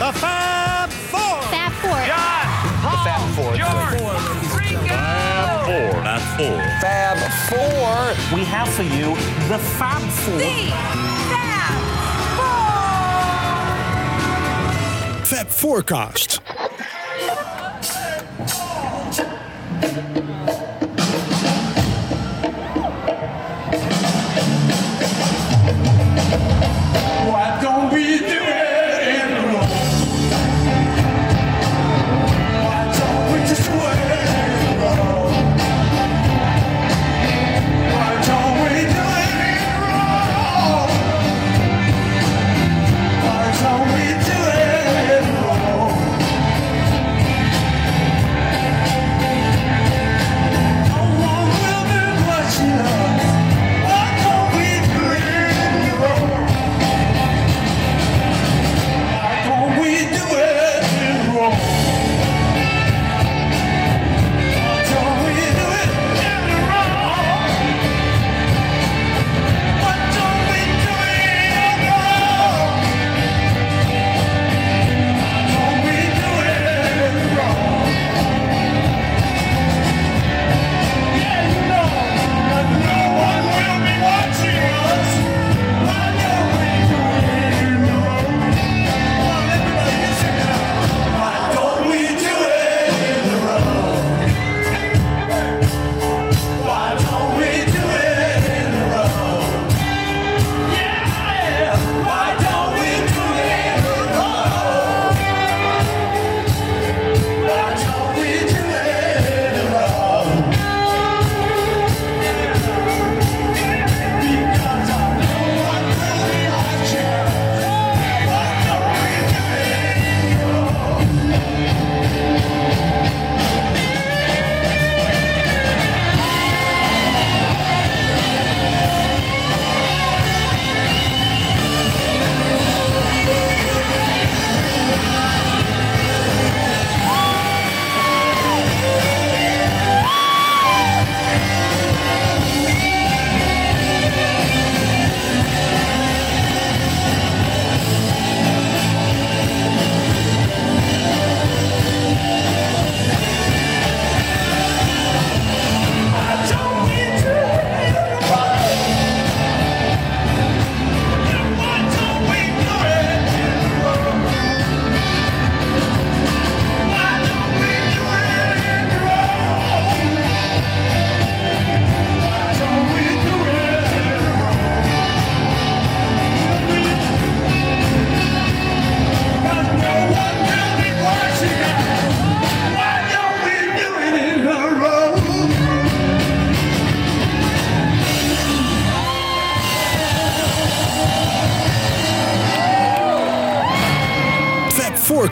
[0.00, 1.42] The Fab Four.
[1.50, 1.90] Fab Four.
[2.06, 2.46] John,
[2.80, 3.52] Paul, Fab Four.
[3.54, 4.00] George,
[4.56, 4.96] Ringo.
[5.66, 5.92] Four.
[6.00, 6.58] Fab Four.
[6.80, 7.18] Fab
[7.50, 7.92] Four.
[8.34, 9.14] We have for you
[9.50, 10.38] the Fab Four.
[10.38, 10.72] The
[11.28, 11.74] Fab
[15.18, 15.26] Four.
[15.26, 16.40] Fab Forecast.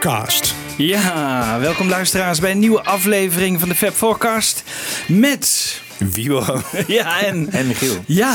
[0.03, 0.55] Forecast.
[0.77, 4.63] Ja, welkom luisteraars bij een nieuwe aflevering van de Fab Forecast.
[5.09, 5.81] Met...
[5.97, 6.61] Wiebo.
[6.87, 7.49] Ja, en...
[7.53, 7.95] En Michiel.
[8.07, 8.35] Ja,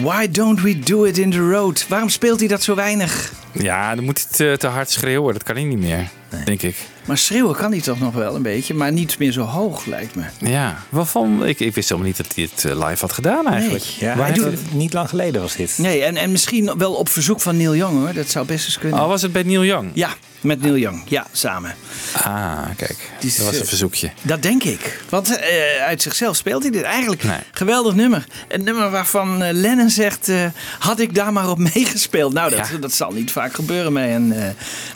[0.00, 1.86] why don't we do it in the road?
[1.88, 3.32] Waarom speelt hij dat zo weinig?
[3.52, 5.32] Ja, dan moet hij te, te hard schreeuwen.
[5.32, 6.08] Dat kan hij niet meer,
[6.44, 6.76] denk ik.
[7.04, 10.14] Maar schreeuwen kan hij toch nog wel een beetje, maar niet meer zo hoog lijkt
[10.14, 10.22] me.
[10.38, 11.46] Ja, waarvan?
[11.46, 13.84] Ik, ik wist helemaal niet dat hij het eh, live had gedaan eigenlijk.
[13.84, 14.08] Nee.
[14.10, 15.78] Ja, Hij hij doet- doet- niet lang geleden was dit.
[15.78, 18.12] Nee, en, en misschien wel op verzoek van Neil Young hoor.
[18.12, 19.00] Dat zou best eens kunnen.
[19.00, 19.90] Oh, was het bij Neil Young?
[19.94, 20.08] Ja,
[20.42, 21.02] met Neil Young.
[21.06, 21.74] Ja, samen.
[22.12, 23.10] Ah, kijk.
[23.20, 24.10] Dat was eh, een verzoekje.
[24.22, 25.02] Dat denk ik.
[25.08, 27.22] Want eh, uit zichzelf speelt hij dit eigenlijk.
[27.22, 27.38] Nee.
[27.52, 28.24] Geweldig nummer.
[28.48, 30.46] Een nummer waarvan eh, Lennon zegt, eh,
[30.78, 32.32] had ik daar maar op meegespeeld.
[32.32, 32.76] Nou, dat, Ja.
[32.78, 34.48] dat zal niet vaak gebeuren bij een eh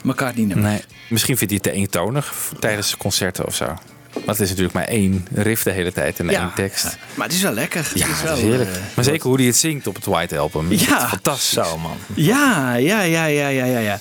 [0.02, 0.70] McCartney nummer.
[0.70, 0.80] Nee.
[1.08, 3.76] Misschien vindt hij het te eentonig tijdens concerten of zo.
[4.24, 6.82] Want het is natuurlijk maar één riff de hele tijd en één tekst.
[6.84, 6.90] ja.
[7.14, 7.90] Maar het is wel lekker.
[7.94, 8.70] Ja, het is heerlijk.
[8.70, 10.72] eh, maar zeker hoe hij het zingt op het White Album.
[10.72, 11.08] Ja.
[11.08, 11.48] Fantastisch.
[11.64, 11.96] Zo, man.
[12.14, 13.98] Ja, ja, ja, ja, ja, ja, ja.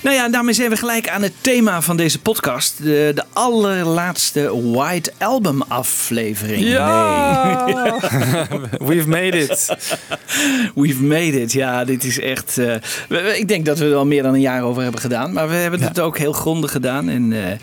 [0.00, 2.74] Nou ja, daarmee zijn we gelijk aan het thema van deze podcast.
[2.82, 6.64] De, de allerlaatste White Album aflevering.
[6.64, 7.56] Ja!
[8.88, 9.76] We've made it.
[10.74, 11.52] We've made it.
[11.52, 12.58] Ja, dit is echt...
[12.58, 15.32] eh, ik denk dat we er al meer dan een jaar over hebben gedaan.
[15.32, 17.08] Maar we hebben het ook heel grondig gedaan.
[17.08, 17.56] En eh,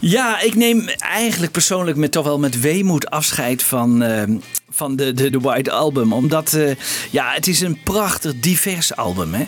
[0.00, 4.22] ja, ik neem eigenlijk persoonlijk met toch wel met weemoed afscheid van, eh,
[4.70, 6.12] van de, de, de White Album.
[6.12, 6.70] Omdat eh,
[7.10, 9.34] ja, het is een prachtig divers album.
[9.34, 9.46] Hè?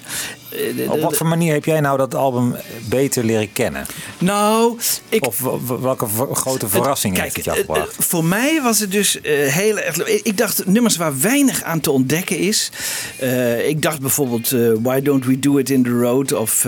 [0.76, 2.56] Eh, Op wat voor manier heb jij nou dat album
[2.88, 3.86] beter leren kennen?
[4.18, 4.78] nou,
[5.08, 5.40] ik, Of
[5.80, 7.96] welke grote verrassing heeft het jou gebracht?
[7.98, 9.98] voor mij was het dus eh, heel erg.
[9.98, 12.70] Ik dacht nummers waar weinig aan te ontdekken is.
[13.66, 14.50] Ik dacht bijvoorbeeld
[14.82, 16.62] Why Don't We Do It in the Road of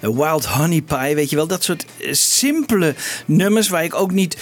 [0.00, 1.14] Wild Honey Pie.
[1.14, 2.94] Weet je wel, dat soort simpele
[3.26, 4.36] nummers waar ik ook niet.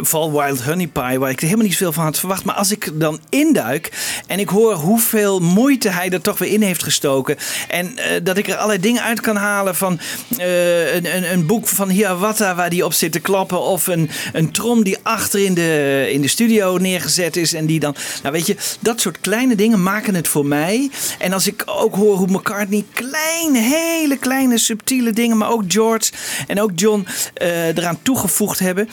[0.00, 2.44] vooral Wild Honey Pie, waar ik er helemaal niet veel van had verwacht.
[2.50, 3.92] Maar als ik dan induik
[4.26, 7.36] en ik hoor hoeveel moeite hij er toch weer in heeft gestoken.
[7.68, 10.00] En eh, dat ik er allerlei dingen uit kan halen van
[10.38, 13.60] eh, een, een, een boek van Hiawatha waar die op zit te klappen.
[13.60, 17.54] Of een, een trom die achter in de, in de studio neergezet is.
[17.54, 20.90] En die dan, nou weet je, dat soort kleine dingen maken het voor mij.
[21.18, 26.12] En als ik ook hoor hoe McCartney kleine, hele kleine, subtiele dingen, maar ook George
[26.46, 28.88] en ook John eh, eraan toegevoegd hebben.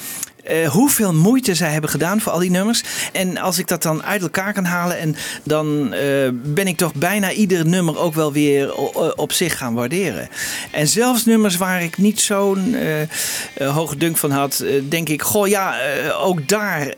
[0.48, 2.84] Eh, hoeveel moeite zij hebben gedaan voor al die nummers.
[3.12, 6.94] En als ik dat dan uit elkaar kan halen, en dan eh, ben ik toch
[6.94, 8.76] bijna ieder nummer ook wel weer
[9.16, 10.30] op zich gaan waarderen.
[10.72, 15.48] En zelfs nummers waar ik niet zo'n eh, hoge dunk van had, denk ik, goh
[15.48, 15.76] ja,
[16.20, 16.94] ook daar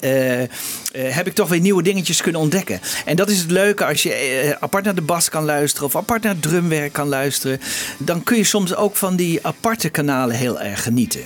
[0.92, 2.82] heb ik toch weer nieuwe dingetjes kunnen ontdekken.
[3.06, 6.24] En dat is het leuke als je apart naar de bas kan luisteren of apart
[6.24, 7.60] naar het drumwerk kan luisteren.
[7.98, 11.24] Dan kun je soms ook van die aparte kanalen heel erg genieten.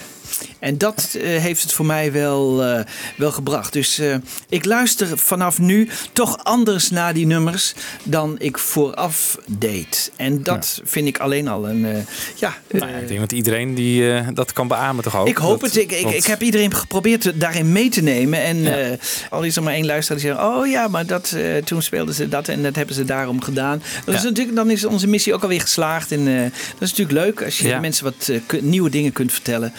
[0.63, 2.83] En dat eh, heeft het voor mij wel, eh,
[3.17, 3.73] wel gebracht.
[3.73, 4.15] Dus eh,
[4.49, 7.73] ik luister vanaf nu toch anders naar die nummers
[8.03, 10.11] dan ik vooraf deed.
[10.15, 12.05] En dat vind ik alleen al een.
[12.35, 15.27] ja, Nou ik denk dat iedereen die, dat kan beamen toch ook?
[15.27, 15.77] ik hoop Dat- het.
[15.83, 18.41] Ik, ik, want- ik heb iedereen geprobeerd daarin mee te nemen.
[18.43, 18.95] En Ja.
[19.29, 20.41] al is er maar één luisteraar die zegt...
[20.41, 23.81] oh ja, maar dat, toen speelden ze dat en dat hebben ze daarom gedaan.
[24.05, 26.11] Dat is natuurlijk, dan is onze missie ook alweer geslaagd.
[26.11, 26.25] En
[26.73, 28.31] dat is natuurlijk leuk als je mensen wat
[28.61, 29.73] nieuwe dingen kunt vertellen...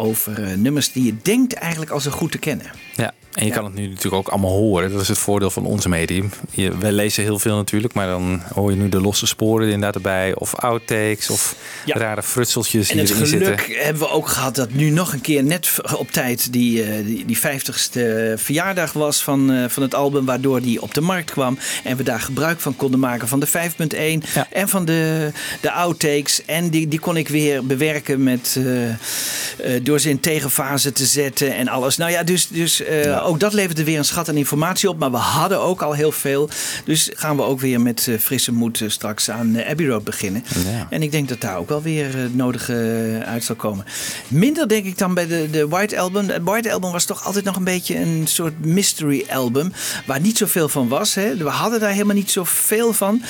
[0.00, 2.66] over eh, nummers die je denkt eigenlijk al zo goed te kennen.
[2.94, 4.92] Ja, en je kan het nu natuurlijk ook allemaal horen.
[4.92, 6.30] Dat is het voordeel van onze medium.
[6.50, 9.94] Je, wij lezen heel veel natuurlijk, maar dan hoor je nu de losse sporen inderdaad
[9.94, 10.34] erbij.
[10.34, 11.54] Of outtakes, of
[11.84, 11.96] Ja.
[11.98, 13.84] rare frutseltjes En die het erin geluk zitten.
[13.84, 17.24] hebben we ook gehad dat nu nog een keer net op tijd die, eh, die,
[17.26, 21.58] die 50ste verjaardag was van, eh, van het album, waardoor die op de markt kwam.
[21.84, 24.46] En we daar gebruik van konden maken van de 5.1 Ja.
[24.52, 25.30] en van de,
[25.60, 26.44] de outtakes.
[26.44, 31.54] En die, die kon ik weer bewerken met, eh, door ze in tegenfase te zetten
[31.54, 31.96] en alles.
[31.96, 32.82] Nou ja, dus, dus
[33.28, 34.98] ook dat leverde weer een schat aan informatie op.
[34.98, 36.48] Maar we hadden ook al heel veel.
[36.84, 40.04] Dus gaan we ook weer met eh, frisse moed eh, straks aan eh, Abbey Road
[40.04, 40.44] beginnen.
[40.64, 40.86] Ja.
[40.90, 43.84] En ik denk dat daar ook wel weer het nodige uit zal komen.
[44.28, 46.28] Minder denk ik dan bij de, de White Album.
[46.28, 49.72] Het White Album was toch altijd nog een beetje een soort mystery album.
[50.06, 51.14] Waar niet zoveel van was.
[51.14, 51.36] Hè.
[51.36, 53.22] We hadden daar helemaal niet zoveel van.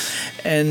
[0.42, 0.66] En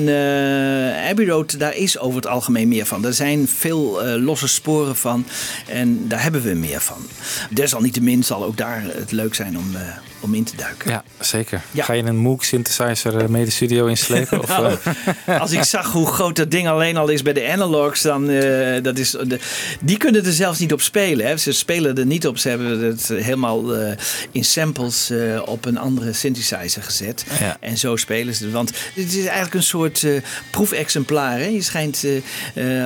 [1.10, 3.06] Abbey Road, daar is over het algemeen meer van.
[3.06, 5.26] Er zijn veel losse sporen van.
[5.68, 7.08] En daar hebben we meer van.
[7.50, 9.82] Desalniettemin zal ook daar het leuk zijn om, eh,
[10.20, 10.92] om in te duiken.
[10.92, 11.62] Ja, zeker.
[11.72, 11.84] Ja.
[11.84, 14.40] Ga je een Moog synthesizer eh, mee de studio inslepen?
[14.40, 14.78] Of, Nou,
[15.26, 18.30] eh, als ik zag hoe groot dat ding alleen al is bij de analogs, dan
[18.30, 19.40] uh, dat is, de,
[19.82, 21.28] die kunnen er zelfs niet op spelen.
[21.28, 21.38] Hè.
[21.38, 22.38] Ze spelen er niet op.
[22.38, 23.92] Ze hebben het helemaal uh,
[24.32, 25.12] in samples
[25.46, 27.26] op een andere synthesizer gezet.
[27.40, 27.58] Ja.
[27.60, 28.54] En zo spelen ze het.
[28.54, 30.06] Want het is eigenlijk een soort
[30.52, 31.40] proefexemplaar.
[31.40, 31.46] Hè.
[31.46, 32.06] Je schijnt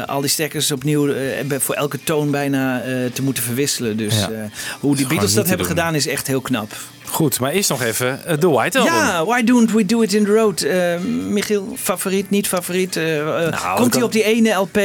[0.05, 1.13] al die stekkers opnieuw
[1.47, 2.81] voor elke toon bijna
[3.13, 3.97] te moeten verwisselen.
[3.97, 4.49] Dus ja.
[4.79, 5.75] hoe die Beatles dat hebben doen.
[5.75, 6.73] gedaan is echt heel knap.
[7.11, 8.93] Goed, maar eerst nog even uh, de White Album.
[8.93, 10.63] Ja, Why Don't We Do It In The Road?
[10.63, 10.97] Uh,
[11.29, 12.95] Michiel, favoriet, niet favoriet?
[12.95, 14.79] Uh, nou, komt hij op die ene LP?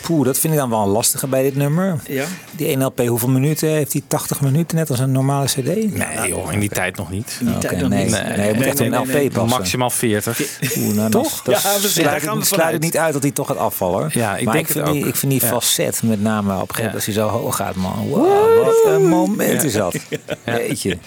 [0.00, 2.00] Poeh, dat vind ik dan wel een lastige bij dit nummer.
[2.06, 2.24] Ja.
[2.56, 4.02] Die 1 LP, hoeveel minuten heeft hij?
[4.06, 5.64] 80 minuten, net als een normale CD?
[5.64, 7.36] Nee, nou, joh, in die tijd nog niet.
[7.40, 8.12] In die okay, tijd nog nee, niet.
[8.12, 9.58] Nee, nee, het moet echt nee, een LP nee, passen.
[9.58, 10.40] Maximaal 40.
[10.76, 11.42] Oeh, nou, Toch?
[11.42, 14.10] Dat, ja, dat sluit, ik, sluit ik niet uit dat hij toch gaat afvallen.
[14.12, 15.48] Ja, ik maar denk ik vind, het die, ik vind die ja.
[15.48, 18.08] facet met name op een gegeven moment als hij zo hoog gaat, man.
[18.08, 19.96] Wow, wat een moment is dat.
[20.44, 20.98] Weet je,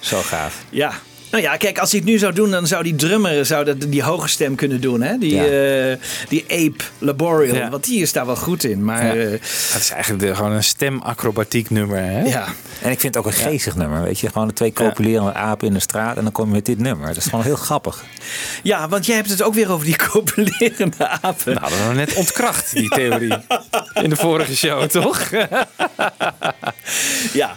[0.00, 0.64] zo gaaf.
[0.70, 0.92] Ja,
[1.34, 3.76] nou ja, kijk, als hij het nu zou doen, dan zou die drummer zou dat,
[3.80, 5.02] die hoge stem kunnen doen.
[5.02, 5.18] Hè?
[5.18, 5.90] Die, ja.
[5.90, 5.96] uh,
[6.28, 7.54] die Ape Laboriel.
[7.54, 7.70] Ja.
[7.70, 8.84] Want die is daar wel goed in.
[8.84, 9.14] Maar, ja.
[9.14, 11.98] uh, het is eigenlijk de, gewoon een stemacrobatiek nummer.
[11.98, 12.22] Hè?
[12.22, 12.46] Ja.
[12.82, 14.02] En ik vind het ook een geestig nummer.
[14.02, 16.16] Weet je, gewoon de twee copulerende apen in de straat.
[16.16, 17.06] En dan kom je met dit nummer.
[17.06, 18.04] Dat is gewoon heel grappig.
[18.62, 21.54] Ja, want jij hebt het ook weer over die copulerende apen.
[21.54, 23.36] Nou, dat hebben we net ontkracht, die theorie.
[24.02, 25.30] in de vorige show, toch?
[27.32, 27.56] ja.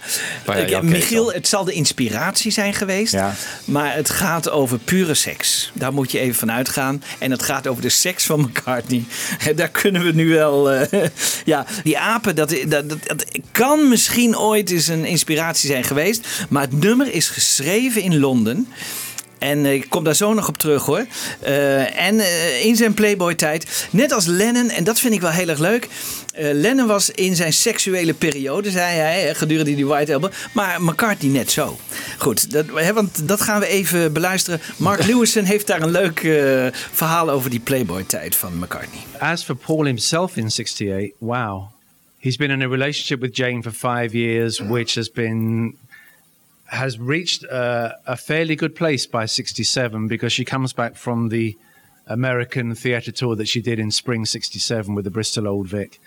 [0.68, 3.14] ja Michiel, het zal de inspiratie zijn geweest.
[3.14, 3.36] Ja.
[3.66, 5.72] Maar het gaat over pure seks.
[5.74, 7.04] Daar moet je even van uitgaan.
[7.20, 9.04] En het gaat over de seks van McCartney.
[9.56, 10.74] Daar kunnen we nu wel.
[10.74, 10.82] Uh,
[11.46, 16.28] ja, die apen, dat, dat, dat, dat, kan misschien ooit eens een inspiratie zijn geweest.
[16.50, 18.68] Maar het nummer is geschreven in Londen.
[19.40, 21.06] En ik kom daar zo nog op terug hoor.
[21.40, 25.48] Eh, en eh, in zijn Playboy-tijd, net als Lennon, en dat vind ik wel heel
[25.48, 25.88] erg leuk.
[26.34, 30.30] eh, Lennon was in zijn seksuele periode, zei hij, gedurende die White Album.
[30.54, 31.80] Maar McCartney net zo.
[32.18, 34.62] Goed, dat, hè, want dat gaan we even beluisteren.
[34.78, 36.20] Mark Lewison heeft daar een leuk
[36.92, 39.00] verhaal over die Playboy-tijd van McCartney.
[39.20, 41.64] As for Paul himself in 68, wow.
[42.20, 45.76] He's been in a relationship with Jane for five years, which has been
[46.70, 51.58] has reached uh, a fairly good place by 67 because she comes back from the
[52.08, 56.00] American theatre tour that she did in spring 67 with the Bristol Old Vic.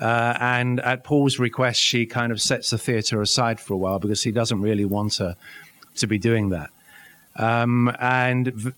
[0.00, 3.98] Uh, and at Paul's request, she kind of sets the theatre aside for a while
[3.98, 5.36] because he doesn't really want her
[5.96, 6.70] to be doing that.
[7.36, 8.72] Um, and v-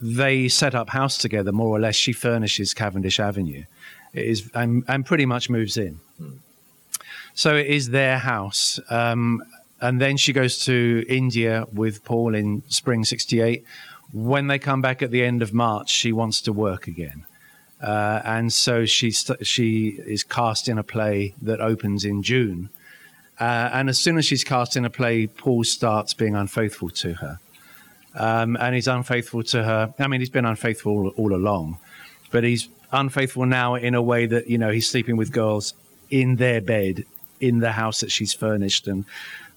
[0.00, 1.96] they set up house together more or less.
[1.96, 3.64] She furnishes Cavendish Avenue,
[4.12, 5.98] it is and, and pretty much moves in.
[7.34, 8.78] So it is their house.
[8.90, 9.42] Um,
[9.84, 13.64] and then she goes to India with Paul in spring '68.
[14.14, 17.26] When they come back at the end of March, she wants to work again.
[17.82, 22.70] Uh, and so she st- she is cast in a play that opens in June.
[23.38, 27.14] Uh, and as soon as she's cast in a play, Paul starts being unfaithful to
[27.14, 27.38] her.
[28.14, 29.92] Um, and he's unfaithful to her.
[29.98, 31.78] I mean, he's been unfaithful all, all along,
[32.30, 35.74] but he's unfaithful now in a way that you know he's sleeping with girls
[36.08, 37.04] in their bed
[37.40, 39.04] in the house that she's furnished, and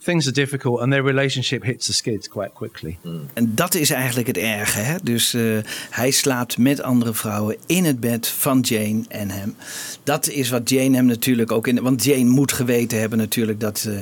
[0.07, 0.79] things are difficult.
[0.79, 2.97] And their relationship hits the skids quite quickly.
[3.33, 4.79] En dat is eigenlijk het erge.
[4.79, 4.95] Hè?
[5.03, 5.57] Dus eh,
[5.89, 9.55] hij slaapt met andere vrouwen in het bed van Jane en hem.
[10.03, 11.81] Dat is wat Jane hem natuurlijk ook in.
[11.81, 13.93] Want Jane moet geweten hebben natuurlijk dat, eh,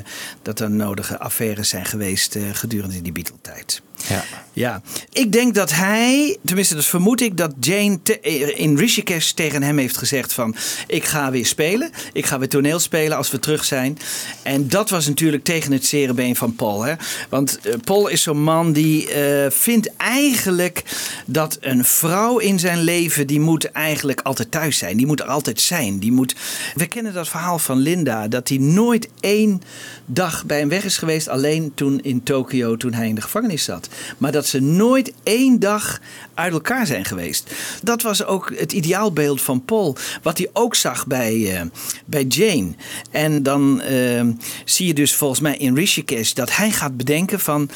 [0.42, 3.82] dat er nodige affaires zijn geweest eh, gedurende die Beatle-tijd.
[4.08, 4.24] Ja.
[4.56, 8.20] Ja, ik denk dat hij, tenminste dat vermoed ik, dat Jane te-
[8.56, 10.56] in Rishikesh tegen hem heeft gezegd van...
[10.88, 13.98] ik ga weer spelen, ik ga weer toneel spelen als we terug zijn.
[14.42, 16.84] En dat was natuurlijk tegen het zere van Paul.
[16.84, 16.94] Hè?
[17.30, 20.84] Want eh, Paul is zo'n man die eh, vindt eigenlijk
[21.26, 23.28] dat een vrouw in zijn leven...
[23.28, 26.00] die moet eigenlijk altijd thuis zijn, die moet er altijd zijn.
[26.00, 26.36] Die moet...
[26.76, 29.62] We kennen dat verhaal van Linda, dat hij nooit één
[30.06, 31.28] dag bij hem weg is geweest...
[31.28, 33.90] alleen toen in Tokio, toen hij in de gevangenis zat.
[34.18, 36.02] Maar dat ze nooit één dag
[36.34, 37.52] uit elkaar zijn geweest.
[37.84, 39.96] Dat was ook het ideaalbeeld van Paul.
[40.22, 41.62] Wat hij ook zag bij, eh,
[42.06, 42.74] bij Jane.
[43.12, 44.28] En dan eh,
[44.66, 47.70] zie je dus volgens mij in Rishikesh dat hij gaat bedenken van.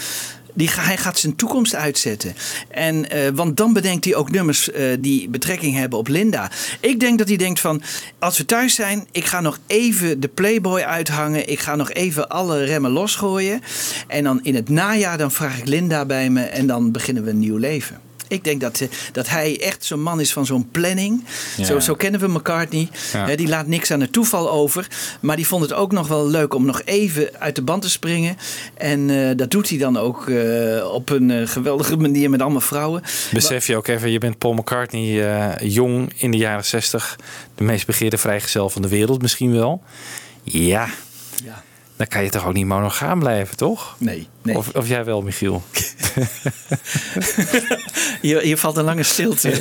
[0.54, 2.36] Die, hij gaat zijn toekomst uitzetten.
[2.70, 6.52] En, eh, want dan bedenkt hij ook nummers eh, die betrekking hebben op Linda.
[6.80, 7.82] Ik denk dat hij denkt van...
[8.20, 11.50] als we thuis zijn, ik ga nog even de Playboy uithangen.
[11.50, 13.62] Ik ga nog even alle remmen losgooien.
[14.08, 16.42] En dan in het najaar dan vraag ik Linda bij me...
[16.42, 18.09] en dan beginnen we een nieuw leven.
[18.30, 21.24] Ik denk dat, eh, dat hij echt zo'n man is van zo'n planning.
[21.58, 21.64] Ja.
[21.64, 22.90] Zo, zo kennen we McCartney.
[23.14, 23.36] Ja.
[23.36, 24.88] Die laat niks aan het toeval over.
[25.20, 27.90] Maar die vond het ook nog wel leuk om nog even uit de band te
[27.90, 28.38] springen.
[28.74, 33.02] En eh, dat doet hij dan ook eh, op een geweldige manier met allemaal vrouwen.
[33.34, 37.16] Besef je ook even, je bent Paul McCartney jong in de jaren 60.
[37.56, 39.84] De meest begeerde vrijgezel van de wereld misschien wel.
[40.44, 40.88] Ja,
[41.44, 41.64] Ja.
[42.00, 43.96] Dan kan je toch ook niet monogaam blijven, toch?
[43.98, 44.58] Nee, nee.
[44.58, 45.64] Of, of jij wel, Michiel?
[48.22, 49.54] Hier, hier valt een lange stilte.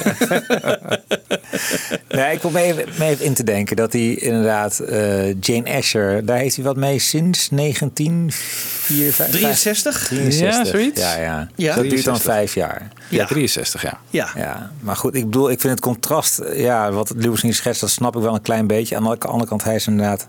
[2.09, 6.39] Nee, ik wil me even, in te denken dat hij inderdaad eh, Jane Asher, daar
[6.39, 9.29] heeft hij wat mee sinds 1964.
[9.29, 10.07] 63?
[10.07, 10.57] 63.
[10.57, 11.01] Ja, zoiets.
[11.01, 11.49] Ja, ja.
[11.55, 11.75] Ja.
[11.75, 12.23] Dat duurt dan 63.
[12.23, 12.89] vijf jaar.
[13.09, 14.01] Ja, 63, ja.
[14.11, 14.29] Ja.
[14.37, 17.91] Ja, maar goed, ik bedoel, ik vind het contrast, ja, wat Lewis niet schetst, dat
[17.91, 18.97] snap ik wel een klein beetje.
[18.97, 20.29] Aan de andere kant, hij is inderdaad,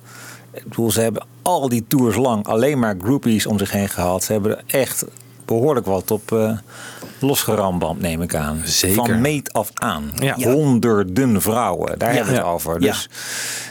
[0.60, 4.24] ik bedoel, ze hebben al die tours lang alleen maar groupies om zich heen gehad.
[4.24, 5.06] Ze hebben er echt
[5.46, 6.52] behoorlijk wat op eh
[7.22, 8.62] losgeramband, neem ik aan.
[8.66, 8.96] Zeker.
[8.96, 10.12] Van meet af aan.
[10.16, 10.36] Ja.
[10.36, 12.52] Honderden vrouwen, daar hebben we het Ja.
[12.54, 12.74] over.
[12.82, 12.88] Ja.
[12.92, 13.10] Dus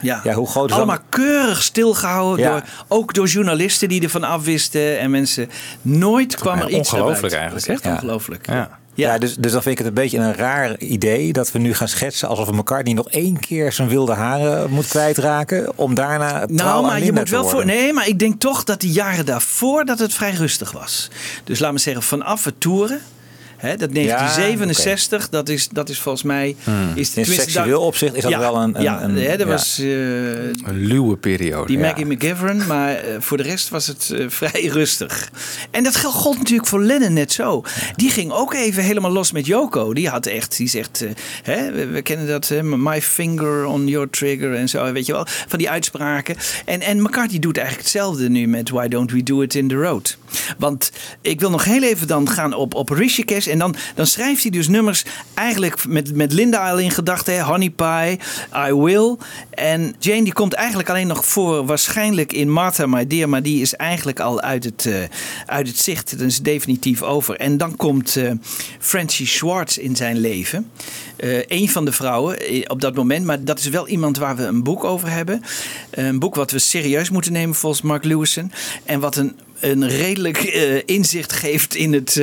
[0.03, 0.21] Ja.
[0.25, 2.45] Ja, hoe groot is Allemaal dan- keurig stilgehouden.
[2.45, 2.51] Ja.
[2.51, 4.99] Door, ook door journalisten die ervan afwisten.
[4.99, 5.51] En mensen.
[5.83, 7.91] Nooit kwam er Ja, iets ongelooflijk eigenlijk, Dat is echt hè?
[8.55, 8.78] Ja.
[8.99, 9.13] Ja.
[9.13, 11.75] Ja, dus, dus dan vind ik het een beetje een raar idee dat we nu
[11.75, 16.77] gaan schetsen alsof McCartney nog één keer zijn wilde haren moet kwijtraken om daarna Nou,
[16.77, 17.65] aan maar je moet wel voor.
[17.65, 21.11] Nee, maar ik denk toch dat de jaren daarvoor dat het vrij rustig was.
[21.45, 23.01] Dus laat me zeggen, vanaf het toeren.
[23.59, 26.57] Hè, dat 1967, dat, is, dat is volgens mij.
[26.95, 28.77] Is In seksueel opzicht is dat ja, wel een...
[28.77, 29.53] een, ja, hè, dat ja.
[29.53, 29.79] was.
[29.79, 31.67] eh, Een luwe periode.
[31.67, 31.87] die ja.
[31.87, 35.31] Maggie McGivern, maar eh, voor de rest was het eh, vrij rustig.
[35.71, 37.63] En dat gold natuurlijk voor Lennon net zo.
[37.97, 39.95] Die ging ook even helemaal los met Yoko.
[39.95, 41.05] Die had echt, die zegt,
[41.43, 45.13] hè, we, we kennen dat, hè, my finger on your trigger en zo, weet je
[45.13, 46.37] wel, van die uitspraken.
[46.65, 49.75] En, en McCartney doet eigenlijk hetzelfde nu met Why Don't We Do It in the
[49.75, 50.17] Road.
[50.59, 53.47] Want ik wil nog heel even dan gaan op, op Rishikesh.
[53.49, 57.41] En dan, dan schrijft hij dus nummers eigenlijk met, met Linda al in gedachten.
[57.41, 58.19] Honey Pie,
[58.69, 59.17] I Will.
[59.51, 63.29] En Jane die komt eigenlijk alleen nog voor waarschijnlijk in Martha My Dear.
[63.29, 64.95] Maar die is eigenlijk al uit het, eh,
[65.47, 66.19] uit het zicht.
[66.19, 67.37] Dat is definitief over.
[67.37, 68.31] En dan komt eh
[68.79, 70.71] Francie Schwartz in zijn leven.
[71.17, 72.37] Eh een van de vrouwen
[72.71, 73.25] op dat moment.
[73.25, 75.43] Maar dat is wel iemand waar we een boek over hebben.
[75.91, 78.53] Een boek wat we serieus moeten nemen volgens Mark Lewison.
[78.85, 80.39] En wat een, een redelijk
[80.87, 82.23] inzicht geeft in het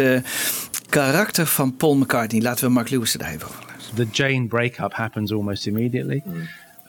[0.90, 2.42] karakter van Paul McCartney.
[2.42, 3.96] Laten we Mark Lewison daar even over luisteren.
[3.96, 6.24] the Jane breakup happens almost immediately.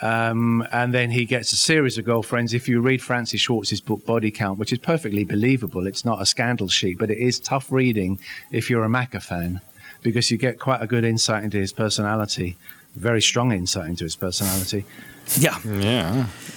[0.02, 2.52] Um, and then he gets a series of girlfriends.
[2.52, 6.26] If you read Francis Schwartz's book Body Count, which is perfectly believable, it's not a
[6.26, 8.18] scandal sheet, but it is tough reading
[8.50, 9.60] if you're a Macca fan
[10.02, 12.56] because you get quite a good insight into his personality,
[12.94, 14.84] very strong insight into his personality.
[15.32, 16.12] Ja, Ja.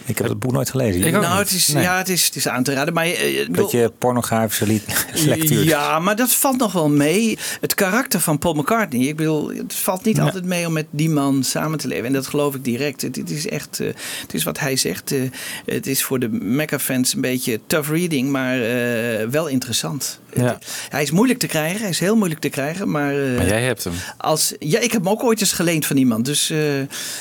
[0.05, 1.03] Ik heb het boek nooit gelezen.
[1.03, 1.83] Ik nou, het is, Nee.
[1.83, 2.93] ja, het is, het is aan te raden.
[2.93, 4.81] Maar, eh, Beetje pornografische li-
[5.25, 5.63] lectuur.
[5.63, 7.37] Ja, maar dat valt nog wel mee.
[7.61, 9.01] Het karakter van Paul McCartney.
[9.07, 12.05] Ik bedoel, het valt niet altijd mee om met die man samen te leven.
[12.05, 13.01] En dat geloof ik direct.
[13.01, 13.87] Het, het is echt, eh,
[14.21, 15.11] het is wat hij zegt.
[15.11, 15.21] eh,
[15.65, 20.19] het is voor de Mecca-fans een beetje tough reading, maar eh, wel interessant.
[20.35, 20.59] Ja.
[20.89, 21.79] Hij is moeilijk te krijgen.
[21.79, 22.91] Hij is heel moeilijk te krijgen.
[22.91, 23.93] Maar, eh, Maar jij hebt hem.
[24.17, 26.25] als, ja, ik heb hem ook ooit eens geleend van iemand.
[26.25, 26.57] Dus eh,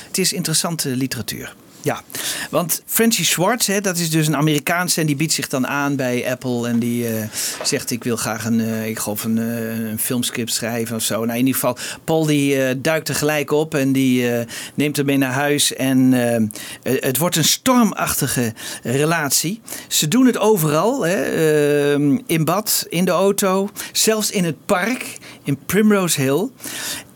[0.07, 1.38] het is interessante literatuur.
[1.83, 2.03] Ja,
[2.51, 5.97] want Francie Schwartz, hè, dat is dus een Amerikaanse en die biedt zich dan aan
[5.97, 7.29] bij Apple en die eh,
[7.63, 11.15] zegt ik wil graag een, eh, ik geloof een, eh, een filmscript schrijven of zo.
[11.15, 14.27] Nou, in ieder geval, Paul die duikt er gelijk op en die
[14.75, 16.13] neemt hem mee naar huis en
[16.83, 18.53] het wordt een stormachtige
[18.83, 19.61] relatie.
[19.89, 25.19] Ze doen het overal, hè, eh, in bad, in de auto, zelfs in het park,
[25.43, 26.49] in Primrose Hill.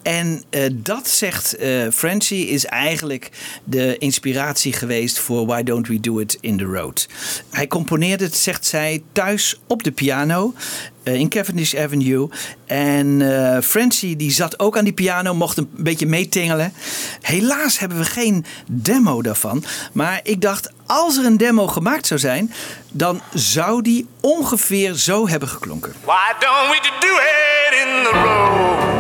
[0.03, 3.31] En eh, dat, zegt eh Francie, is eigenlijk
[3.65, 7.09] de inspiratie geweest voor Why Don't We Do It in the Road.
[7.51, 10.55] Hij componeerde het, zegt zij, thuis op de piano
[11.03, 12.29] eh, in Cavendish Avenue.
[12.67, 13.23] En
[13.65, 16.73] Francie die zat ook aan die piano, mocht een beetje meetingelen.
[17.21, 19.65] Helaas hebben we geen demo daarvan.
[19.93, 22.53] Maar ik dacht, als er een demo gemaakt zou zijn,
[22.91, 25.93] dan zou die ongeveer zo hebben geklonken.
[26.05, 28.92] Why don't we do it in the road?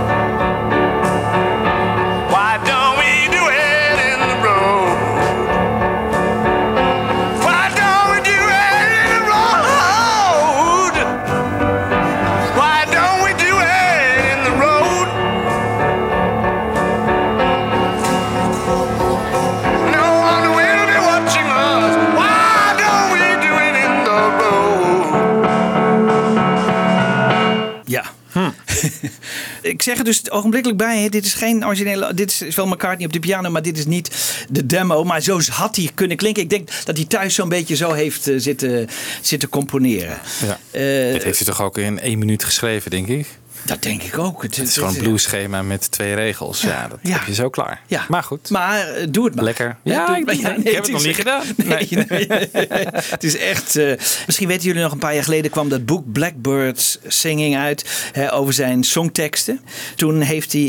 [29.62, 33.06] ik zeg er dus ogenblikkelijk bij, hè, dit is geen originele, dit is wel McCartney
[33.06, 34.10] op de piano, maar dit is niet
[34.50, 35.04] de demo.
[35.04, 36.42] Maar zo had hij kunnen klinken.
[36.42, 38.88] Ik denk dat hij thuis zo'n beetje zo heeft eh, zitten,
[39.20, 40.18] zitten componeren.
[40.46, 40.58] Ja.
[40.70, 43.26] Eh, Dit heeft hij toch ook in één minuut geschreven, denk ik?
[43.64, 44.42] Dat denk ik ook.
[44.42, 46.60] Het is gewoon een blueschema met twee regels.
[46.60, 47.10] Ja, dat Ja.
[47.18, 47.80] heb je zo klaar.
[47.86, 48.04] Ja.
[48.08, 48.50] Maar goed.
[48.50, 49.44] Maar eh, doe het maar.
[49.44, 49.76] Lekker.
[49.82, 50.34] Ja, ik, maar.
[50.64, 51.42] Heb het nog is niet gedaan.
[51.56, 52.26] Nee, nee.
[53.16, 53.76] het is echt.
[53.76, 53.92] eh,
[54.26, 58.32] misschien weten jullie nog een paar jaar geleden kwam dat boek Blackbirds Singing uit hè,
[58.32, 59.60] over zijn songteksten.
[59.96, 60.62] Toen heeft hij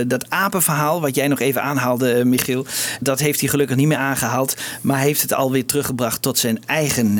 [0.00, 2.66] eh, dat apenverhaal, wat jij nog even aanhaalde, Michiel,
[3.00, 7.18] dat heeft hij gelukkig niet meer aangehaald, maar heeft het alweer teruggebracht tot zijn eigen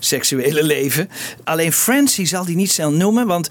[0.00, 1.10] seksuele leven.
[1.44, 3.48] Alleen Francie zal die niet snel noemen, want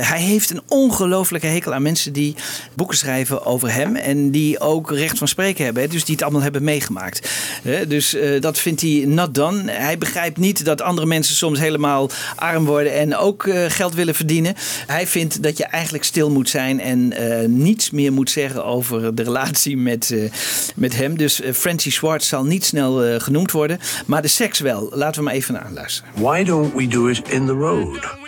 [0.00, 2.34] hij heeft een ongelofelijke hekel aan mensen die
[2.74, 6.24] boeken schrijven over hem en die ook recht van spreken hebben, hè, dus die het
[6.24, 7.30] allemaal hebben meegemaakt.
[7.62, 9.70] Hè, dus eh, dat vindt hij not done.
[9.70, 14.14] Hij begrijpt niet dat andere mensen soms helemaal arm worden en ook eh, geld willen
[14.14, 14.54] verdienen.
[14.86, 19.14] Hij vindt dat je eigenlijk stil moet zijn en eh, niets meer moet zeggen over
[19.14, 20.30] de relatie met, eh,
[20.74, 21.16] met hem.
[21.16, 24.90] Dus eh, Francie Schwartz zal niet snel eh, genoemd worden, maar de seks wel.
[24.94, 26.10] Laten we maar even naar luisteren.
[26.14, 28.21] Why don't we do it in the road?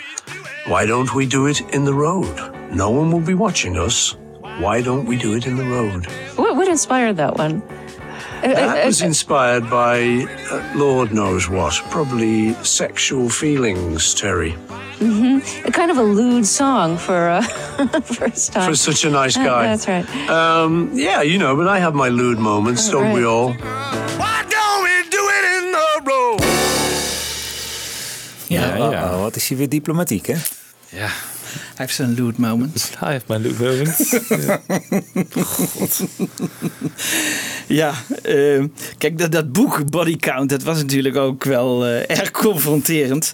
[0.67, 2.35] Why don't we do it in the road?
[2.71, 4.15] No one will be watching us.
[4.59, 6.05] Why don't we do it in the road?
[6.37, 7.61] What, what inspired that one?
[7.61, 11.73] Uh, uh, That was uh, inspired by uh, Lord knows what.
[11.91, 14.53] Probably sexual feelings, Terry.
[14.97, 15.67] Mm-hmm.
[15.67, 17.41] A kind of a lewd song for uh,
[18.01, 18.69] first time.
[18.69, 19.63] For such a nice Uh, guy.
[19.67, 20.07] that's right.
[20.29, 23.27] Um, yeah, you know, but I have my lewd moments, don't we right.
[23.27, 23.55] all?
[29.25, 30.35] Wat is hij weer diplomatiek, hè?
[30.89, 31.09] Ja.
[31.75, 32.91] Hij heeft zijn lewd moment.
[32.99, 34.15] Hij heeft mijn Luke Williams.
[37.67, 38.63] Ja, eh,
[38.97, 43.33] kijk, dat, dat boek Body Count, dat was natuurlijk ook wel eh, erg confronterend.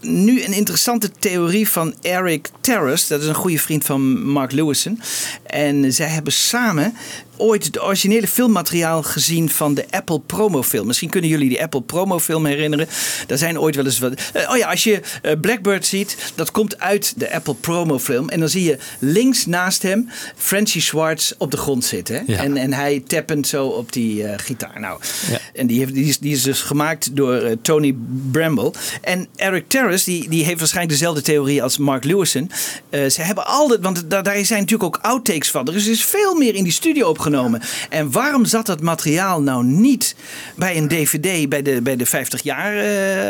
[0.00, 5.00] Nu een interessante theorie van Eric Terrace, dat is een goede vriend van Mark Lewison.
[5.46, 6.94] En zij hebben samen
[7.36, 10.86] ooit het originele filmmateriaal gezien van de Apple promofilm.
[10.86, 12.88] Misschien kunnen jullie die Apple promofilm herinneren.
[13.26, 14.12] Daar zijn ooit wel eens wat.
[14.32, 17.72] eh, oh ja, als je eh, Blackbird ziet, dat komt uit de Apple promofilm.
[17.82, 22.24] En dan zie je links naast hem Francie Schwartz op de grond zitten.
[22.26, 22.38] Ja.
[22.38, 24.80] En, en hij tappend zo op die eh, gitaar.
[24.80, 25.38] Nou, Ja.
[25.54, 27.94] en die, heeft, die, is, die is dus gemaakt door eh, Tony
[28.30, 28.72] Bramble.
[29.00, 32.50] En Eric Terrace, die, die heeft waarschijnlijk dezelfde theorie als Mark Lewison.
[32.90, 35.64] Eh, ze hebben altijd, want da- daar zijn natuurlijk ook outtakes van.
[35.64, 37.60] Dus er is veel meer in die studio opgenomen.
[37.88, 40.14] En waarom zat dat materiaal nou niet
[40.56, 42.72] bij een DVD, bij de, bij de 50 jaar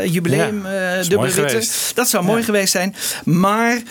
[0.07, 1.03] jubileum Ja,
[1.33, 1.95] geweest.
[1.95, 2.95] Dat zou mooi geweest zijn.
[3.25, 3.83] Maar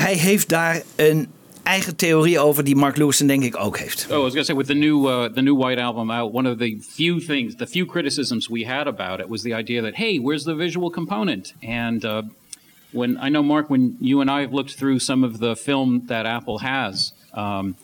[0.00, 1.28] hij heeft daar een
[1.62, 4.06] eigen theorie over die Mark denk ik ook heeft.
[4.10, 6.32] Oh, I was going to say with the new uh, the new White Album out,
[6.32, 9.82] one of the few things, the few criticisms we had about it was the idea
[9.82, 11.54] that hey, where's the visual component?
[11.62, 12.22] And uh,
[12.92, 16.06] when I know Mark, when you and I have looked through some of the film
[16.06, 17.74] that Apple has, um,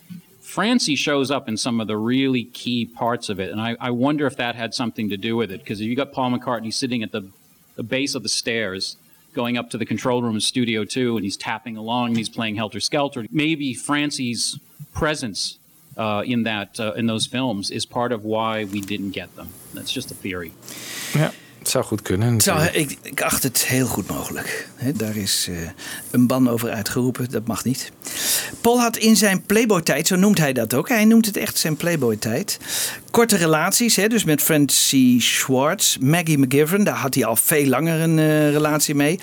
[0.41, 3.91] Francie shows up in some of the really key parts of it, and I, I
[3.91, 5.59] wonder if that had something to do with it.
[5.59, 7.31] Because if you got Paul McCartney sitting at the
[7.77, 8.97] the base of the stairs.
[9.37, 12.31] Going up to the control room in Studio 2 and he's tapping along and he's
[12.31, 13.27] playing Helter Skelter.
[13.31, 14.59] Maybe Francie's
[14.93, 15.59] presence
[15.97, 19.49] uh, in that uh, in those films is part of why we didn't get them.
[19.75, 20.53] That's just a theory.
[21.13, 22.33] Ja, het zou goed kunnen.
[22.33, 24.69] Het zou, ik, ik acht het heel goed mogelijk.
[24.75, 25.57] Hè, daar is eh,
[26.11, 27.93] een ban over uitgeroepen, dat mag niet.
[28.61, 31.77] Paul had in zijn Playboy-tijd, zo noemt hij dat ook, hij noemt het echt zijn
[31.77, 32.59] Playboy-tijd.
[33.17, 38.01] Korte relaties, hè, dus met Francie Schwartz, Maggie McGivern, daar had hij al veel langer
[38.01, 39.19] een eh, relatie mee.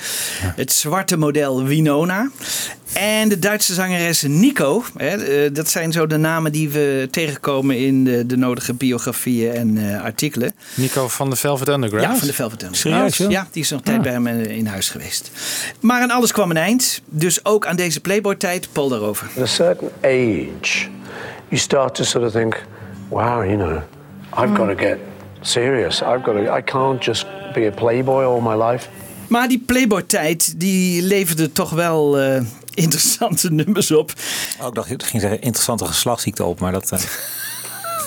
[0.56, 2.30] Het zwarte model Winona.
[2.94, 4.84] En de Duitse zangeres Nico.
[4.98, 9.54] Hè, eh, dat zijn zo de namen die we tegenkomen in de, de nodige biografieën
[9.54, 10.54] en eh, artikelen.
[10.74, 12.08] Nico van de Velvet Underground.
[12.08, 13.14] Ja, van de Velvet Underground.
[13.14, 13.34] Serieus?
[13.34, 15.32] Ja, die is nog een tijd bij hem in huis geweest.
[15.80, 17.02] Maar aan alles kwam een eind.
[17.06, 19.28] Dus ook aan deze Playboy-tijd, Paul daarover.
[19.38, 20.88] At a certain age,
[21.48, 22.66] you start to sort of think,
[23.14, 23.82] wow, you know,
[24.38, 24.98] I've got to get
[25.42, 26.02] serious.
[26.02, 28.88] I've got to, I can't just be a playboy all my life.
[29.28, 32.42] Maar die Playboy-tijd, die leverde toch wel eh,
[32.74, 34.14] interessante nummers op.
[34.62, 36.92] Ook Oh, dacht ik ging zeggen interessante geslachtsziekte op, maar dat.
[36.92, 37.00] eh,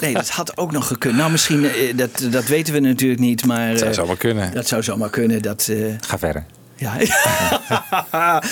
[0.00, 1.16] Nee, dat had ook nog gekund.
[1.16, 3.68] Nou, misschien, eh, dat, dat weten we natuurlijk niet, maar...
[3.68, 4.54] Dat zou zomaar kunnen.
[4.54, 5.42] Dat zou zomaar kunnen.
[5.42, 6.44] Dat, eh, ga verder.
[6.76, 6.96] Ja.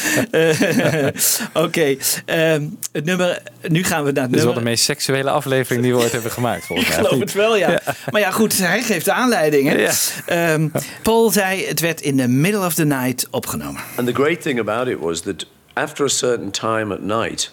[1.54, 1.96] Oké.
[2.24, 3.42] ehm, het nummer.
[3.68, 6.12] Nu gaan we naar het Dit is wel de meest seksuele aflevering die we ooit
[6.12, 7.04] hebben gemaakt, volgens Ik mij.
[7.04, 7.80] geloof het wel, ja.
[8.10, 9.68] Maar ja, goed, hij geeft de aanleiding.
[9.68, 9.74] Hè?
[9.74, 9.92] Ja.
[10.26, 10.68] Ehm,
[11.02, 13.80] Paul zei, het werd in the middle of the night opgenomen.
[13.96, 17.52] And the great thing about it was that after a certain time at night,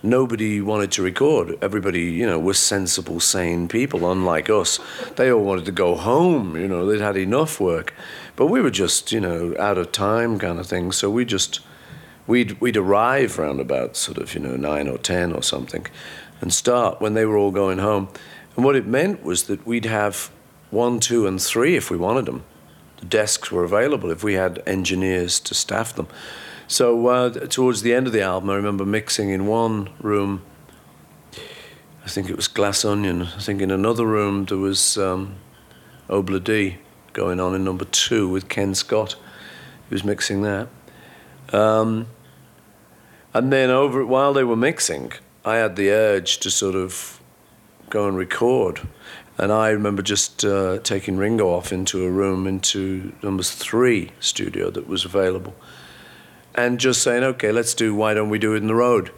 [0.00, 1.54] nobody wanted to record.
[1.60, 4.80] Everybody, you know, was sensible, sane people, unlike us.
[5.14, 7.92] They all wanted to go home, you know, they'd had enough work.
[8.38, 10.92] But we were just, you know, out of time kind of thing.
[10.92, 11.58] So we just,
[12.28, 15.84] we'd, we'd arrive round about sort of, you know, nine or ten or something
[16.40, 18.08] and start when they were all going home.
[18.54, 20.30] And what it meant was that we'd have
[20.70, 22.44] one, two, and three if we wanted them
[22.98, 26.08] the desks were available if we had engineers to staff them.
[26.66, 30.42] So uh, towards the end of the album, I remember mixing in one room.
[32.04, 33.22] I think it was Glass Onion.
[33.22, 35.36] I think in another room there was um,
[36.08, 36.78] Obla D
[37.18, 39.16] going on in number two with Ken Scott.
[39.88, 40.68] He was mixing that.
[41.52, 42.06] Um,
[43.34, 45.10] and then over while they were mixing,
[45.44, 47.20] I had the urge to sort of
[47.90, 48.86] go and record.
[49.36, 54.70] And I remember just uh, taking Ringo off into a room into number three studio
[54.70, 55.56] that was available,
[56.54, 57.94] and just saying, "Okay, let's do.
[57.96, 59.10] Why don't we do it in the road?"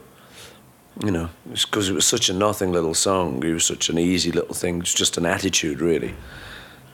[1.04, 3.42] You know, because it was such a nothing little song.
[3.44, 4.80] It was such an easy little thing.
[4.80, 6.14] It's just an attitude, really.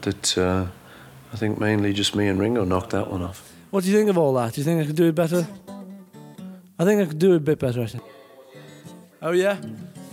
[0.03, 0.66] That uh,
[1.33, 3.53] I think mainly just me and Ringo knocked that one off.
[3.71, 4.55] What do you think of all that?
[4.55, 5.47] Do you think I could do it better?
[6.79, 8.05] I think I could do it a bit better, I think.
[9.21, 9.59] Oh, yeah?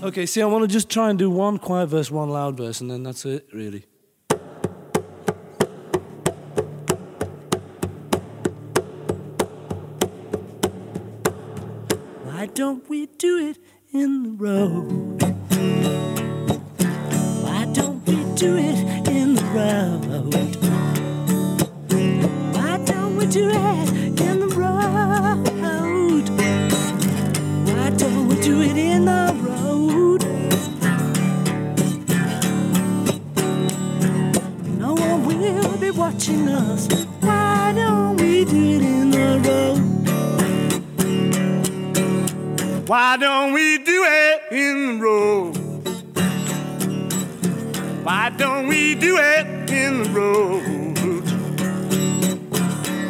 [0.01, 2.81] Okay, see, I want to just try and do one quiet verse, one loud verse,
[2.81, 3.85] and then that's it, really.
[12.23, 13.59] Why don't we do it
[13.93, 15.21] in the road?
[17.43, 20.72] Why don't we do it in the road?
[48.03, 50.82] Why don't we do it in the road?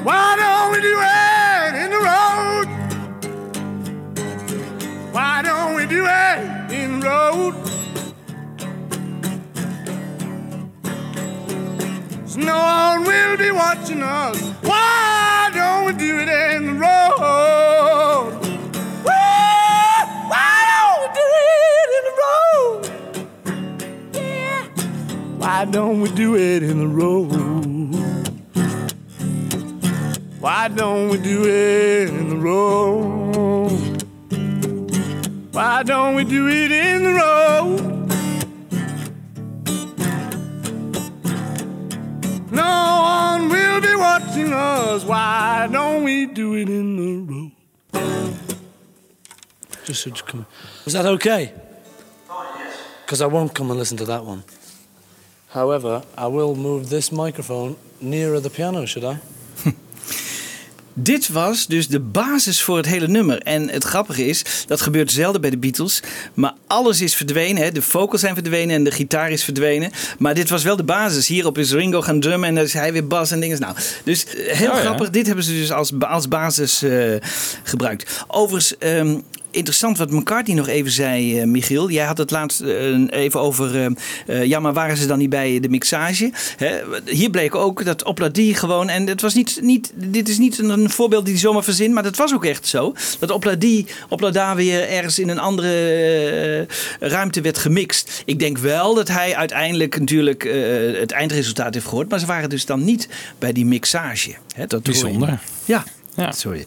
[0.03, 2.67] Why don't we do it in the road?
[5.13, 7.53] Why don't we do it in the road?
[12.35, 14.41] No one will be watching us.
[14.63, 18.33] Why don't we do it in the road?
[19.05, 22.81] Why don't we do it in the road?
[24.13, 24.63] Yeah.
[25.37, 27.42] Why don't we do it in the road?
[30.63, 34.01] Why don't we do it in the road?
[35.51, 37.81] Why don't we do it in the road?
[37.81, 42.47] Why don't we do it in the road?
[42.49, 45.03] No one will be watching us.
[45.03, 47.51] Why don't we do it in the road?
[49.83, 50.45] Just so you come.
[50.85, 51.51] Was that okay?
[52.29, 52.77] Oh yes.
[53.05, 54.45] Because I won't come and listen to that one.
[55.49, 59.19] However, I will move this microphone nearer the piano, should I?
[60.93, 63.37] Dit was dus de basis voor het hele nummer.
[63.41, 65.99] En het grappige is, dat gebeurt zelden bij de Beatles.
[66.33, 67.63] Maar alles is verdwenen.
[67.63, 67.71] Hè.
[67.71, 69.91] De vocals zijn verdwenen en de gitaar is verdwenen.
[70.19, 71.27] Maar dit was wel de basis.
[71.27, 73.59] Hierop is Ringo gaan drummen en dan is hij weer bas en dingen.
[73.59, 74.81] Nou, dus eh, heel Oh ja.
[74.81, 75.09] grappig.
[75.09, 77.15] Dit hebben ze dus als, als basis eh,
[77.63, 78.23] gebruikt.
[78.27, 78.77] Overigens...
[78.77, 79.15] ehm,
[79.53, 81.89] Interessant wat McCartney nog even zei, eh, Michiel.
[81.89, 83.93] Jij had het laatst eh, even over.
[84.25, 86.31] eh, ja, maar waren ze dan niet bij de mixage?
[86.57, 86.79] Hè?
[87.05, 88.89] Hier bleek ook dat Opladie gewoon.
[88.89, 92.03] En het was niet, niet, dit is niet een, voorbeeld die hij zomaar verzint, maar
[92.03, 92.93] dat was ook echt zo.
[93.19, 96.67] Dat Opladie, Oplada weer ergens in een andere
[96.99, 98.21] ruimte werd gemixt.
[98.25, 100.43] Ik denk wel dat hij uiteindelijk natuurlijk
[100.99, 102.09] het eindresultaat heeft gehoord.
[102.09, 103.07] Maar ze waren dus dan niet
[103.39, 104.35] bij die mixage.
[104.55, 104.67] Hè?
[104.67, 104.83] Dat.
[104.83, 105.39] Bijzonder.
[105.65, 106.65] Ja, sorry.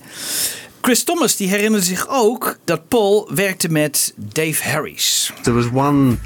[0.81, 5.33] Chris Thomas die herinnerde zich ook dat Paul werkte met Dave Harris.
[5.43, 6.19] There was one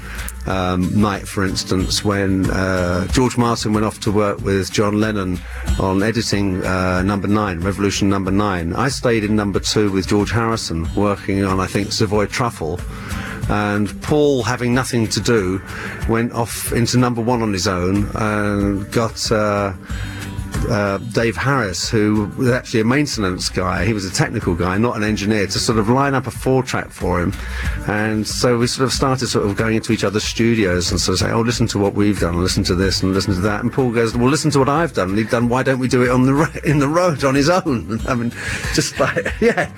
[0.47, 5.39] um, night, for instance, when uh, George Martin went off to work with John Lennon
[5.79, 8.75] on editing uh, number nine, Revolution number nine.
[8.75, 12.79] I stayed in number two with George Harrison, working on, I think, Savoy Truffle.
[13.49, 15.59] And Paul, having nothing to do,
[16.07, 19.31] went off into number one on his own and got.
[19.31, 19.73] Uh,
[20.69, 23.85] uh, Dave Harris, who was actually a maintenance guy.
[23.85, 26.63] He was a technical guy, not an engineer, to sort of line up a four
[26.63, 27.33] track for him.
[27.87, 31.15] And so we sort of started sort of going into each other's studios and sort
[31.15, 33.41] of saying, oh, listen to what we've done, and listen to this, and listen to
[33.41, 33.61] that.
[33.61, 35.09] And Paul goes, well, listen to what I've done.
[35.09, 37.35] And he'd done, why don't we do it on the ro- in the road on
[37.35, 37.99] his own?
[38.07, 38.31] I mean,
[38.73, 39.71] just like, yeah.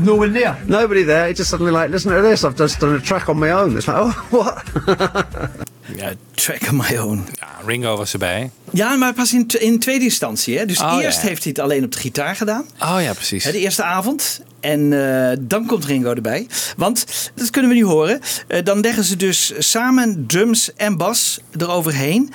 [0.00, 0.60] No one there.
[0.66, 1.28] Nobody there.
[1.28, 2.44] He just suddenly like, listen to this.
[2.44, 3.76] I've just done a track on my own.
[3.76, 5.68] It's like, oh, what?
[5.96, 7.26] Ja, track on my own.
[7.40, 8.50] Ja, Ringo was erbij.
[8.72, 10.58] Ja, maar pas in, in tweede instantie.
[10.58, 10.66] Hè?
[10.66, 11.28] Dus Oh, eerst ja.
[11.28, 12.66] heeft hij het alleen op de gitaar gedaan.
[12.82, 13.44] Oh ja, precies.
[13.44, 14.40] De eerste avond.
[14.60, 14.92] En
[15.30, 16.46] eh, dan komt Ringo erbij.
[16.76, 18.20] Want, dat kunnen we nu horen.
[18.48, 22.32] eh, dan leggen ze dus samen drums en bas eroverheen.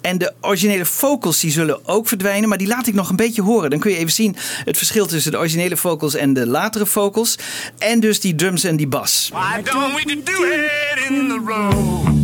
[0.00, 2.48] En de originele vocals die zullen ook verdwijnen.
[2.48, 3.70] Maar die laat ik nog een beetje horen.
[3.70, 7.38] Dan kun je even zien het verschil tussen de originele vocals en de latere vocals.
[7.78, 9.30] En dus die drums en die bas.
[9.32, 12.15] Why don't we do it in the road?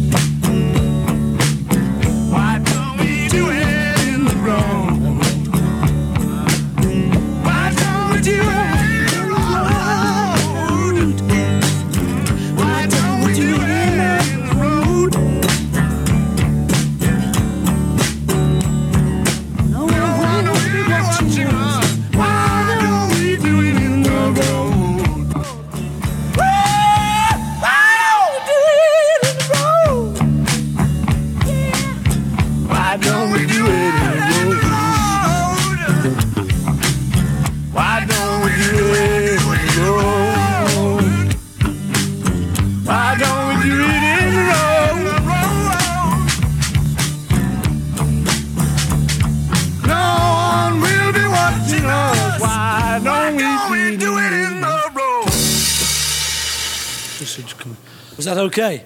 [58.58, 58.84] Okay?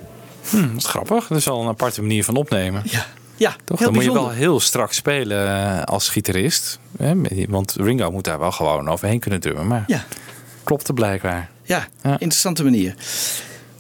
[0.51, 1.27] Hm, dat is grappig.
[1.27, 2.83] Dat is wel een aparte manier van opnemen.
[2.85, 3.81] Ja, ja Toch?
[3.81, 6.79] Dan moet je wel heel strak spelen eh, als gitarist.
[6.99, 7.15] Hè?
[7.49, 9.67] Want Ringo moet daar wel gewoon overheen kunnen drummen.
[9.67, 10.05] Maar Ja.
[10.65, 11.51] klopte blijkbaar.
[11.63, 12.95] Ja, interessante manier.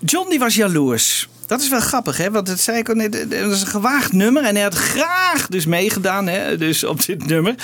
[0.00, 1.28] John die was jaloers.
[1.46, 2.30] Dat is wel grappig, hè?
[2.30, 2.86] Want dat zei ik.
[2.86, 4.44] Het is een gewaagd nummer.
[4.44, 6.56] En hij had graag dus meegedaan hè?
[6.56, 7.54] Dus op dit nummer.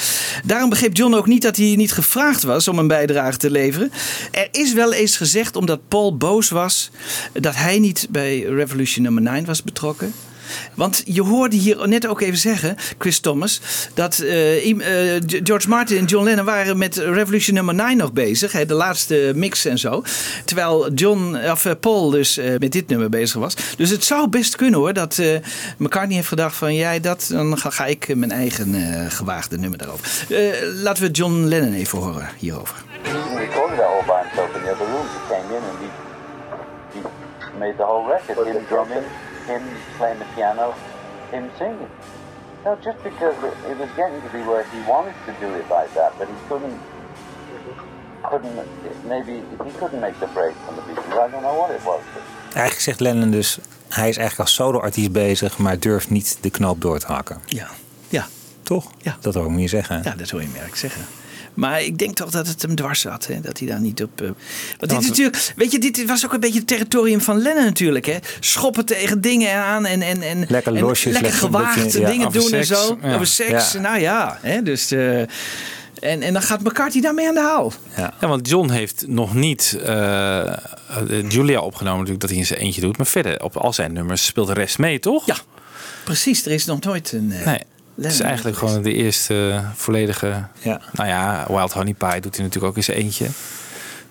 [0.44, 3.92] Daarom begreep John ook niet dat hij niet gevraagd was om een bijdrage te leveren.
[4.30, 6.90] Er is wel eens gezegd, omdat Paul boos was,
[7.32, 10.14] dat hij niet bij Revolution nummer 9 was betrokken.
[10.74, 13.60] Want je hoorde hier net ook even zeggen, Chris Thomas,
[13.94, 18.52] dat eh, eh, George Martin en John Lennon waren met Revolution nummer 9 nog bezig,
[18.52, 20.02] hè, de laatste mix en zo.
[20.44, 23.54] Terwijl John, of eh, Paul dus met dit nummer bezig was.
[23.76, 25.36] Dus het zou best kunnen hoor, dat eh,
[25.78, 29.78] McCartney heeft gedacht van jij dat, dan ga, ga ik mijn eigen eh, gewaagde nummer
[29.78, 30.06] daarover.
[30.28, 32.76] Eh, laten we John Lennon even horen hierover.
[33.02, 33.46] He in
[35.28, 35.88] came in and he,
[36.92, 37.00] he
[37.58, 38.46] made the whole record.
[38.46, 39.04] Him drumming,
[39.52, 39.62] him
[39.98, 40.74] playing the piano,
[41.30, 41.92] him singing.
[42.64, 45.66] No, just because it, it was getting to be where he wanted to do it
[45.78, 46.78] like that, but he couldn't.
[48.30, 48.54] Couldn't
[49.04, 51.12] maybe he couldn't make the break from the Beatles.
[51.24, 52.00] I don't know what it was.
[52.44, 56.80] Eigenlijk zegt Lennon dus, hij is eigenlijk als solo-artiest bezig, maar durft niet de knoop
[56.80, 57.40] door te hakken.
[57.44, 57.68] Ja.
[58.08, 58.26] Ja.
[58.62, 58.90] Toch?
[58.98, 59.16] Ja.
[59.20, 60.00] Dat hoor ik me je zeggen.
[60.04, 61.04] Ja, dat hoor je merk zeggen.
[61.54, 63.26] Maar ik denk toch dat het hem dwars zat.
[63.26, 63.40] Hè?
[63.40, 64.20] Dat hij daar niet op.
[64.20, 64.26] eh,
[64.78, 65.52] Want dit is natuurlijk.
[65.56, 68.06] Weet je, dit was ook een beetje het territorium van Lennon natuurlijk.
[68.06, 68.16] Hè?
[68.40, 70.02] Schoppen tegen dingen aan en.
[70.02, 72.98] en, en Lekker en losjes, Lekker lekker gewaagd ja, dingen doen en zo.
[73.02, 73.14] ja.
[73.14, 73.72] Over seks.
[73.72, 73.80] Ja.
[73.80, 74.38] Nou ja.
[74.40, 74.62] Hè?
[74.62, 74.90] Dus.
[74.90, 77.72] eh, en, en dan gaat McCarthy daarmee aan de haal.
[77.96, 78.14] Ja.
[78.20, 80.54] want John heeft nog niet eh,
[81.28, 82.96] Julia opgenomen, natuurlijk dat hij in zijn eentje doet.
[82.96, 85.26] Maar verder, op al zijn nummers speelt de rest mee, toch?
[85.26, 85.36] Ja,
[86.04, 86.46] precies.
[86.46, 87.32] Er is nog nooit een.
[87.32, 87.60] eh, Nee.
[87.94, 90.44] Het is eigenlijk gewoon de eerste volledige.
[90.58, 90.80] Ja.
[90.92, 93.26] Nou ja, Wild Honey Pie doet hij natuurlijk ook zijn eentje.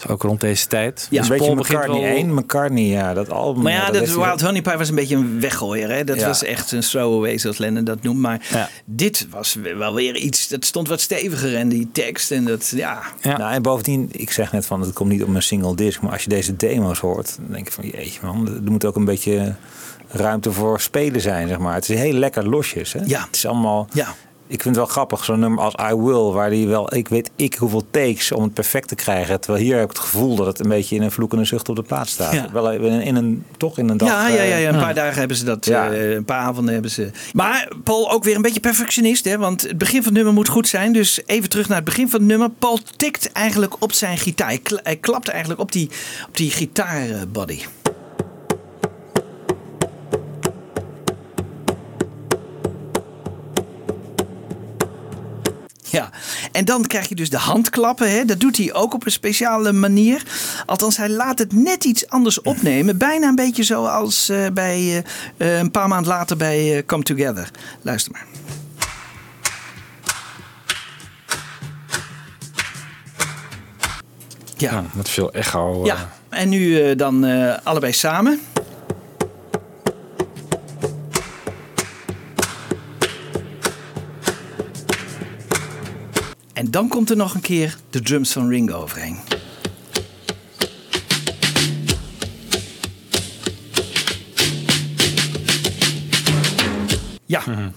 [0.02, 1.08] Dat ook rond deze tijd.
[1.10, 3.64] Ja, Dus een beetje McCartney wel- 1, McCartney, ja, dat album.
[3.64, 5.90] Maar ja, dat heeft hij- Wild Honey Pie was een beetje een weggooier.
[5.92, 6.04] Hè?
[6.04, 6.28] Dat Ja.
[6.28, 8.20] was echt een throwaway, zoals Lennon dat noemt.
[8.20, 8.70] Maar Ja.
[8.86, 10.48] dit was wel weer iets...
[10.48, 12.74] Dat stond wat steviger en die tekst en dat...
[12.76, 16.02] Ja, Nou, en bovendien, ik zeg net van het komt niet op een single disc,
[16.02, 18.96] maar als je deze demo's hoort, dan denk je van jeetje man, er moet ook
[18.96, 19.56] een beetje
[20.08, 21.74] ruimte voor spelen zijn, zeg maar.
[21.74, 23.00] Het is heel lekker losjes, hè?
[23.06, 23.24] Ja.
[23.26, 23.88] Het is allemaal.
[23.94, 24.16] Ja.
[24.52, 27.32] Ik vind het wel grappig, zo'n nummer als I Will, waar die wel, ik weet
[27.36, 29.40] ik hoeveel takes om het perfect te krijgen.
[29.40, 31.76] Terwijl hier heb ik het gevoel dat het een beetje in een vloekende zucht op
[31.76, 32.34] de plaats staat.
[32.34, 32.48] Ja.
[32.52, 34.10] Wel in een, in een, toch in een dag.
[34.10, 35.66] ja, ja, ja, ja, een eh, paar dagen hebben ze dat.
[35.66, 35.92] Ja.
[35.92, 37.12] eh, een paar avonden hebben ze.
[37.34, 39.26] Maar Paul ook weer een beetje perfectionist.
[39.26, 39.38] Hè?
[39.38, 40.94] Want het begin van het nummer moet goed zijn.
[40.94, 42.50] Dus even terug naar het begin van het nummer.
[42.50, 44.58] Paul tikt eigenlijk op zijn gitaar.
[44.84, 45.90] Hij klapt eigenlijk op die,
[46.28, 47.60] op die gitaarbody.
[56.00, 56.10] Ja,
[56.52, 58.12] en dan krijg je dus de handklappen.
[58.12, 58.26] Hè?
[58.26, 60.24] Dat doet hij ook op een speciale manier.
[60.66, 62.98] Althans, hij laat het net iets anders opnemen.
[62.98, 64.78] Bijna een beetje zoals eh, bij,
[65.38, 67.50] eh, eh, een paar maanden later bij Come Together.
[67.82, 68.26] Luister maar.
[74.58, 74.72] Ja.
[74.72, 75.86] Ja, met veel echo.
[75.86, 77.24] Ja, en nu dan
[77.64, 78.40] allebei samen.
[86.62, 89.18] En dan komt er nog een keer de drums van Ringo overheen.
[97.26, 97.72] Ja,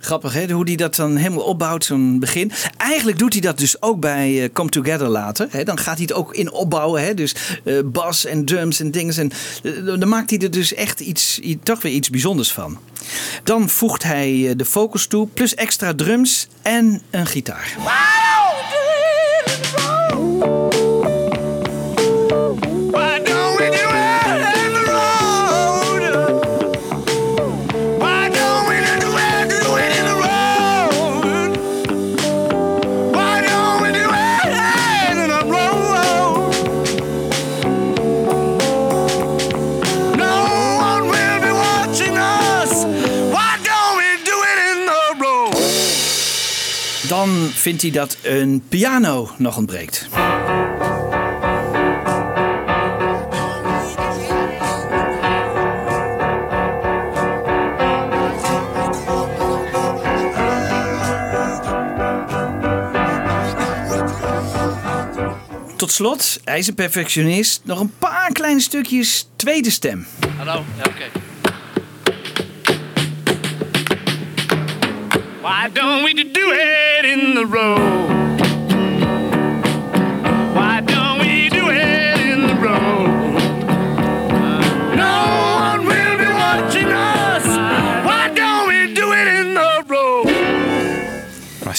[0.00, 2.52] grappig hè, hoe hij dat dan helemaal opbouwt, zo'n begin.
[2.76, 5.46] Eigenlijk doet hij dat dus ook bij eh, Come Together later.
[5.50, 5.64] Hè.
[5.64, 7.14] Dan gaat hij het ook in opbouwen, hè.
[7.14, 7.34] dus
[7.64, 9.16] eh, bas en drums en dingen.
[9.16, 9.30] En,
[9.62, 12.78] eh, dan maakt hij er dus echt iets, toch weer iets bijzonders van.
[13.44, 17.76] Dan voegt hij de vocals toe, plus extra drums en een gitaar.
[17.78, 18.30] Why
[47.60, 50.08] vindt hij dat een piano nog ontbreekt.
[65.76, 67.60] Tot slot, hij is een perfectionist.
[67.64, 70.06] Nog een paar kleine stukjes tweede stem.
[70.36, 70.64] Hallo?
[70.76, 71.19] Ja, oké.
[75.40, 78.19] Why don't we do it in the road?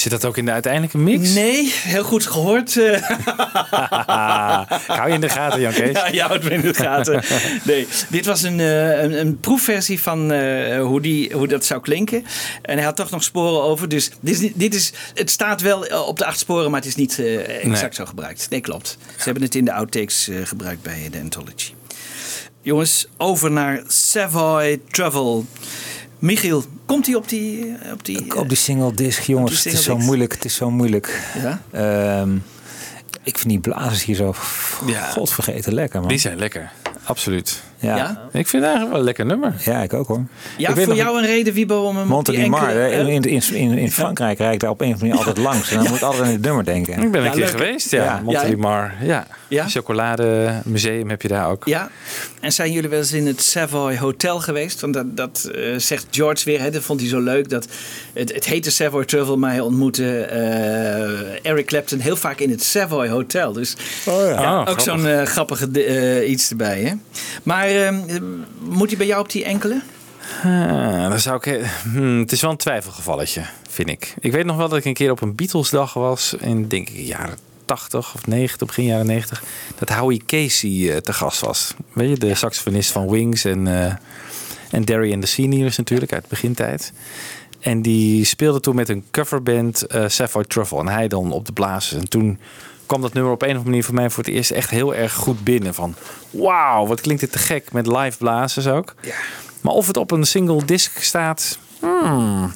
[0.02, 1.34] Zit dat ook in de uiteindelijke mix?
[1.34, 2.78] Nee, heel goed gehoord.
[2.78, 3.02] eh.
[4.88, 5.92] Hou je in de gaten, Jan Kees?
[5.92, 7.24] Ja, je houdt me in de gaten.
[7.64, 11.82] Nee, dit was een, eh, een, een proefversie van eh, hoe, die, hoe dat zou
[11.82, 12.26] klinken.
[12.62, 13.90] En hij had toch nog sporen over.
[13.90, 16.96] Dus dit is, dit is, het staat wel op de acht sporen, maar het is
[16.96, 17.94] niet exact Nee.
[17.94, 18.48] zo gebruikt.
[18.50, 18.98] Nee, klopt.
[19.18, 21.72] Ze hebben het in de outtakes gebruikt bij de Anthology.
[22.62, 25.46] Jongens, over naar Savoy Travel.
[26.22, 27.76] Michiel, komt hij op die...
[27.82, 30.34] eh, Op die, Op die single disc, jongens, het is zo moeilijk.
[30.34, 31.32] Het is zo moeilijk.
[31.42, 31.62] Ja?
[31.72, 32.36] Ehm,
[33.24, 34.36] ik vind die blazers hier zo
[34.86, 35.10] Ja.
[35.10, 36.10] godvergeten lekker, man.
[36.10, 36.72] Die zijn lekker,
[37.04, 37.62] absoluut.
[37.82, 37.96] Ja.
[37.96, 38.22] Ja?
[38.32, 39.54] Ik vind het eigenlijk wel een lekker nummer.
[39.66, 40.24] Ja, ik ook hoor.
[40.58, 42.48] Ja, Ik weet voor nog- jou een reden, Wiebo, om enkele...
[42.58, 45.26] hè, eh, in, in, in, in Frankrijk rijd ik daar op een of andere manier
[45.28, 45.70] altijd langs.
[45.72, 47.02] En dan moet ik altijd aan dit nummer denken.
[47.02, 47.50] Ik ben een Ja, keer leuk.
[47.50, 48.04] geweest, ja.
[48.04, 48.22] Ja.
[48.24, 49.28] Montelimar, ja.
[49.48, 49.68] Ja?
[49.68, 51.66] Chocolademuseum heb je daar ook.
[51.66, 51.90] Ja,
[52.40, 54.80] en zijn jullie wel eens in het Savoy Hotel geweest?
[54.82, 57.50] Want dat, dat eh, zegt George weer, hè, dat vond hij zo leuk.
[57.50, 57.68] Dat
[58.14, 62.64] het, het heette Savoy Truffle, maar hij ontmoette eh, Eric Clapton heel vaak in het
[62.64, 63.52] Savoy Hotel.
[63.54, 63.76] Dus
[64.06, 64.34] Oh ja.
[64.36, 66.80] Ah, ook zo'n eh, grappige eh, iets erbij.
[66.82, 66.92] Hè?
[67.44, 68.22] Maar eh,
[68.60, 69.82] moet hij bij jou op die enkele?
[70.44, 74.14] Ah, dan zou ik, hmm, het is wel een twijfelgevalletje, vind ik.
[74.20, 77.06] Ik weet nog wel dat ik een keer op een Beatlesdag was in denk ik
[77.06, 79.44] jaren 80 of 90, begin jaren 90,
[79.80, 81.74] dat Howie Casey eh, te gast was.
[81.94, 83.94] Weet je, de saxofonist van Wings en, eh
[84.72, 86.94] en Derry and the Seniors natuurlijk uit begintijd.
[87.60, 91.52] En die speelde toen met een coverband eh Sapphire Truffle en hij dan op de
[91.52, 92.02] blazers.
[92.02, 92.40] En toen
[92.92, 94.96] kwam dat nummer op een of andere manier voor mij voor het eerst echt heel
[94.96, 95.74] erg goed binnen.
[95.74, 95.96] Van
[96.30, 98.94] wauw, wat klinkt dit te gek met live blazers ook.
[99.62, 102.54] Maar of het op een single disc staat, hmm,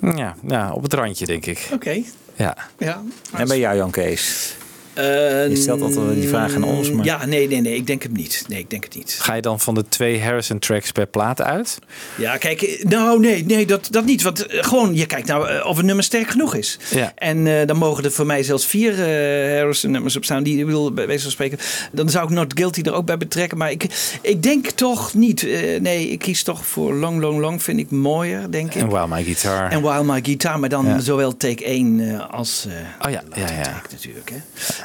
[0.00, 1.68] ja, ja, op het randje denk ik.
[1.72, 2.02] Oké.
[2.36, 2.56] Ja.
[2.78, 3.02] Ja.
[3.32, 4.56] En bij jou, Jan Kees?
[4.94, 8.02] Je stelt altijd wel die vraag aan ons, maar- Ja, nee, nee, nee, ik denk
[8.02, 8.44] het niet.
[8.48, 9.16] Nee, ik denk het niet.
[9.20, 11.78] Ga je dan van de twee Harrison tracks per plaat uit?
[12.16, 14.22] Ja, kijk, eh, nou nee, nee dat, dat niet.
[14.22, 16.78] Want eh, gewoon, je kijkt nou eh, of een nummer sterk genoeg is.
[16.90, 17.12] Ja.
[17.16, 20.42] En eh, dan mogen er voor mij zelfs vier eh Harrison nummers op staan.
[20.42, 21.58] Die ik wil bij wijze van spreken.
[21.92, 23.58] Dan zou ik Not Guilty er ook bij betrekken.
[23.58, 23.86] Maar ik,
[24.22, 25.42] ik denk toch niet.
[25.42, 27.62] eh, nee, ik kies toch voor Long, Long, Long.
[27.62, 28.80] Vind ik mooier, denk ik.
[28.82, 29.70] En While My Guitar.
[29.70, 31.00] En While My Guitar, maar dan Ja.
[31.00, 33.62] zowel take 1 eh, als eh Oh ja, ja, ja.
[33.62, 34.30] take natuurlijk.
[34.30, 34.36] Hè.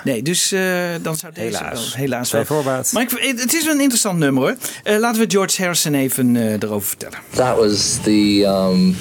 [0.04, 0.62] Nee, dus eh,
[1.02, 1.90] dan zou deze Helaas.
[1.90, 2.02] wel...
[2.02, 2.46] Helaas wel.
[2.46, 2.92] voorbaat.
[2.92, 4.56] Maar ik, het is wel een interessant nummer hoor.
[4.84, 7.18] Eh, laten we George Harrison even eh, erover vertellen.
[7.30, 8.96] That was the um,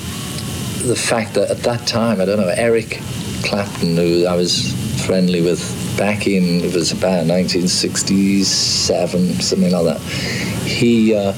[0.86, 2.98] the fact that at that time, I don't know, Eric
[3.42, 4.64] Clapton, who I was
[4.96, 5.60] friendly with
[5.96, 10.00] back in, it was about 1967, something like that.
[10.64, 11.32] He uh,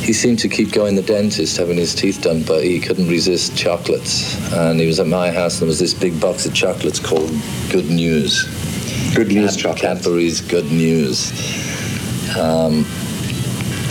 [0.00, 3.08] he seemed to keep going to the dentist having his teeth done, but he couldn't
[3.08, 4.34] resist chocolates.
[4.52, 7.30] And he was at my house, and there was this big box of chocolates called
[7.70, 8.44] Good News.
[9.14, 9.82] Good News chocolate.
[9.82, 11.30] Cadbury's Good News.
[12.36, 12.86] Um,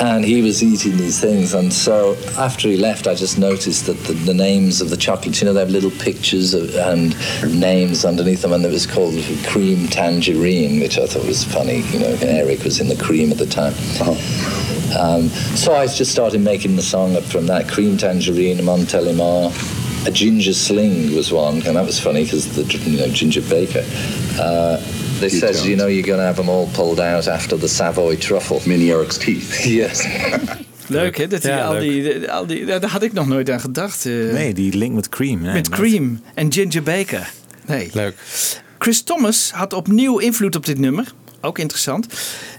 [0.02, 3.98] and he was eating these things and so after he left i just noticed that
[4.06, 7.18] the, the names of the chocolates you know they have little pictures of, and
[7.60, 9.14] names underneath them and it was called
[9.46, 13.38] cream tangerine which i thought was funny you know eric was in the cream at
[13.38, 13.74] the time
[14.98, 19.52] um, so i just started making the song up from that cream tangerine montelimar
[20.08, 23.84] a ginger sling was one and that was funny because the you know ginger baker
[24.40, 24.78] uh,
[25.20, 28.16] they said, you know, you're going to have them all pulled out after the Savoy
[28.16, 28.62] truffle.
[28.66, 29.66] Mini Eric's teeth.
[29.80, 30.08] yes.
[30.88, 31.28] Leuk hè?
[31.28, 31.82] Dat Ja, al, leuk.
[31.82, 34.06] die, al die, daar had ik nog nooit aan gedacht.
[34.06, 35.42] eh, Nee, die link met Cream.
[35.42, 37.30] Nee, met Cream en Ginger Baker.
[37.66, 37.90] Nee.
[37.94, 38.16] Leuk.
[38.78, 41.14] Chris Thomas had opnieuw invloed op dit nummer.
[41.42, 42.08] Ook interessant.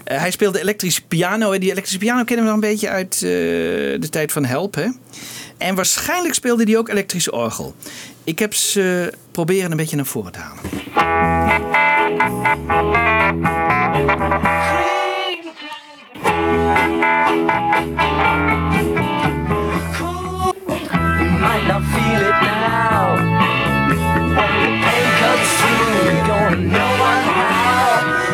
[0.03, 1.51] Eh, hij speelde elektrische piano.
[1.51, 4.75] En die elektrische piano kennen we nog een beetje uit eh, de tijd van Help.
[4.75, 4.87] Hè?
[5.57, 7.75] En waarschijnlijk speelde hij ook elektrische orgel.
[8.23, 10.61] Ik heb ze proberen een beetje naar voren te halen.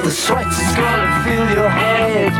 [0.07, 2.31] The sweat's is gonna fill your head.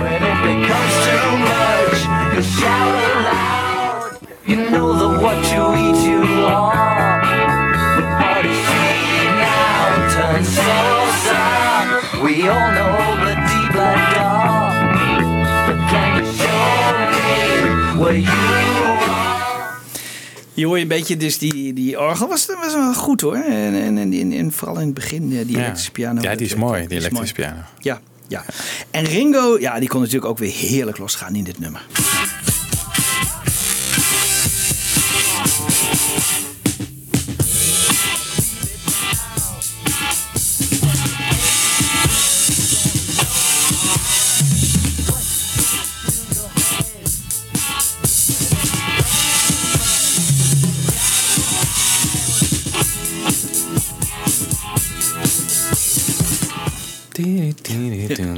[0.00, 2.00] When it becomes too much,
[2.34, 4.16] you shout aloud.
[4.46, 7.20] You know that what you eat, you are.
[8.24, 10.80] All you see now turns so
[11.28, 12.24] sour.
[12.24, 12.96] We all know
[13.26, 14.96] the deep black dark.
[15.66, 16.80] But can you show
[17.12, 18.95] me where you
[20.56, 22.28] je een beetje dus die, die orgel.
[22.28, 23.34] Was, was wel goed hoor.
[23.34, 26.20] En, en, en, en, en vooral in het begin eh, die elektrische piano.
[26.20, 27.60] Ja, die is mooi, die is elektrische piano.
[27.78, 28.44] Ja, ja.
[28.90, 31.86] En Ringo, ja, die kon natuurlijk ook weer heerlijk losgaan in dit nummer.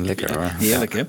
[0.02, 0.52] Lekker hoor.
[0.58, 1.02] Heerlijk, hè?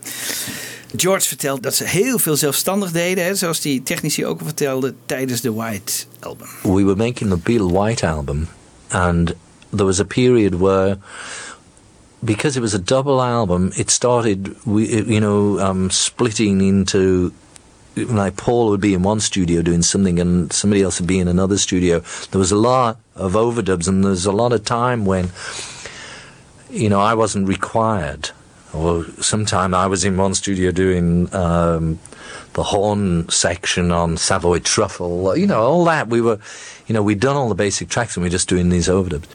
[0.95, 4.93] George vertelt dat ze heel veel zelfstandig deden, hè, zoals die technici ook al vertelde
[5.05, 6.47] tijdens de White Album.
[6.61, 8.47] we were making the Beatle White album,
[8.87, 9.33] and
[9.69, 10.97] there was a period where,
[12.19, 17.31] because it was a double album, it started, we, you know, um, splitting into.
[17.95, 21.27] Like Paul would be in one studio doing something, and somebody else would be in
[21.27, 22.01] another studio.
[22.29, 25.31] There was a lot of overdubs, and there's a lot of time when,
[26.69, 28.31] you know, I wasn't required
[28.71, 31.99] Or sometime I was in one studio doing um,
[32.53, 35.35] the horn section on Savoy Truffle.
[35.35, 36.07] You know, all that.
[36.07, 36.37] We were,
[36.85, 39.25] you know, we'd done all the basic tracks and we're just doing these overdubs.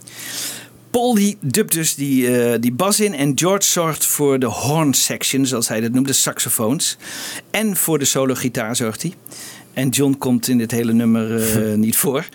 [0.90, 4.94] Paul die dubt dus die, eh, die bas in en George zorgt voor de horn
[4.94, 6.96] section, zoals hij dat noemt, de saxofoons.
[7.50, 9.14] En voor de solo gitaar zorgt hij.
[9.72, 12.26] En John komt in dit hele nummer eh, niet voor.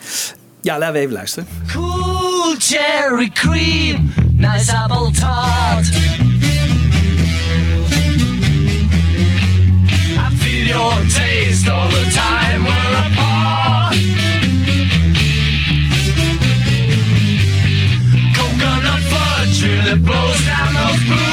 [0.61, 1.47] Ja, laten we even luisteren.
[1.71, 5.85] Cool cherry cream, nice apple tart.
[10.17, 13.95] I feel your taste all the time we're apart.
[18.35, 21.28] Coconut fudge really blows down those blues.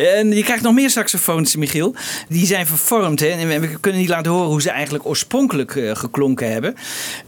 [0.00, 1.94] En je krijgt nog meer saxofoons, Michiel.
[2.28, 3.20] Die zijn vervormd.
[3.20, 3.26] Hè?
[3.26, 6.74] En we kunnen niet laten horen hoe ze eigenlijk oorspronkelijk eh, geklonken hebben.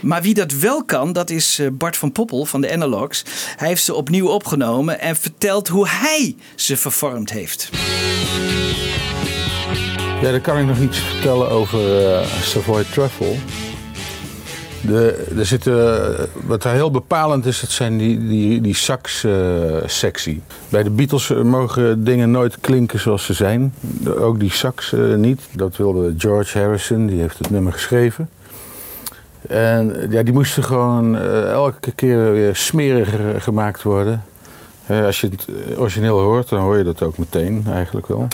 [0.01, 3.23] Maar wie dat wel kan, dat is eh, Bart van Poppel van de Analogs.
[3.55, 7.69] Hij heeft ze opnieuw opgenomen en vertelt hoe hij ze vervormd heeft.
[10.21, 13.35] Ja, dan kan ik nog iets vertellen over eh, Savoy Truffle.
[14.87, 16.15] De, er zitten,
[16.45, 20.41] wat daar heel bepalend is, dat zijn die, die, die sax-sectie.
[20.69, 23.73] Bij de Beatles mogen dingen nooit klinken zoals ze zijn.
[24.19, 25.41] Ook die sax eh, niet.
[25.51, 28.29] Dat wilde George Harrison, die heeft het nummer geschreven.
[29.47, 34.23] En ja, die moesten gewoon eh, elke keer weer smeriger gemaakt worden.
[34.85, 38.27] Eh, als je het origineel hoort, dan hoor je dat ook meteen eigenlijk wel.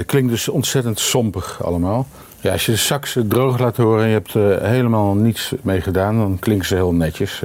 [0.00, 2.06] Het klinkt dus ontzettend sompig allemaal.
[2.40, 5.80] Ja, als je de sax droog laat horen en je hebt er helemaal niets mee
[5.80, 7.42] gedaan, dan klinken ze heel netjes.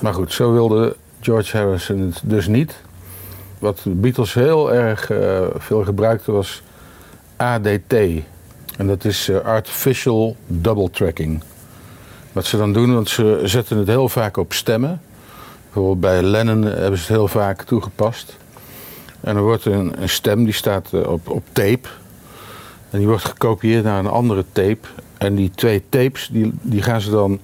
[0.00, 2.74] Maar goed, zo wilde George Harrison het dus niet.
[3.58, 6.62] Wat de Beatles heel erg eh, veel gebruikten was
[7.36, 7.94] ADT.
[8.76, 11.42] En dat is eh, Artificial Double Tracking.
[12.32, 15.00] Wat ze dan doen, want ze zetten het heel vaak op stemmen.
[15.72, 18.36] Bijvoorbeeld bij Lennon hebben ze het heel vaak toegepast.
[19.20, 21.88] En er wordt een, stem die staat eh, op, op tape.
[22.90, 24.88] En die wordt gekopieerd naar een andere tape.
[25.18, 27.40] En die twee tapes die, die gaan ze dan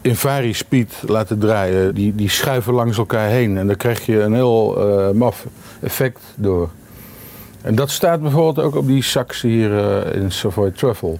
[0.00, 1.94] in vari-speed laten draaien.
[1.94, 3.56] Die, die schuiven langs elkaar heen.
[3.58, 5.46] En daar krijg je een heel eh, maf
[5.80, 6.68] effect door.
[7.62, 11.16] En dat staat bijvoorbeeld ook op die sax hier eh, in Savoy Truffle.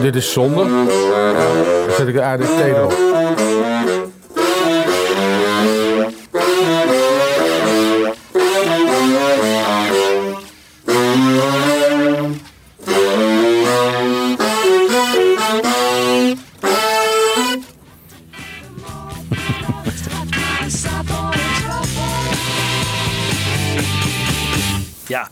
[0.00, 0.66] Dit is zonder.
[0.66, 3.11] Dan zet ik de ADT erop.
[25.08, 25.28] Ja.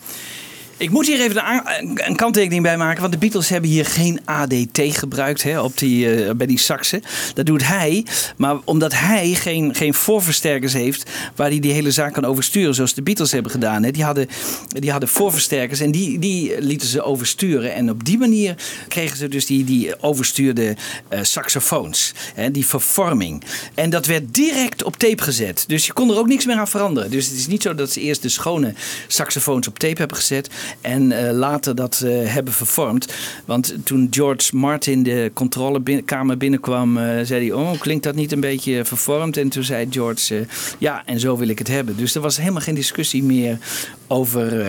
[0.80, 1.62] Ik moet hier even
[2.06, 3.00] een, kanttekening bij maken.
[3.00, 7.02] Want de Beatles hebben hier geen ADT gebruikt hè, op die, eh, bij die saxen.
[7.34, 8.06] Dat doet hij.
[8.36, 12.74] Maar omdat hij geen, geen voorversterkers heeft waar hij die hele zaak kan oversturen.
[12.74, 13.82] Zoals de Beatles hebben gedaan.
[13.82, 13.90] Hè.
[13.90, 14.28] Die, hadden,
[14.68, 17.74] die hadden voorversterkers en die, die lieten ze oversturen.
[17.74, 18.54] En op die manier
[18.88, 20.76] kregen ze dus die, die overstuurde
[21.08, 22.12] eh, saxofoons.
[22.34, 23.42] Hè, die vervorming.
[23.74, 25.64] En dat werd direct op tape gezet.
[25.66, 27.10] Dus je kon er ook niks meer aan veranderen.
[27.10, 28.74] Dus het is niet zo dat ze eerst de schone
[29.06, 30.48] saxofoons op tape hebben gezet.
[30.80, 33.14] En eh, later dat eh, hebben vervormd.
[33.44, 38.40] Want toen George Martin de controlekamer binnenkwam, eh, zei hij: Oh, klinkt dat niet een
[38.40, 39.36] beetje vervormd?
[39.36, 40.46] En toen zei George:
[40.78, 41.96] Ja, en zo wil ik het hebben.
[41.96, 43.58] Dus er was helemaal geen discussie meer
[44.06, 44.66] over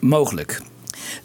[0.00, 0.60] mogelijk.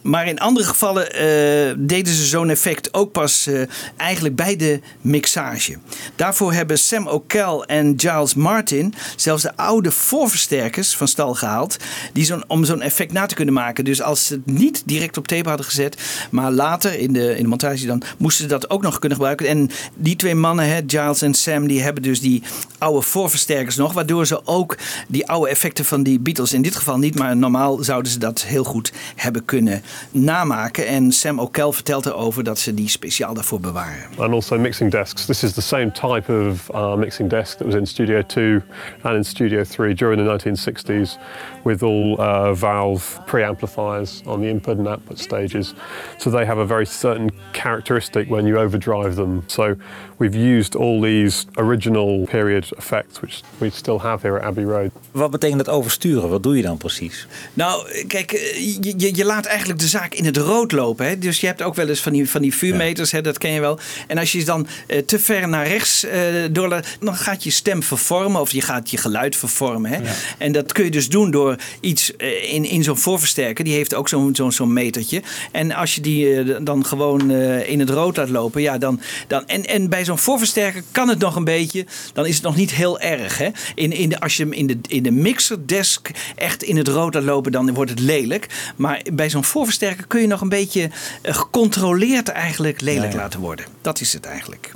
[0.01, 3.61] Maar in andere gevallen eh, deden ze zo'n effect ook pas eh,
[3.97, 5.77] eigenlijk bij de mixage.
[6.15, 11.77] Daarvoor hebben Sam O'Kell en Giles Martin zelfs de oude voorversterkers van stal gehaald.
[12.13, 13.85] Die zo'n, om zo'n effect na te kunnen maken.
[13.85, 15.97] Dus als ze het niet direct op tape hadden gezet,
[16.31, 19.47] maar later in de, in de montage dan moesten ze dat ook nog kunnen gebruiken.
[19.47, 22.43] En die twee mannen, hè, Giles en Sam, die hebben dus die
[22.77, 23.93] oude voorversterkers nog.
[23.93, 24.77] Waardoor ze ook
[25.07, 28.43] die oude effecten van die Beatles in dit geval niet, maar normaal zouden ze dat
[28.43, 30.87] heel goed hebben kunnen kunnen namaken.
[30.87, 34.03] En Sam O'Kell vertelt erover dat ze die speciaal daarvoor bewaren.
[34.17, 35.25] and also mixing desks.
[35.25, 38.61] This is the same type of uh, mixing desk that was in Studio 2
[39.01, 41.17] and in Studio 3 during the 1960s,
[41.63, 45.73] with all uh, valve preamplifiers on the input and output stages.
[46.17, 49.43] So they have a very certain characteristic when you overdrive them.
[49.47, 49.75] So
[50.23, 54.91] we've used all these original period effects, which we still have here at Abbey Road.
[55.11, 56.29] Wat betekent dat oversturen?
[56.29, 57.27] Wat doe je dan precies?
[57.53, 61.07] Nou, kijk, eh, je, je, je laat eigenlijk de zaak in het rood lopen.
[61.07, 61.17] Hè?
[61.17, 63.21] Dus je hebt ook wel eens van die, van die vuurmeters, hè?
[63.21, 63.79] dat ken je wel.
[64.07, 66.21] En als je dan eh, te ver naar rechts eh
[66.51, 69.91] doorlaat, dan gaat je stem vervormen of je gaat je geluid vervormen.
[69.91, 69.99] Hè?
[70.37, 73.63] En dat kun je dus doen door iets eh, in, in zo'n voorversterker.
[73.63, 75.21] Die heeft ook zo'n zo'n zo'n metertje.
[75.51, 78.99] En als je die dan gewoon eh, in het rood laat lopen, ja, dan.
[79.27, 81.85] dan en, en bij zo'n voorversterker kan het nog een beetje.
[82.13, 83.37] Dan is het nog niet heel erg.
[83.37, 83.49] Hè?
[83.75, 87.13] In, in de, als je hem in de, in de mixerdesk echt in het rood
[87.13, 88.47] laat lopen, dan wordt het lelijk.
[88.75, 90.89] Maar bij zo'n voorversterker kun je nog een beetje
[91.21, 93.23] eh, gecontroleerd eigenlijk lelijk Ja, ja.
[93.23, 93.65] laten worden.
[93.81, 94.73] Dat is het eigenlijk.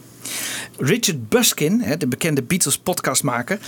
[0.77, 3.59] Richard Buskin, de bekende Beatles podcastmaker,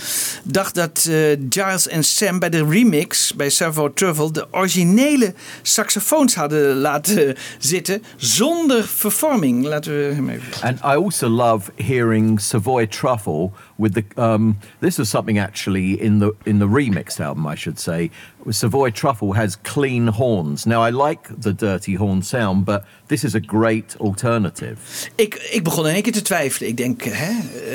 [0.42, 1.16] dacht dat eh,
[1.48, 8.02] Giles en Sam bij de remix bij Savo Truffle de originele saxofoons hadden laten zitten
[8.16, 9.64] zonder vervorming.
[9.64, 10.62] Laten we hem even.
[10.62, 14.04] And I also love hearing Savoy Truffle with the.
[14.16, 18.10] Um, this was something actually in the in the remixed album, I should say.
[18.48, 20.64] Savoy Truffle has clean horns.
[20.64, 24.76] Now I like the dirty horn sound, but this is a great alternative.
[25.14, 26.68] Ik, ik begon in één keer te twijfelen.
[26.68, 27.30] Ik denk, hè,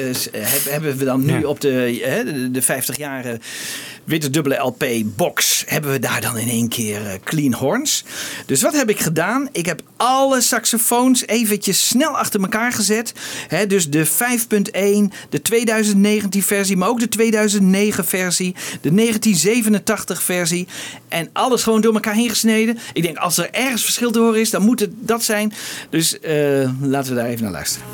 [0.08, 1.48] eh, s- heb- hebben we dan nu Ja.
[1.48, 3.40] op de, hè, de, de 50 jaren
[4.06, 8.04] witte dubbele LP box, hebben we daar dan in één keer eh, clean horns?
[8.46, 9.50] Dus wat heb ik gedaan?
[9.52, 13.14] Ik heb alle saxofoons eventjes snel achter elkaar gezet.
[13.68, 14.14] Dus de 5.1,
[15.30, 20.68] de 2019 versie, maar ook de 2009 versie, de 1987 versie.
[21.08, 22.78] En alles gewoon door elkaar heen gesneden.
[22.94, 25.54] Ik denk, als er ergens verschil te horen is, dan moet het dat zijn.
[25.90, 27.88] Dus eh, laten we daar even naar luisteren.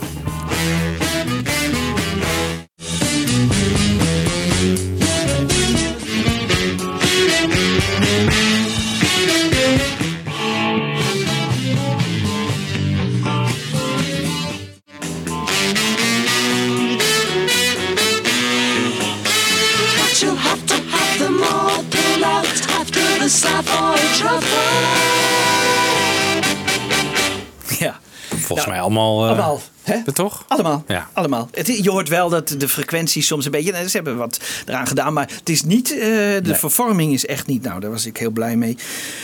[28.55, 29.23] Volgens mij allemaal.
[29.23, 29.59] eh, Allemaal.
[29.83, 30.11] Hè?
[30.13, 30.45] Toch?
[30.47, 30.83] Allemaal.
[30.87, 31.09] Ja.
[31.13, 31.49] Allemaal.
[31.53, 33.71] Het, je hoort wel dat de frequentie soms een beetje.
[33.71, 35.91] nou, Ze hebben wat eraan gedaan, maar het is niet.
[35.91, 36.53] eh, de Nee.
[36.53, 37.63] vervorming is echt niet.
[37.63, 38.75] Nou, daar was ik heel blij mee.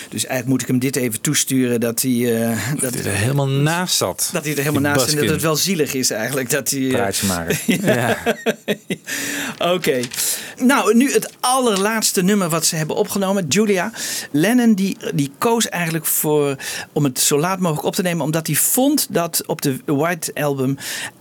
[0.10, 2.42] Dus eigenlijk moet ik hem dit even toesturen dat hij.
[2.52, 4.30] eh, dat hij er helemaal naast zat.
[4.34, 5.14] Dat hij er helemaal naast zit.
[5.20, 6.50] En dat het wel zielig is eigenlijk.
[6.50, 6.82] Dat hij.
[6.86, 7.58] eh, Praatje maken.
[7.96, 8.18] ja.
[9.60, 10.00] Oké.
[10.58, 13.46] Nou, nu het allerlaatste nummer wat ze hebben opgenomen.
[13.48, 13.92] Julia.
[14.32, 16.56] Lennon die, die koos eigenlijk voor
[16.94, 18.26] om het zo laat mogelijk op te nemen.
[18.26, 20.57] Omdat hij vond dat op de White Album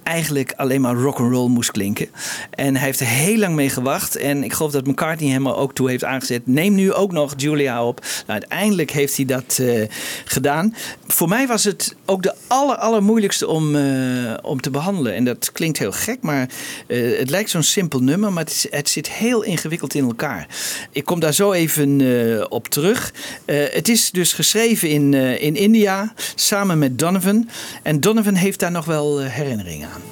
[0.06, 2.08] eigenlijk alleen maar rock and roll moest klinken.
[2.50, 4.16] En hij heeft er heel lang mee gewacht.
[4.16, 6.46] En ik geloof dat McCartney hem er ook toe heeft aangezet.
[6.46, 8.00] Neem nu ook nog Julia op.
[8.00, 9.82] Nou, uiteindelijk heeft hij dat eh,
[10.24, 10.74] gedaan.
[11.06, 15.14] Voor mij was het ook de aller, allermoeilijkste om, eh, om te behandelen.
[15.14, 16.48] En dat klinkt heel gek, maar
[16.86, 18.32] eh, het lijkt zo'n simpel nummer.
[18.32, 20.46] Maar het, het zit heel ingewikkeld in elkaar.
[20.90, 23.12] Ik kom daar zo even op terug.
[23.46, 27.48] Het is dus geschreven in, in India samen met Donovan.
[27.82, 30.02] En Donovan heeft daar nog wel eh, herinneringen aan.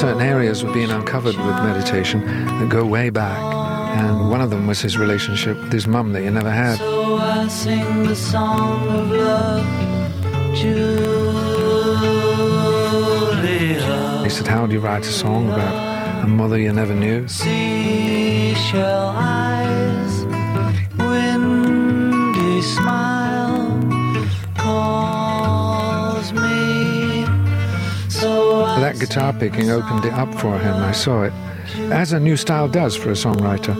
[0.00, 3.38] certain areas were being uncovered with meditation that go way back.
[3.98, 6.78] And one of them was his relationship with his mum that he never had.
[6.78, 9.66] So I sing the song of love,
[10.54, 11.10] Julia.
[14.24, 17.28] He said, How do you write a song about a mother you never knew?
[17.28, 19.49] Seashell eyes,
[28.90, 30.74] That guitar picking opened it up for him.
[30.74, 31.32] I saw it,
[31.92, 33.76] as a new style does for a songwriter.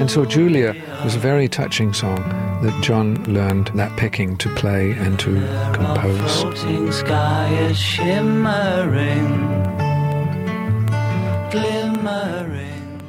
[0.00, 2.22] And so Julia was a very touching song
[2.62, 5.32] that John learned that picking to play and to
[5.72, 6.42] compose.
[6.42, 9.28] floating sky is shimmering,
[11.50, 13.00] glimmering.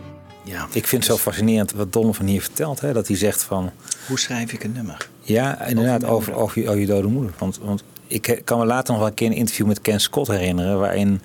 [0.44, 0.68] Ja.
[0.72, 2.80] Ik vind het zo fascinerend wat Donovan hier vertelt.
[2.82, 2.94] Hè?
[2.94, 3.72] Dat hij zegt van...
[4.08, 5.10] Hoe schrijf ik een nummer?
[5.22, 7.34] Ja, inderdaad, over, over, je, over je dode moeder.
[7.38, 10.28] Want, want ik kan me later nog wel een keer een interview met Ken Scott
[10.28, 10.80] herinneren...
[10.80, 11.22] waarin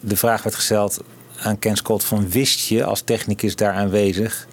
[0.00, 1.00] de vraag werd gesteld
[1.42, 2.30] aan Ken Scott van...
[2.30, 4.46] wist je als technicus daar aanwezig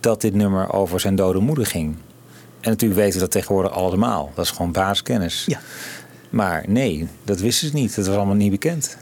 [0.00, 1.96] dat dit nummer over zijn dode moeder ging?
[2.60, 4.32] En natuurlijk weten we dat tegenwoordig allemaal.
[4.34, 5.44] Dat is gewoon basiskennis.
[5.46, 5.60] Ja.
[6.30, 7.94] Maar nee, dat wisten ze niet.
[7.96, 8.96] Dat was allemaal niet bekend.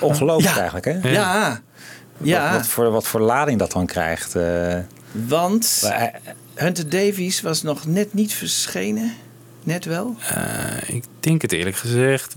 [0.00, 0.60] Ongelooflijk Ja.
[0.60, 1.10] eigenlijk, hè?
[1.10, 1.60] Ja.
[2.18, 2.42] Ja.
[2.50, 4.34] Wat, wat, voor, wat voor lading dat dan krijgt.
[4.34, 4.78] eh.
[5.12, 5.90] Want...
[6.54, 9.12] Hunter Davies was nog net niet verschenen.
[9.66, 10.16] Net wel?
[10.34, 12.34] Eh, ik denk het eerlijk gezegd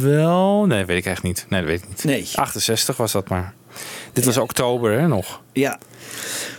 [0.00, 0.64] wel.
[0.66, 1.46] Nee, weet ik echt niet.
[1.48, 2.04] Nee, dat weet ik niet.
[2.04, 2.28] Nee.
[2.34, 3.54] 68 was dat maar.
[4.12, 5.40] Dit was oktober hè, nog.
[5.52, 5.78] Ja.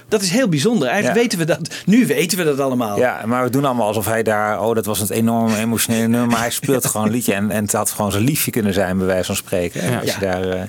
[0.08, 0.88] Dat is heel bijzonder.
[0.88, 1.22] Eigenlijk Ja.
[1.22, 1.76] weten we dat.
[1.86, 2.98] Nu weten we dat allemaal.
[2.98, 4.62] Ja, maar we doen allemaal alsof hij daar...
[4.62, 6.28] Oh, dat was een enorm emotionele nummer.
[6.30, 7.34] Maar hij speelt gewoon een liedje.
[7.34, 9.92] En, en het had gewoon zijn liefje kunnen zijn, bij wijze van spreken.
[9.92, 10.00] Ja.
[10.00, 10.50] Als je daar...
[10.50, 10.62] eh,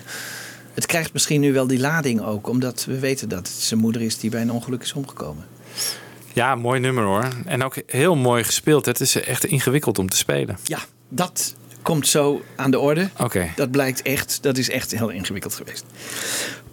[0.74, 2.48] Het krijgt misschien nu wel die lading ook.
[2.48, 5.44] Omdat we weten dat het zijn moeder is die bij een ongeluk is omgekomen.
[6.34, 7.28] Ja, mooi nummer hoor.
[7.46, 8.86] En ook heel mooi gespeeld.
[8.86, 10.58] Het is echt ingewikkeld om te spelen.
[10.64, 10.78] Ja,
[11.08, 13.08] dat komt zo aan de orde.
[13.18, 13.50] Oké.
[13.56, 14.42] Dat blijkt echt.
[14.42, 15.84] Dat is echt heel ingewikkeld geweest.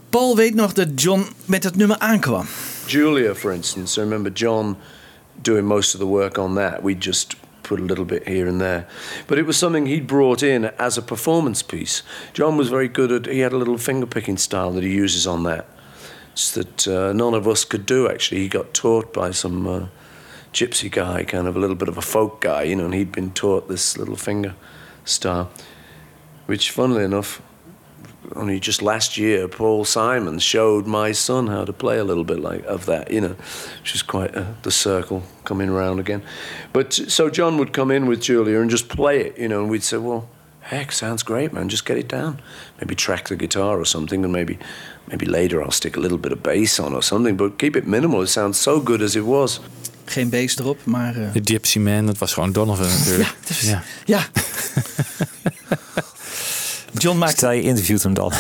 [0.10, 2.46] Paul weet nog dat John met het nummer aankwam.
[2.86, 4.78] Julia, for instance, I remember John
[5.42, 6.82] doing most of the work on that.
[6.82, 8.86] We just put a little bit here and there.
[9.26, 12.04] But it was something he'd brought in as a performance piece.
[12.34, 15.28] John was very good at, he had a little finger picking style that he uses
[15.28, 15.66] on that.
[16.54, 18.42] That uh, none of us could do, actually.
[18.42, 19.88] He got taught by some uh,
[20.54, 23.12] gypsy guy, kind of a little bit of a folk guy, you know, and he'd
[23.12, 24.56] been taught this little finger
[25.04, 25.52] style,
[26.46, 27.42] which, funnily enough,
[28.36, 32.40] only just last year, Paul Simon showed my son how to play a little bit
[32.40, 33.36] like of that, you know,
[33.82, 36.22] which is quite uh, the circle coming around again.
[36.74, 39.70] But so John would come in with Julia and just play it, you know, and
[39.70, 40.30] we'd say, well,
[40.62, 41.70] heck, sounds great, man.
[41.70, 42.42] Just get it down.
[42.80, 44.60] Maybe track the guitar or something, and maybe
[45.10, 47.38] maybe later I'll stick a little bit of bass on or something.
[47.38, 48.22] But keep it minimal.
[48.22, 49.60] It sounds so good as it was.
[50.06, 51.16] Geen beest erop, maar...
[51.16, 53.36] eh, De Gypsy Man, dat was gewoon Donovan natuurlijk.
[53.62, 54.28] Ja, ja.
[56.94, 57.38] John maakt...
[57.38, 58.32] Stel je interviewt hem dan.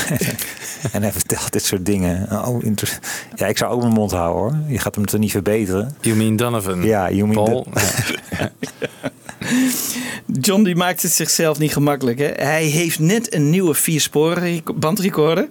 [0.91, 2.45] en hij vertelt dit soort dingen.
[2.47, 2.99] Oh, inter-
[3.35, 4.71] ja, ik zou ook mijn mond houden hoor.
[4.71, 5.95] Je gaat hem toch niet verbeteren.
[6.01, 6.83] You mean Donovan?
[6.83, 7.67] Ja, you mean Paul.
[10.41, 12.19] John die maakt het zichzelf niet gemakkelijk.
[12.19, 12.25] Hè?
[12.25, 15.49] Hij heeft net een nieuwe viersporen bandrecorder.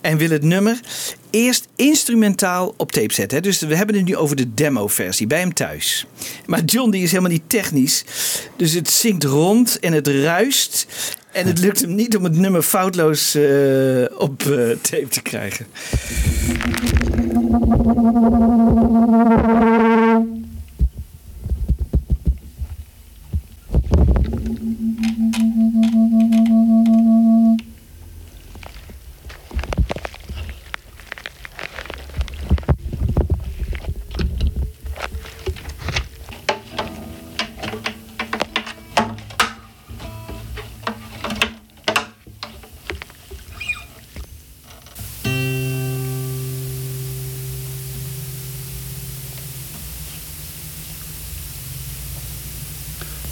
[0.00, 0.80] En wil het nummer
[1.30, 3.36] eerst instrumentaal op tape zetten.
[3.36, 3.42] Hè?
[3.42, 6.06] Dus we hebben het nu over de demo-versie bij hem thuis.
[6.46, 8.04] Maar John die is helemaal niet technisch.
[8.56, 10.86] Dus het zingt rond en het ruist.
[11.34, 15.66] En het lukt hem niet om het nummer foutloos eh, op eh, tape te krijgen.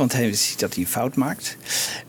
[0.00, 1.56] Want hij ziet dat hij een fout maakt.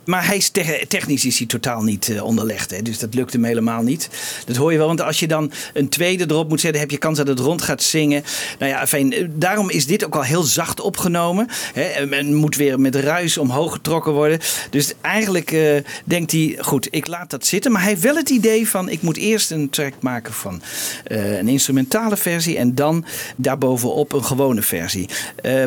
[0.06, 2.72] Maar hij is te- technisch is hij totaal niet eh, onderlegd.
[2.72, 2.82] Hè?
[2.82, 4.10] Dus dat lukt hem helemaal niet.
[4.46, 6.98] Dat hoor je wel, want als je dan een tweede erop moet zetten, heb je
[6.98, 8.24] kans dat het rond gaat zingen.
[8.60, 11.48] Nou ja, eh, daarom is dit ook al heel zacht opgenomen.
[11.74, 11.82] Hè?
[11.84, 14.40] En Men moet weer met ruis omhoog getrokken worden.
[14.70, 17.72] Dus eigenlijk eh, denkt hij, goed, ik laat dat zitten.
[17.72, 20.62] Maar hij heeft wel het idee van, ik moet eerst een track maken van
[21.04, 22.58] een instrumentale versie.
[22.58, 25.10] En dan daarbovenop een gewone versie.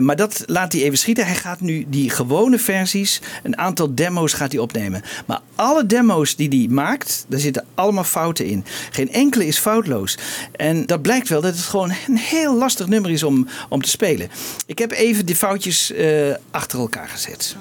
[0.01, 1.27] Maar dat laat hij even schieten.
[1.27, 5.03] Hij gaat nu die gewone versies, een aantal demo's gaat hij opnemen.
[5.27, 8.65] Maar alle demo's die hij maakt, daar zitten allemaal fouten in.
[8.91, 10.19] Geen enkele is foutloos.
[10.53, 13.89] En dat blijkt wel dat het gewoon een heel lastig nummer is om, om te
[13.89, 14.31] spelen.
[14.67, 17.57] Ik heb even die foutjes eh, achter elkaar gezet.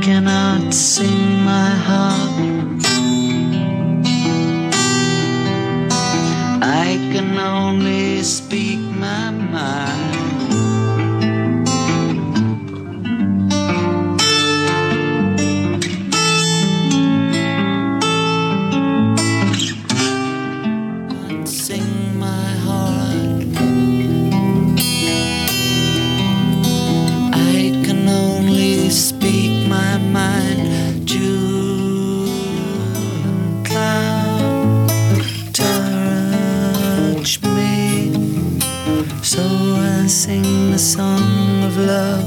[0.00, 2.59] cannot sing my heart.
[7.12, 10.09] Can only speak my mind.
[40.10, 42.24] Sing the song of love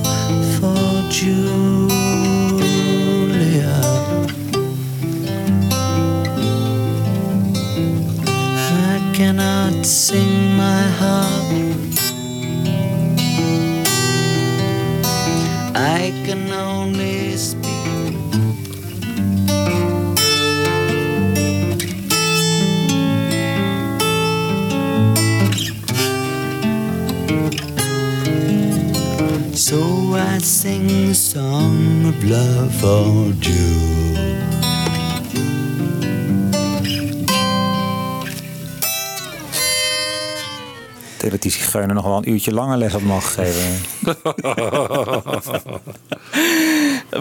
[0.58, 1.92] for Julia.
[8.90, 11.44] I cannot sing my heart.
[15.76, 17.83] I can only speak.
[30.44, 33.92] Sing the song of love for you.
[41.22, 43.82] Ik dat die zigeuner nog wel een uurtje langer les op mag geven.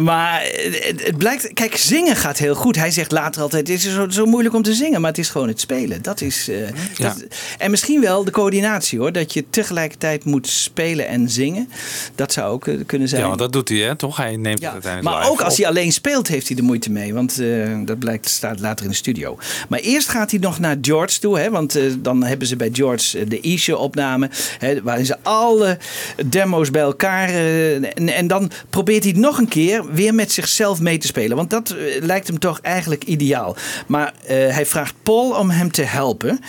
[0.00, 2.76] Maar het, het blijkt, kijk, zingen gaat heel goed.
[2.76, 5.28] Hij zegt later altijd: Het is zo, zo moeilijk om te zingen, maar het is
[5.28, 6.02] gewoon het spelen.
[6.02, 6.48] Dat is.
[6.48, 6.56] eh,
[6.98, 7.24] dat-
[7.58, 9.12] en misschien wel de coördinatie hoor.
[9.12, 11.68] Dat je tegelijkertijd moet spelen en zingen.
[12.14, 13.20] Dat zou ook eh, kunnen zijn.
[13.20, 13.96] Ja, want dat doet hij, hè?
[13.96, 14.16] Toch?
[14.16, 15.58] Hij neemt het uiteindelijk Maar ook als op.
[15.58, 17.14] hij alleen speelt, heeft hij er moeite mee.
[17.14, 19.38] Want eh, dat blijkt staat later in de studio.
[19.68, 21.38] Maar eerst gaat hij nog naar George toe.
[21.38, 24.30] Hè, want dan hebben ze bij George de Isha-opname.
[24.58, 25.78] Hè, waarin ze alle
[26.26, 27.28] demo's bij elkaar.
[27.28, 31.36] en, en dan probeert hij nog een keer weer met zichzelf mee te spelen.
[31.36, 33.56] Want dat eh, lijkt hem toch eigenlijk ideaal.
[33.86, 36.40] Maar eh, hij vraagt Paul om hem te helpen.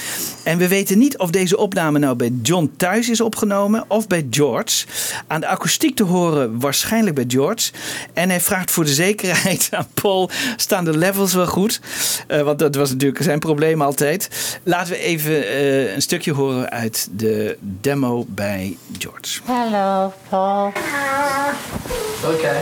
[0.44, 4.28] En we weten niet of deze opname nou bij John thuis is opgenomen of bij
[4.30, 4.86] George.
[5.28, 7.72] Aan de akoestiek te horen waarschijnlijk bij George.
[8.14, 11.82] En hij vraagt voor de zekerheid aan Paul: staan de levels wel goed?
[12.28, 14.30] Eh, want dat was natuurlijk zijn probleem altijd.
[14.64, 19.40] Laten we even eh, een stukje horen uit de demo bij George.
[19.44, 20.72] Hello, Paul.
[22.34, 22.62] Okay.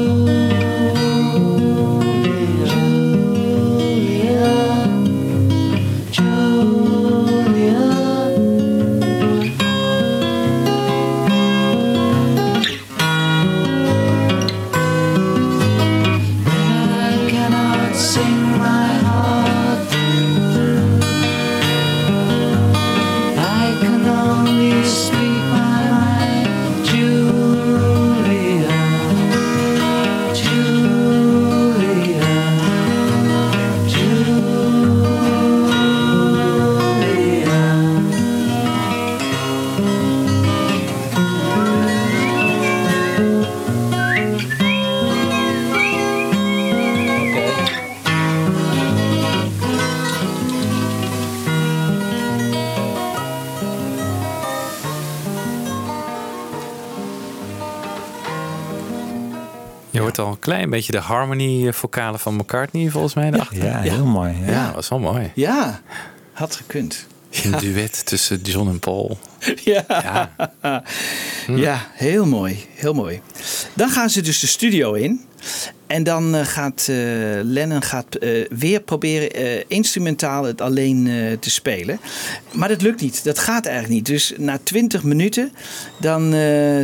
[60.21, 63.29] al een klein beetje de harmony-vocalen van McCartney volgens mij.
[63.31, 63.63] daarachter.
[63.65, 64.35] Ja, heel mooi.
[64.45, 64.65] Ja, Ja.
[64.65, 65.31] dat was wel mooi.
[65.35, 65.81] Ja,
[66.33, 67.05] had gekund.
[67.43, 69.17] Een duet tussen John en Paul.
[69.63, 69.85] Ja.
[71.47, 71.87] Ja.
[71.93, 72.65] heel mooi.
[72.75, 73.21] Heel mooi.
[73.73, 75.25] Dan gaan ze dus de studio in.
[75.91, 76.95] En dan eh, gaat eh,
[77.43, 81.99] Lennon gaat, eh, weer proberen instrumentaal het alleen te spelen.
[82.51, 83.23] Maar dat lukt niet.
[83.23, 84.05] Dat gaat eigenlijk niet.
[84.05, 85.51] Dus na 20 minuten
[85.97, 86.31] dan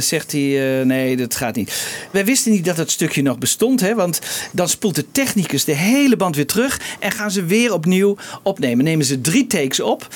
[0.02, 1.86] zegt hij: nee, dat gaat niet.
[2.12, 3.80] Wij wisten niet dat dat stukje nog bestond.
[3.80, 4.20] Hè, want
[4.52, 6.82] dan spoelt de technicus de hele band weer terug.
[7.00, 8.86] En gaan ze weer opnieuw opnemen.
[8.86, 10.08] Nemen ze drie takes op.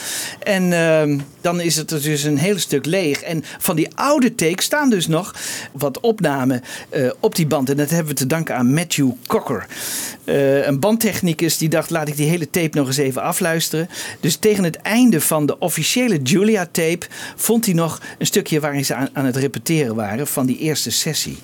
[0.43, 3.21] En ehm, dan is het dus een heel stuk leeg.
[3.21, 5.35] En van die oude takes staan dus nog
[5.71, 6.63] wat opnamen
[7.19, 7.69] op die band.
[7.69, 9.65] En dat hebben we te danken aan Matthew Cocker.
[10.23, 13.89] Eh, een bandtechnicus die dacht, laat ik die hele tape nog eens even afluisteren.
[14.19, 17.05] Dus tegen het einde van de officiële Julia-tape
[17.35, 20.91] vond hij nog een stukje waarin ze aan, aan het repeteren waren van die eerste
[20.91, 21.37] sessie.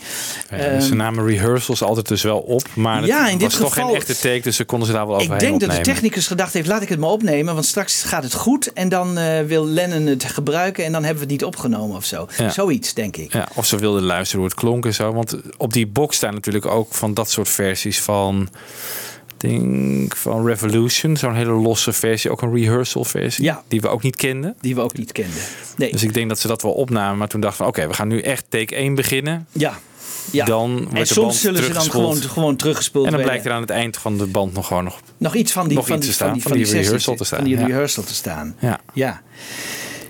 [0.50, 3.58] Ja, Ehm, ze namen rehearsals altijd dus wel op, maar het Ja, in dit was
[3.60, 5.72] toch geval- geen echte take, dus ze konden ze daar wel overheen ik denk dat
[5.72, 8.90] de technicus gedacht heeft, laat ik het maar opnemen, want straks gaat het goed en
[8.90, 12.28] dan eh, wil Lennon het gebruiken en dan hebben we het niet opgenomen of zo.
[12.38, 12.50] Ja.
[12.50, 13.34] Zoiets, denk ik.
[13.34, 15.14] Ja, of ze wilden luisteren hoe het klonk en zo.
[15.14, 18.50] Want op die box staan natuurlijk ook van dat soort versies van...
[19.38, 22.32] denk van Revolution, zo'n hele losse versie.
[22.32, 23.64] Ook een rehearsal versie, Ja.
[23.68, 24.56] die we ook niet kenden.
[24.62, 25.42] Die we ook niet kenden.
[25.78, 25.92] Nee.
[25.92, 27.18] Dus ik denk dat ze dat wel opnamen.
[27.18, 29.48] Maar toen dachten we, oké, we gaan nu echt take 1 beginnen.
[29.52, 29.80] Ja.
[30.32, 30.46] ja.
[30.46, 33.62] Dan en soms band zullen ze dan gewoon, gewoon teruggespeeld En dan blijkt er aan
[33.62, 35.00] het eind van de band nog gewoon nog...
[35.18, 38.80] nog iets van die, van die, rehearsal te staan, ja.
[38.94, 39.22] Ja.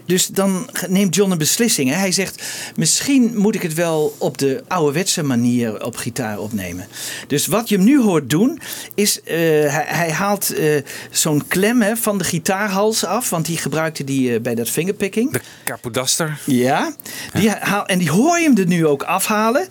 [0.07, 1.89] Dus dan neemt John een beslissing.
[1.89, 1.95] Hè.
[1.95, 2.43] Hij zegt,
[2.75, 6.87] misschien moet ik het wel op de ouderwetse manier op gitaar opnemen.
[7.27, 8.59] Dus wat je hem nu hoort doen,
[8.95, 10.81] is eh, hij, hij haalt eh,
[11.11, 13.29] zo'n klem hè, van de gitaarhals af.
[13.29, 15.31] Want die gebruikte hij eh, bij dat fingerpicking.
[15.31, 16.39] De kapodaster.
[16.45, 16.93] Ja,
[17.33, 19.67] die haal, en die hoor je hem er nu ook afhalen.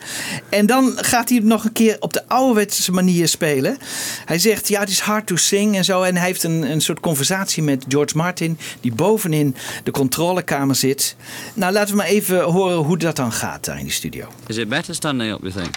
[0.48, 3.78] En dan gaat hij het nog een keer op de ouderwetse manier spelen.
[4.24, 6.02] Hij zegt, ja, het is hard to sing en zo.
[6.02, 9.90] En hij heeft een, een soort conversatie met George Martin, die bovenin de
[10.26, 11.16] controlekamer zit.
[11.54, 14.28] Nou, laten we maar even horen hoe dat dan gaat daar in die studio.
[14.46, 15.76] Is it better standing up, you think?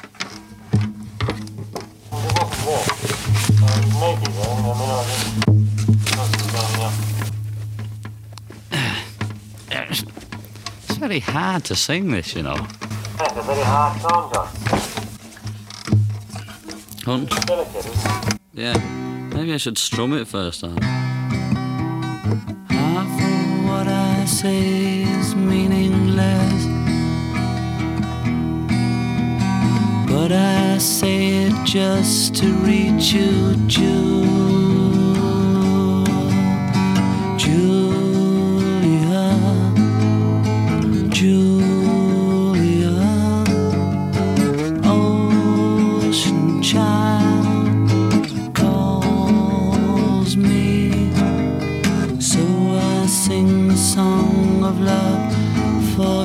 [10.88, 12.66] It's very hard to sing this, you know.
[13.46, 14.02] Very hard.
[17.06, 17.34] Hunt?
[18.52, 18.78] Yeah.
[19.34, 21.19] Maybe I should strum it first time.
[24.30, 26.66] Say is meaningless.
[30.08, 34.39] But I say it just to reach you, June.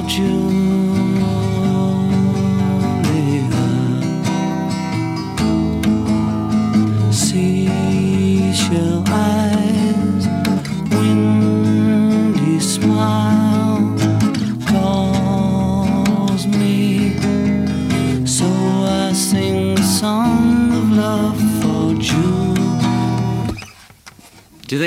[0.07, 0.93] For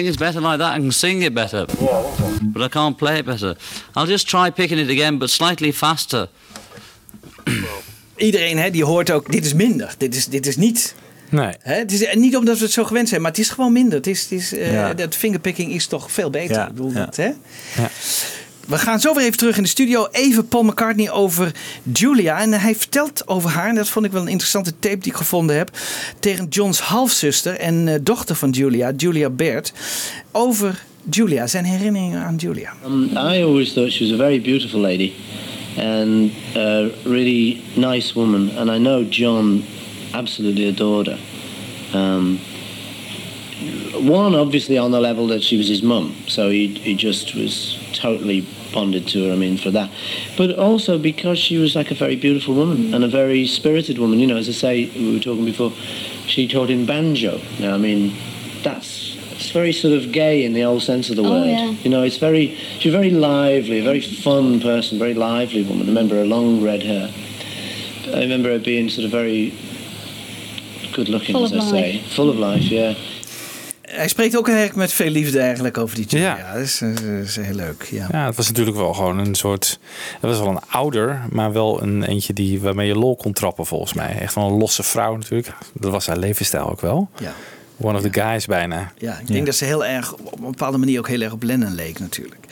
[0.07, 0.77] It's better like that?
[0.77, 1.65] I can sing it better.
[1.79, 2.01] Yeah.
[2.41, 3.55] But I can't play it better.
[3.93, 6.27] I'll just try picking it again, but slightly faster.
[8.15, 9.93] Iedereen hè, die hoort ook, dit is minder.
[9.97, 10.95] Dit is, dit is niet...
[11.29, 11.53] Nee.
[11.59, 13.97] Hè, het is niet omdat we het zo gewend zijn, maar het is gewoon minder.
[13.97, 14.93] Het is, het is, eh, Ja.
[14.93, 16.55] Dat fingerpicking is toch veel beter.
[16.55, 17.05] Ja, Ik bedoel, ja.
[17.05, 17.25] dat, hè?
[17.75, 17.89] Ja.
[18.67, 20.07] We gaan zo weer even terug in de studio.
[20.11, 21.51] Even Paul McCartney over
[21.93, 22.39] Julia.
[22.39, 25.17] En hij vertelt over haar, en dat vond ik wel een interessante tape die ik
[25.17, 25.71] gevonden heb.
[26.19, 29.73] Tegen John's halfzuster en eh, dochter van Julia, Julia Baird.
[30.31, 32.73] Over Julia, zijn herinneringen aan Julia.
[32.85, 35.11] Um, I always thought she was a very beautiful lady
[35.77, 38.51] and a really nice woman.
[38.57, 39.63] And I know John
[40.11, 41.17] absolutely adored her.
[41.93, 42.39] Um,
[44.07, 47.77] one, obviously, on the level that she was his mum, so he, he just was
[47.93, 49.91] totally bonded to her, I mean, for that.
[50.37, 54.19] But also because she was like a very beautiful woman and a very spirited woman.
[54.19, 55.71] You know, as I say, we were talking before,
[56.27, 57.41] she taught him banjo.
[57.59, 58.13] Now, I mean,
[58.63, 61.45] that's it's very sort of gay in the old sense of the Oh, word.
[61.47, 61.69] yeah.
[61.83, 65.83] You know, it's very, she's very lively, a very fun person, very lively woman.
[65.83, 67.11] I remember her long red hair.
[68.13, 69.53] I remember her being sort of very
[70.93, 71.99] good looking, Full as I say.
[72.15, 72.95] Full of life, yeah.
[73.87, 76.37] Hij spreekt ook eigenlijk met veel liefde eigenlijk over die Julia.
[76.37, 76.53] Ja.
[76.53, 77.87] Dat, is, dat is heel leuk.
[77.91, 78.07] Ja.
[78.11, 79.79] Ja, het was natuurlijk wel gewoon een soort.
[80.11, 83.65] Het was wel een ouder, maar wel een eentje die waarmee je lol kon trappen,
[83.65, 84.19] volgens mij.
[84.19, 85.53] Echt wel een losse vrouw natuurlijk.
[85.73, 87.09] Dat was haar levensstijl ook wel.
[87.19, 87.33] Ja.
[87.81, 88.91] One of the guys bijna.
[88.97, 91.43] Ja, ik denk dat ze heel erg op een bepaalde manier ook heel erg op
[91.43, 92.45] Lennon leek natuurlijk.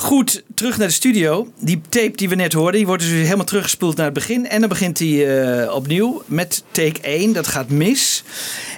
[0.00, 1.52] Goed, terug naar de studio.
[1.60, 4.48] Die tape die we net hoorden, die wordt dus helemaal teruggespoeld naar het begin.
[4.48, 7.32] En dan begint hij eh, opnieuw met take 1.
[7.32, 8.24] Dat gaat mis.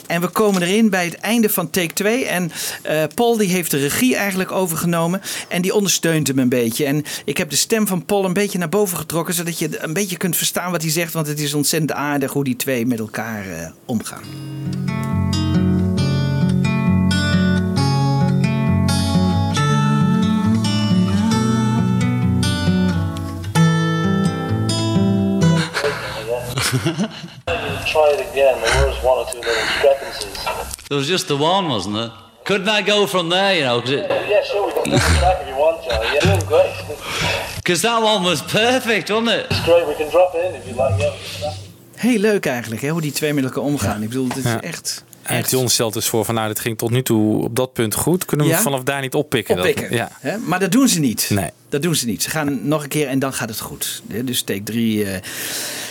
[0.06, 2.24] En we komen erin bij het einde van take 2.
[2.24, 2.52] En
[2.82, 5.20] eh, Paul die heeft de regie eigenlijk overgenomen.
[5.48, 6.84] En die ondersteunt hem een beetje.
[6.84, 9.34] En ik heb de stem van Paul een beetje naar boven getrokken.
[9.34, 11.12] Zodat je een beetje kunt verstaan wat hij zegt.
[11.12, 14.22] Want het is ontzettend aardig hoe die twee met elkaar eh, omgaan.
[27.92, 28.60] Try it again.
[28.60, 30.44] There was one or two little discrepancies.
[30.88, 32.10] There was just the one, wasn't there?
[32.44, 33.82] Couldn't I go from there, you know?
[33.84, 36.02] Yeah, sure, we can double track if you want, Joe.
[36.12, 36.74] Yeah, doing great.
[37.56, 39.46] Because that one was perfect, wasn't it?
[39.50, 39.86] It's great.
[39.86, 40.98] We can drop in if you like.
[41.00, 41.56] Yeah, it.
[41.96, 44.02] Heel leuk eigenlijk, hè, hoe die twee met elkaar omgaan.
[44.02, 44.60] Ik bedoel, het is Ja.
[44.60, 45.04] echt...
[45.22, 47.94] En John stelt dus voor van nou, dit ging tot nu toe op dat punt
[47.94, 48.24] goed.
[48.24, 48.60] Kunnen we Ja?
[48.60, 49.56] vanaf daar niet oppikken?
[49.56, 50.10] Dat- ja.
[50.46, 51.26] Maar dat doen ze niet.
[51.32, 51.50] Nee.
[51.68, 52.22] Dat doen ze niet.
[52.22, 54.02] Ze gaan nog een keer en dan gaat het goed.
[54.24, 55.06] Dus take 3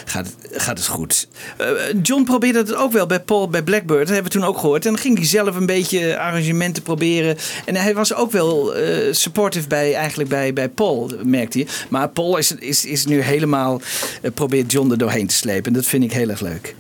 [0.06, 1.28] gaat, het, gaat het goed.
[1.58, 1.68] Eh,
[2.04, 4.00] John probeerde het ook wel bij Paul bij Blackbird.
[4.00, 4.86] Dat hebben we toen ook gehoord.
[4.86, 7.38] En dan ging hij zelf een beetje arrangementen proberen.
[7.66, 11.68] En hij was ook wel eh, supportive bij, eigenlijk bij, bij Paul, merkte hij.
[11.90, 13.82] Maar Paul is, is, is nu helemaal,
[14.22, 15.64] eh, probeert John er doorheen te slepen.
[15.66, 16.76] En dat vind ik heel erg leuk.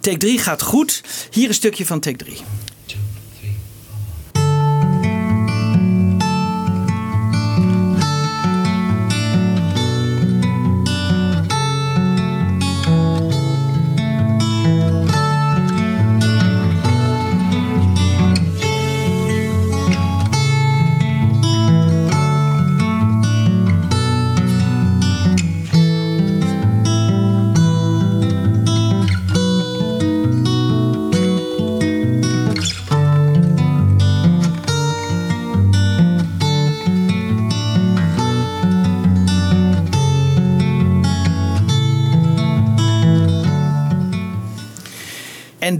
[0.00, 1.02] Take 3 gaat goed.
[1.30, 2.36] Hier een stukje van take 3.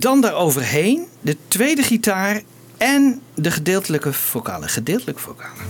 [0.00, 2.42] Dan daaroverheen de tweede gitaar
[2.76, 4.68] en de gedeeltelijke vocalen.
[4.68, 5.62] Gedeeltelijke vocalen.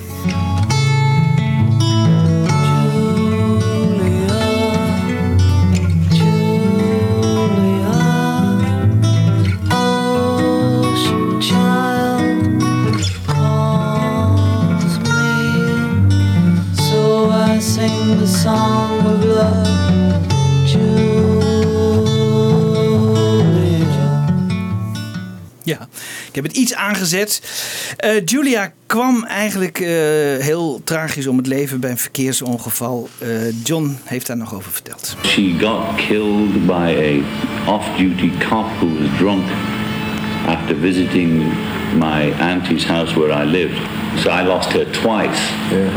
[18.20, 19.70] the song of love,
[26.31, 27.43] ik heb het iets aangezet.
[27.97, 29.89] Eh, Julia kwam eigenlijk eh,
[30.39, 33.09] heel tragisch om het leven bij een verkeersongeval.
[33.18, 33.28] Eh,
[33.64, 35.16] John heeft daar nog over verteld.
[35.26, 37.22] She got killed by
[37.66, 39.43] a off-duty cop who was drunk
[40.47, 41.43] after visiting
[41.99, 43.78] my auntie's house where I lived.
[44.16, 45.41] So I lost her twice.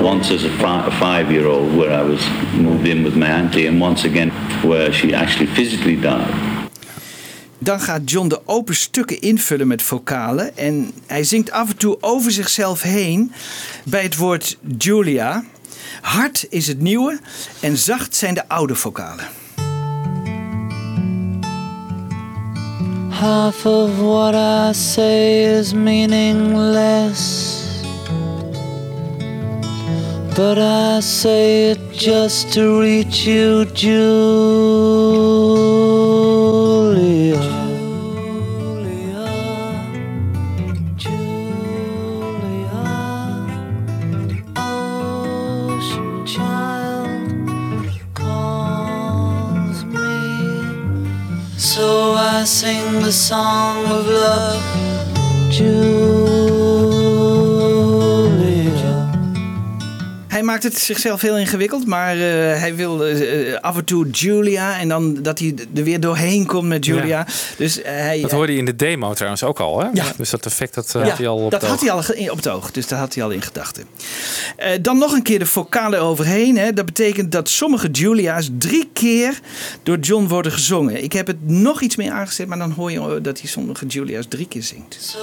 [0.02, 2.22] Once as a, fi- a five-year-old where I was
[2.54, 4.32] moved in with my auntie, and once again
[4.62, 6.53] where she actually physically died.
[7.64, 10.58] Dan gaat John de open stukken invullen met vocalen.
[10.58, 13.32] En hij zingt af en toe over zichzelf heen
[13.84, 15.44] bij het woord Julia.
[16.02, 17.20] Hard is het nieuwe
[17.60, 19.26] en zacht zijn de oude vocalen.
[23.10, 27.62] Half of what I say is meaningless.
[30.36, 35.04] But I say it just to reach you, Julia.
[52.46, 56.03] Sing the song of love, Julia.
[60.34, 62.20] Hij maakt het zichzelf heel ingewikkeld, maar eh,
[62.60, 66.68] hij wil eh, af en toe Julia en dan dat hij er weer doorheen komt
[66.68, 67.28] met Julia.
[67.58, 69.88] Dus eh, hij, Dat hoorde je in de demo trouwens ook al, hè?
[69.94, 70.06] Ja.
[70.18, 72.32] Dus dat effect dat, eh, Ja, had hij al op dat het had hij al
[72.32, 73.84] op het oog, dus dat had hij al in gedachten.
[74.56, 76.58] Eh, dan nog een keer de vocalen overheen.
[76.58, 76.74] Hè.
[76.74, 79.40] Dat betekent dat sommige Julia's drie keer
[79.84, 81.04] door John worden gezongen.
[81.04, 83.86] Ik heb het nog iets meer aangezet, maar dan hoor je eh, dat hij sommige
[83.86, 84.98] Julia's drie keer zingt.
[85.00, 85.20] So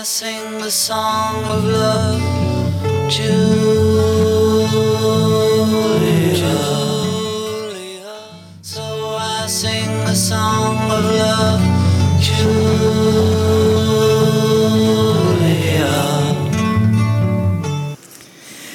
[0.00, 2.20] I sing the song of love,
[3.08, 3.93] Julia.
[10.24, 11.60] Song of love,
[12.18, 13.44] Julia.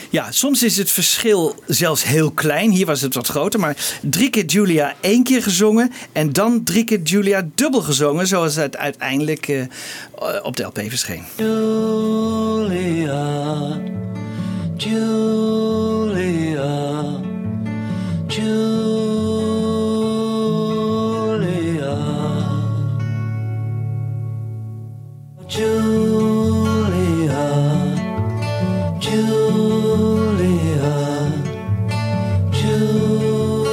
[0.09, 2.71] Ja, soms is het verschil zelfs heel klein.
[2.71, 6.83] Hier was het wat groter, maar drie keer Julia één keer gezongen en dan drie
[6.83, 9.63] keer Julia dubbel gezongen, zoals het uiteindelijk eh,
[10.43, 11.23] op de LP verscheen.
[11.37, 12.79] Julia,
[14.77, 16.59] Julia,
[18.27, 18.98] Julia,
[25.49, 27.41] Julia,
[28.99, 30.53] Julia,
[32.51, 33.65] Julia.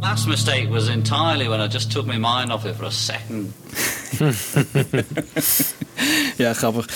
[0.00, 3.52] Last mistake was entirely when I just took my mind off it for a second.
[6.36, 6.86] Ja, grappig.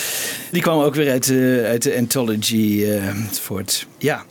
[0.51, 3.87] Die kwam ook weer uit, eh, uit de Anthology eh, voort.
[3.99, 4.25] Ja.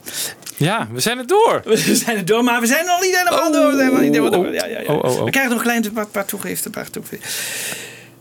[0.58, 1.62] Ja, we zijn er door.
[1.66, 3.72] We zijn er door, maar we zijn nog niet helemaal door.
[3.72, 4.54] We zijn nog niet helemaal door.
[4.54, 4.94] Ja, ja, ja.
[4.94, 5.24] Oh.
[5.24, 6.72] We krijgen nog een klein paar, paar toegiften.
[6.72, 7.30] Paar toegiften.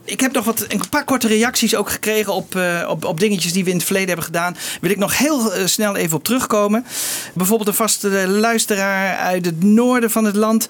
[0.04, 3.52] Ik heb nog wat, een paar korte reacties ook gekregen op, eh, op, op dingetjes
[3.52, 4.56] die we in het verleden hebben gedaan.
[4.80, 6.86] Wil ik nog heel eh, snel even op terugkomen.
[7.34, 10.68] Bijvoorbeeld een vaste luisteraar uit het noorden van het land.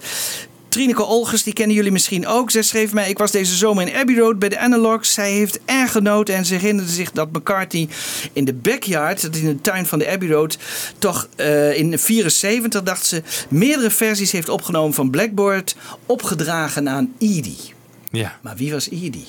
[0.75, 2.51] Trineke Olgers, die kennen jullie misschien ook.
[2.51, 5.13] Zij schreef mij, ik was deze zomer in Abbey Road bij de Analogs.
[5.13, 7.87] Zij heeft erg genoten en ze herinnerde zich dat McCartney
[8.33, 10.57] in de backyard, dat in de tuin van de Abbey Road,
[10.97, 17.73] toch eh, in 74 dacht ze, meerdere versies heeft opgenomen van Blackboard, opgedragen aan Edie.
[18.11, 18.39] Ja.
[18.41, 19.27] Maar wie was Edie?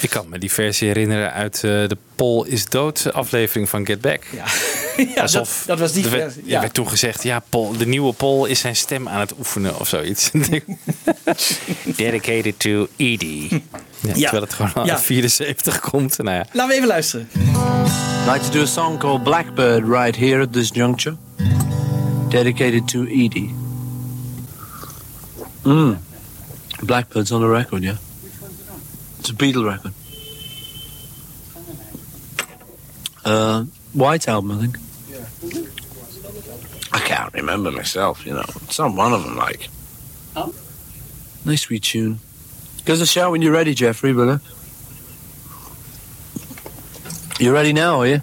[0.00, 4.00] Ik kan me die versie herinneren uit eh, de Paul is dood aflevering van Get
[4.00, 4.22] Back.
[4.32, 4.44] Ja,
[5.14, 6.54] ja dat, dat was die er werd, versie.
[6.54, 9.80] er werd toen gezegd, ja, Paul, de nieuwe Paul is zijn stem aan het oefenen
[9.80, 10.30] of zoiets.
[11.96, 13.48] Dedicated to Edie.
[14.00, 14.98] Ja, Terwijl het gewoon al Ja.
[14.98, 16.18] 74 komt.
[16.18, 16.44] Nou ja.
[16.52, 17.28] Laten we even luisteren.
[18.32, 21.16] like to do a song called Blackbird right here at this juncture,
[22.28, 23.54] dedicated to Edie.
[25.62, 25.98] Mm.
[26.82, 27.96] Blackbird's on the record, yeah.
[29.24, 29.94] It's a Beatle record.
[33.24, 33.64] Uh,
[33.94, 34.76] White album, I think.
[36.92, 38.44] I can't remember myself, you know.
[38.64, 39.70] It's not one of them, like.
[41.46, 42.18] Nice sweet tune.
[42.84, 44.42] Give us a shout when you're ready, Jeffrey, brother.
[47.40, 48.20] You're ready now, are you?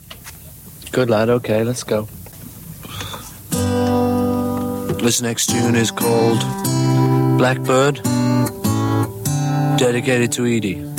[0.92, 2.08] Good lad, okay, let's go.
[5.00, 6.42] This next tune is called
[7.40, 8.04] Blackbird,
[9.80, 10.91] dedicated to Edie.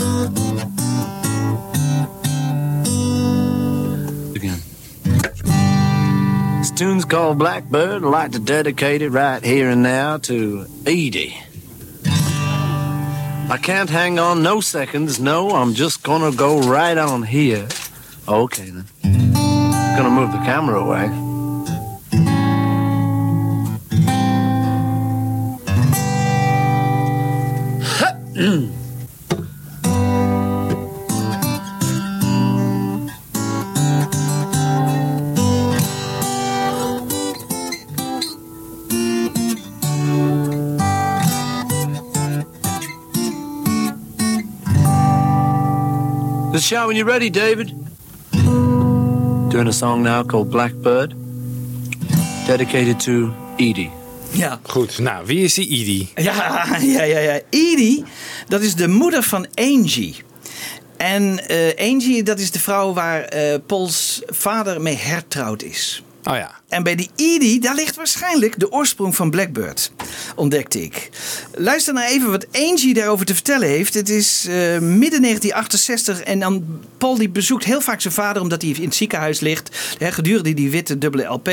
[4.34, 4.60] Again.
[6.58, 8.02] This tune's called Blackbird.
[8.04, 11.36] I'd like to dedicate it right here and now to Edie.
[12.04, 15.20] I can't hang on no seconds.
[15.20, 17.68] No, I'm just gonna go right on here.
[18.26, 18.86] Okay then.
[19.96, 21.21] Gonna move the camera away.
[46.62, 47.74] Let's shout when you're ready, David.
[49.50, 51.12] Doing a song now called Blackbird,
[52.46, 53.90] dedicated to Edie.
[54.32, 54.60] Ja.
[54.62, 56.08] Goed, nou, wie is die Edie?
[56.14, 57.40] Ja, ja, ja, ja.
[57.50, 58.04] Edie,
[58.48, 60.16] dat is de moeder van Angie.
[60.96, 66.02] En eh, Angie, dat is de vrouw waar eh Pauls vader mee hertrouwd is.
[66.24, 66.50] Oh ja.
[66.68, 69.92] En bij die Edie, daar ligt waarschijnlijk de oorsprong van Blackbird,
[70.36, 71.10] ontdekte ik.
[71.54, 73.94] Luister nou even wat Angie daarover te vertellen heeft.
[73.94, 76.64] Het is eh, midden 1968 en dan
[76.98, 79.96] Paul die bezoekt heel vaak zijn vader omdat hij in het ziekenhuis ligt.
[79.98, 81.50] Hè, gedurende die witte dubbele LP,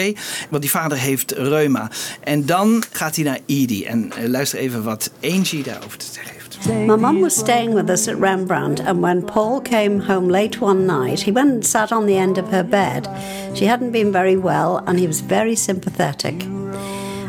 [0.50, 1.92] want die vader heeft reuma.
[2.24, 6.39] En dan gaat hij naar Edie en eh, luister even wat Angie daarover te zeggen.
[6.68, 10.86] My mum was staying with us at Rembrandt, and when Paul came home late one
[10.86, 13.08] night, he went and sat on the end of her bed.
[13.56, 16.44] She hadn't been very well, and he was very sympathetic.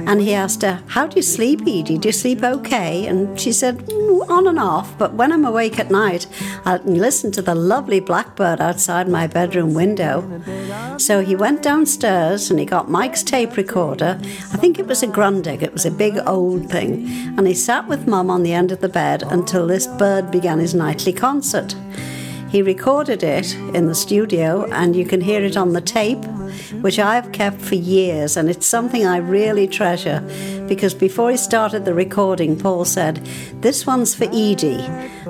[0.07, 1.99] And he asked her, How do you sleep, Edie?
[1.99, 3.07] Do you sleep okay?
[3.07, 6.27] And she said, mm, On and off, but when I'm awake at night,
[6.65, 10.43] I listen to the lovely blackbird outside my bedroom window.
[10.99, 14.19] So he went downstairs and he got Mike's tape recorder.
[14.21, 17.07] I think it was a Grundig, it was a big old thing.
[17.37, 20.59] And he sat with Mum on the end of the bed until this bird began
[20.59, 21.75] his nightly concert.
[22.51, 26.19] He recorded it in the studio, and you can hear it on the tape,
[26.51, 26.83] Mm-hmm.
[26.83, 30.21] which I've kept for years, and it's something I really treasure
[30.69, 33.17] because before he started the recording, Paul said,
[33.61, 34.85] This one's for Edie,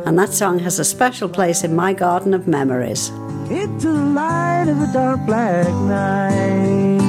[0.07, 3.11] and that song has a special place in my garden of memories.
[3.51, 7.01] It's the light of a dark black night.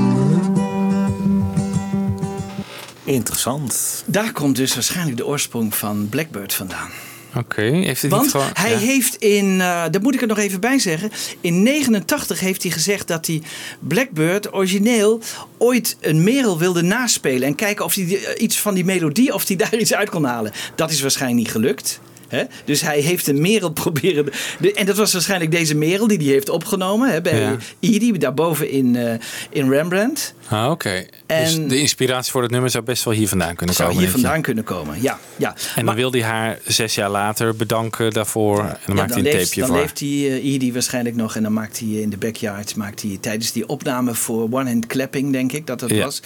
[3.03, 4.03] Interessant.
[4.05, 6.89] Daar komt dus waarschijnlijk de oorsprong van Blackbird vandaan.
[7.35, 8.49] Oké, heeft het Want niet gewoon...
[8.53, 8.77] hij ja.
[8.77, 11.11] heeft in, eh dat moet ik er nog even bij zeggen.
[11.41, 13.41] In 89 heeft hij gezegd dat hij
[13.79, 15.21] Blackbird origineel
[15.57, 17.47] ooit een merel wilde naspelen.
[17.47, 20.23] En kijken of hij eh, iets van die melodie, of hij daar iets uit kon
[20.23, 20.51] halen.
[20.75, 21.99] Dat is waarschijnlijk niet gelukt.
[22.31, 22.43] Hè?
[22.65, 24.25] Dus hij heeft een merel proberen.
[24.59, 27.57] de- en dat was waarschijnlijk deze merel die hij heeft opgenomen hè, bij Ja.
[27.79, 29.13] Edie, daarboven in, eh,
[29.49, 30.33] in Rembrandt.
[30.47, 31.05] Ah, oké.
[31.27, 34.03] Dus de inspiratie voor het nummer zou best wel hier vandaan kunnen Zou komen.
[34.03, 34.19] hier je?
[34.21, 35.19] vandaan kunnen komen, ja.
[35.35, 35.55] ja.
[35.75, 38.59] En dan wil hij haar zes jaar later bedanken daarvoor.
[38.59, 39.75] En dan Ja, maakt hij een leeft, tapeje dan voor.
[39.77, 39.85] haar.
[39.85, 41.35] leeft hij eh, Edie waarschijnlijk nog.
[41.35, 44.87] En dan maakt hij in de backyard maakt hij tijdens die opname voor One Hand
[44.87, 46.03] Clapping, denk ik dat dat Ja.
[46.03, 46.21] was.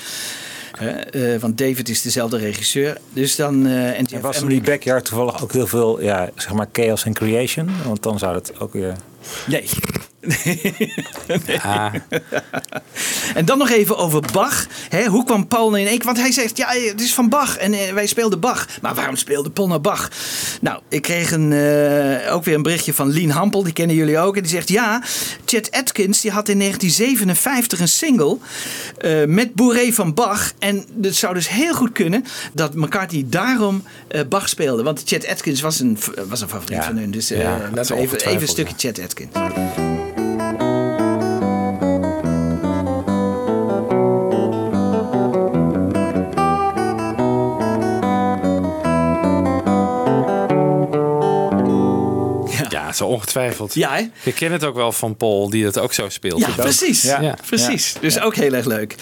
[0.80, 2.98] Eh, want David is dezelfde regisseur.
[3.14, 3.66] Dus dan.
[3.66, 7.14] eh, en was in die backyard toevallig ook heel veel, ja, zeg maar chaos en
[7.14, 7.70] creation.
[7.86, 8.96] Want dan zou het ook weer...
[9.48, 9.70] Nee.
[11.62, 11.94] Ah.
[13.36, 14.68] En dan nog even over Bach.
[14.90, 16.06] Hè, hoe kwam Paul nou in één keer?
[16.06, 17.58] Want hij zegt, ja, het is van Bach.
[17.58, 18.68] En eh, wij speelden Bach.
[18.82, 20.10] Maar waarom speelde Paul nou Bach?
[20.62, 23.64] Nou, ik kreeg een, eh, ook weer een berichtje van Lien Hampel.
[23.64, 24.36] Die kennen jullie ook.
[24.36, 25.02] En die zegt, ja,
[25.46, 28.38] Chet Atkins die had in 1957 een single
[28.98, 30.54] eh, met Bourré van Bach.
[30.60, 33.84] En het zou dus heel goed kunnen dat McCartney daarom
[34.30, 34.84] Bach speelde.
[34.84, 35.98] Want Chet Atkins was een,
[36.28, 36.84] was een favoriet Ja.
[36.84, 37.12] van hun.
[37.12, 39.15] Dus Ja, dat even, even een stukje Chet Atkins.
[39.16, 39.85] つけるんです。
[52.96, 53.74] Zo ongetwijfeld.
[53.74, 54.10] Ja, hè?
[54.24, 56.40] Je kent het ook wel van Paul, die het ook zo speelt.
[56.40, 57.02] Ja, precies.
[57.02, 57.38] Ja.
[57.48, 57.96] precies.
[58.02, 58.96] Dus ook heel erg leuk.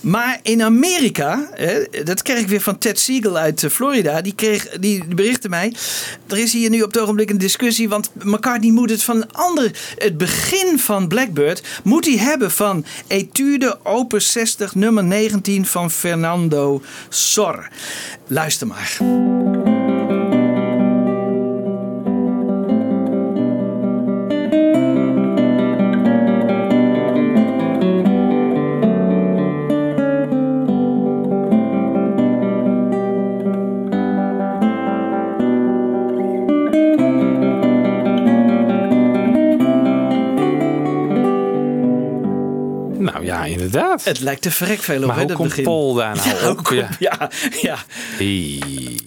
[0.00, 4.20] Maar in Amerika, hè, dat kreeg ik weer van Ted Siegel uit eh, Florida.
[4.20, 5.74] Die, kreeg, die berichtte mij.
[6.28, 7.88] Er is hier nu op het ogenblik een discussie.
[7.88, 9.70] Want McCartney moet het van een ander.
[9.96, 16.82] Het begin van Blackbird moet hij hebben van Etude Opus 60 nummer 19 van Fernando
[17.08, 17.68] Sor.
[18.26, 19.51] Luister maar.
[43.74, 44.04] Inderdaad.
[44.04, 45.64] Het lijkt te verrek veel op, Maar hoe komt begin.
[45.64, 46.96] Paul daar nou ja, op?
[46.98, 47.30] ja,
[47.60, 47.76] ja.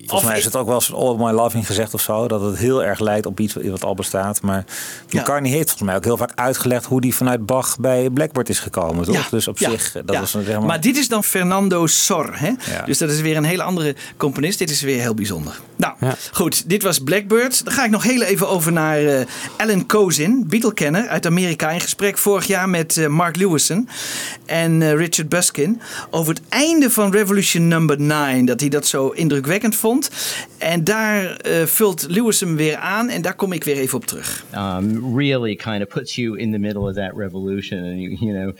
[0.05, 2.27] Volgens mij is het ook wel eens All My Loving gezegd of zo.
[2.27, 4.41] Dat het heel erg lijkt op iets wat al bestaat.
[4.41, 4.63] Maar
[5.09, 8.59] McCartney heeft volgens mij ook heel vaak uitgelegd hoe die vanuit Bach bij Blackbird is
[8.59, 9.05] gekomen.
[9.05, 9.15] Toch?
[9.15, 10.19] Ja, dus op ja, zich, dat ja.
[10.19, 12.29] was een, zeg maar, Maar dit is dan Fernando Sor.
[12.33, 12.47] Hè?
[12.47, 12.85] Ja.
[12.85, 14.59] Dus dat is weer een hele andere componist.
[14.59, 15.59] Dit is weer heel bijzonder.
[15.75, 15.93] Nou,
[16.31, 16.69] goed.
[16.69, 17.65] Dit was Blackbird.
[17.65, 19.25] Dan ga ik nog heel even over naar eh,
[19.57, 21.69] Alan Kozin, Beatle-kenner uit Amerika.
[21.69, 23.89] In gesprek vorig jaar met eh, Mark Lewison
[24.45, 25.81] en eh, Richard Buskin.
[26.09, 28.45] Over het einde van Revolution Number 9.
[28.45, 30.09] Dat hij dat zo indrukwekkend vond.
[30.57, 33.09] En daar eh, vult Lewison weer aan.
[33.09, 34.45] En daar kom ik weer even op terug.
[34.55, 38.33] um, really kind of puts you in the middle of that revolution, and you, you
[38.33, 38.55] know,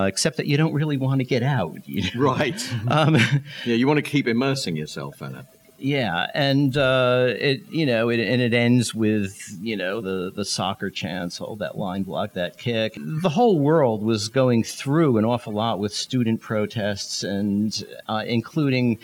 [0.00, 1.78] uh, except that you don't really want to get out.
[1.84, 2.36] you know?
[2.36, 2.70] Right.
[2.88, 3.16] Um,
[3.64, 5.55] yeah, you want to keep immersing yourself in it.
[5.78, 10.44] Yeah, and uh, it, you know, it, and it ends with you know the the
[10.44, 12.94] soccer chants, all that line block, that kick.
[12.96, 18.98] The whole world was going through an awful lot with student protests, and uh, including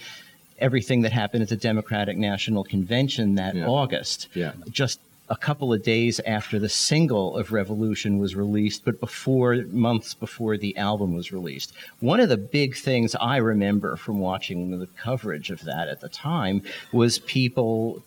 [0.59, 4.53] everything that happened at the Democratic National Convention that August Yeah.
[4.71, 10.15] just a couple of days after the single of Revolution was released, but before months
[10.15, 11.73] before the album was released.
[12.01, 16.09] One of the big things I remember from watching the coverage of that at the
[16.09, 16.63] time
[16.93, 18.03] was people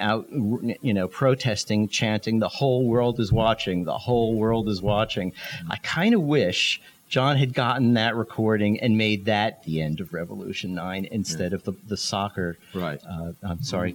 [0.00, 5.32] out you know protesting chanting the whole world is watching the whole world is watching.
[5.70, 10.12] I kind of wish john had gotten that recording and made that the end of
[10.12, 13.00] revolution 9 instead of the, the soccer right.
[13.08, 13.94] uh, i'm sorry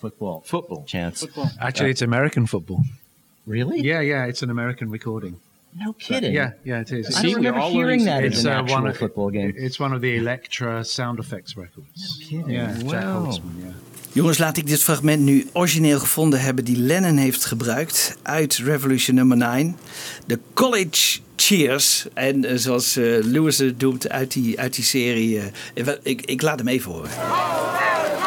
[0.00, 1.26] football football chants
[1.58, 2.80] Actually, it's American football.
[3.46, 3.80] Really?
[3.80, 4.28] Yeah, yeah.
[4.28, 5.34] It's an American recording.
[5.76, 6.32] No kidding.
[6.34, 7.06] yeah, yeah, it is.
[7.16, 9.52] I don't remember hearing that It's an uh, actual one of, football game.
[9.56, 12.18] It's one of the Electra sound effects records.
[12.28, 12.50] kidding.
[12.50, 13.24] Yeah, Jack Wow.
[13.24, 13.54] Holtzman.
[13.58, 13.72] Yeah.
[14.12, 19.16] Jongens, laat ik dit fragment nu origineel gevonden hebben die Lennon heeft gebruikt uit Revolution
[19.16, 19.76] nummer 9.
[20.26, 22.06] De College Cheers.
[22.14, 25.40] En eh, zoals eh, Lewis het doet uit die, uit die serie.
[25.74, 27.10] eh, ik, ik laat hem even horen.
[27.10, 28.17] En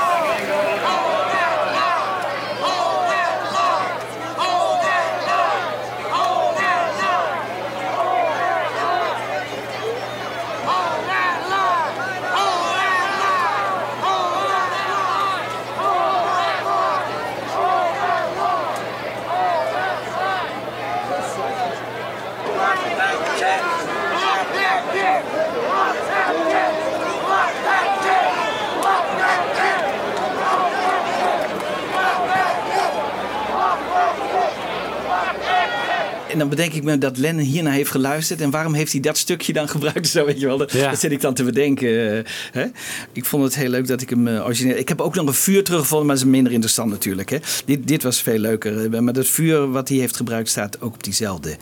[36.52, 38.41] bedenk ik me dat Lennon hiernaar heeft geluisterd.
[38.41, 40.07] En waarom heeft hij dat stukje dan gebruikt?
[40.07, 40.57] Zo weet je wel.
[40.57, 42.18] Dat, dat zit ik dan te bedenken.
[42.18, 42.65] eh, hè?
[43.11, 44.78] Ik vond het heel leuk dat ik hem eh, origineel...
[44.78, 47.30] Ik heb ook nog een vuur teruggevonden, maar dat is minder interessant natuurlijk.
[47.30, 47.38] Hè?
[47.65, 48.94] Dit, dit was veel leuker.
[48.94, 51.56] Eh, Maar dat vuur wat hij heeft gebruikt staat ook op diezelfde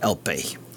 [0.00, 0.32] LP.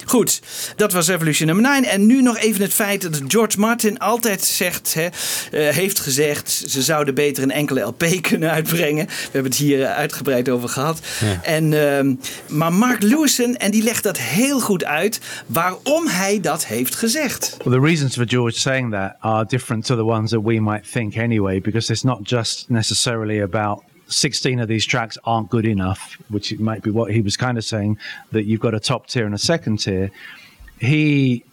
[0.08, 0.42] Goed,
[0.76, 1.84] dat was Revolution nummer 9.
[1.84, 5.08] En nu nog even het feit dat George Martin altijd zegt, hè,
[5.52, 9.06] eh, heeft gezegd, ze zouden beter een enkele LP kunnen uitbrengen.
[9.06, 11.00] We hebben het hier eh, uitgebreid over gehad.
[11.42, 12.14] En, ehm,
[12.48, 17.58] maar Mark Lewison, en die legt dat heel goed uit, waarom hij dat heeft gezegd.
[17.64, 20.92] Well, the reasons for George saying that are different to the ones that we might
[20.92, 26.18] think anyway, because it's not just necessarily about 16 of these tracks aren't good enough,
[26.30, 27.98] which might be what he was kind of saying,
[28.32, 30.12] that you've got a top tier and a second tier.
[30.80, 31.44] He,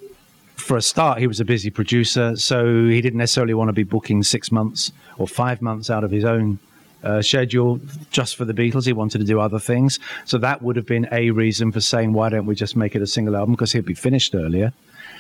[0.56, 3.82] for a start, he was a busy producer, so he didn't necessarily want to be
[3.82, 6.58] booking six months or five months out of his own
[7.02, 8.86] uh, schedule just for the Beatles.
[8.86, 9.98] He wanted to do other things.
[10.24, 13.02] So that would have been a reason for saying, why don't we just make it
[13.02, 13.54] a single album?
[13.54, 14.72] Because he'd be finished earlier.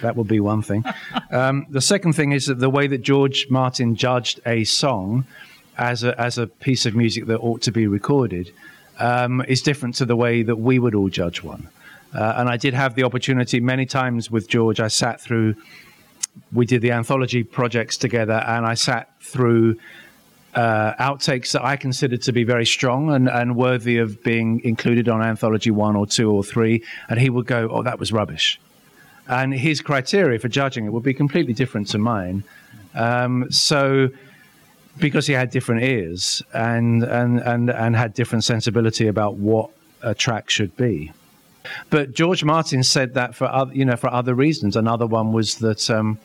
[0.02, 0.84] That would be one thing.
[1.30, 5.26] um, the second thing is that the way that George Martin judged a song
[5.78, 8.52] as a, as a piece of music that ought to be recorded
[8.98, 11.68] um, is different to the way that we would all judge one.
[12.14, 14.78] Uh, and I did have the opportunity many times with George.
[14.78, 15.56] I sat through,
[16.52, 19.76] we did the anthology projects together, and I sat through
[20.54, 25.08] uh, outtakes that I considered to be very strong and, and worthy of being included
[25.08, 26.84] on anthology one or two or three.
[27.08, 28.60] And he would go, Oh, that was rubbish.
[29.26, 32.44] And his criteria for judging it would be completely different to mine.
[32.94, 34.10] Um, so,
[34.98, 39.70] because he had different ears and, and, and, and had different sensibility about what
[40.02, 41.12] a track should be.
[41.90, 44.76] But George Martin said that for other, you know, for other reasons.
[44.76, 46.18] Another one was that um,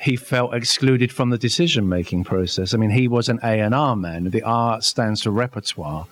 [0.00, 2.74] he felt excluded from the decision-making process.
[2.74, 4.24] I mean, he was an A and R man.
[4.30, 6.06] The R stands for repertoire,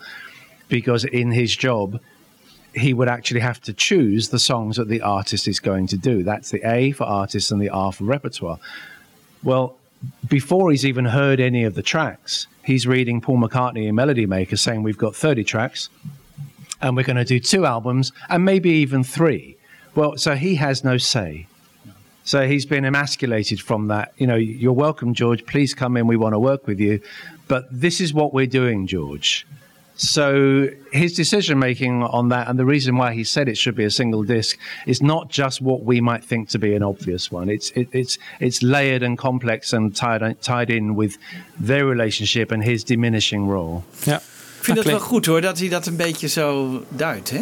[0.68, 2.00] because in his job,
[2.74, 6.22] he would actually have to choose the songs that the artist is going to do.
[6.22, 8.60] That's the A for artist and the R for repertoire.
[9.42, 9.76] Well,
[10.28, 14.56] before he's even heard any of the tracks, he's reading Paul McCartney and Melody Maker
[14.56, 15.88] saying, We've got 30 tracks
[16.80, 19.56] and we're going to do two albums and maybe even three.
[19.94, 21.46] Well, so he has no say.
[22.24, 24.12] So he's been emasculated from that.
[24.18, 25.46] You know, you're welcome, George.
[25.46, 26.06] Please come in.
[26.06, 27.00] We want to work with you.
[27.48, 29.46] But this is what we're doing, George.
[30.00, 33.84] So his decision making on that, and the reason why he said it should be
[33.84, 37.52] a single disc, is not just what we might think to be an obvious one.
[37.52, 41.16] It's it, it's it's layered and complex and tied tied in with
[41.66, 43.80] their relationship and his diminishing role.
[44.04, 44.16] Ja.
[44.58, 47.30] Ik vind het wel goed hoor, dat hij dat een beetje zo duidt.
[47.30, 47.40] Hè?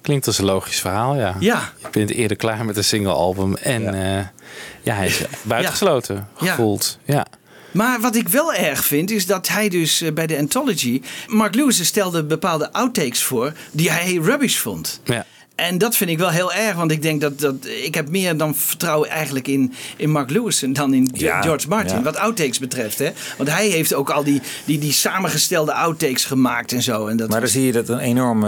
[0.00, 1.36] Klinkt als een logisch verhaal, ja.
[1.40, 1.72] Ja.
[1.82, 4.26] Je bent eerder klaar met een single album en ja, eh,
[4.82, 6.46] ja hij is buitengesloten Ja.
[6.50, 6.98] gevoeld.
[7.04, 7.26] Ja.
[7.74, 11.02] Maar wat ik wel erg vind, is dat hij dus eh, bij de Anthology...
[11.26, 15.00] Mark Lewis stelde bepaalde outtakes voor die hij rubbish vond.
[15.04, 15.26] Ja.
[15.54, 18.36] En dat vind ik wel heel erg, want ik denk dat, dat ik heb meer
[18.36, 21.96] dan vertrouwen eigenlijk in, in Mark Lewis dan in Ja, George Martin.
[21.96, 22.02] ja.
[22.02, 22.98] Wat outtakes betreft.
[22.98, 23.10] Hè?
[23.36, 27.06] Want hij heeft ook al die, die, die samengestelde outtakes gemaakt en zo.
[27.06, 28.44] En dat Maar dan zie je dat een enorm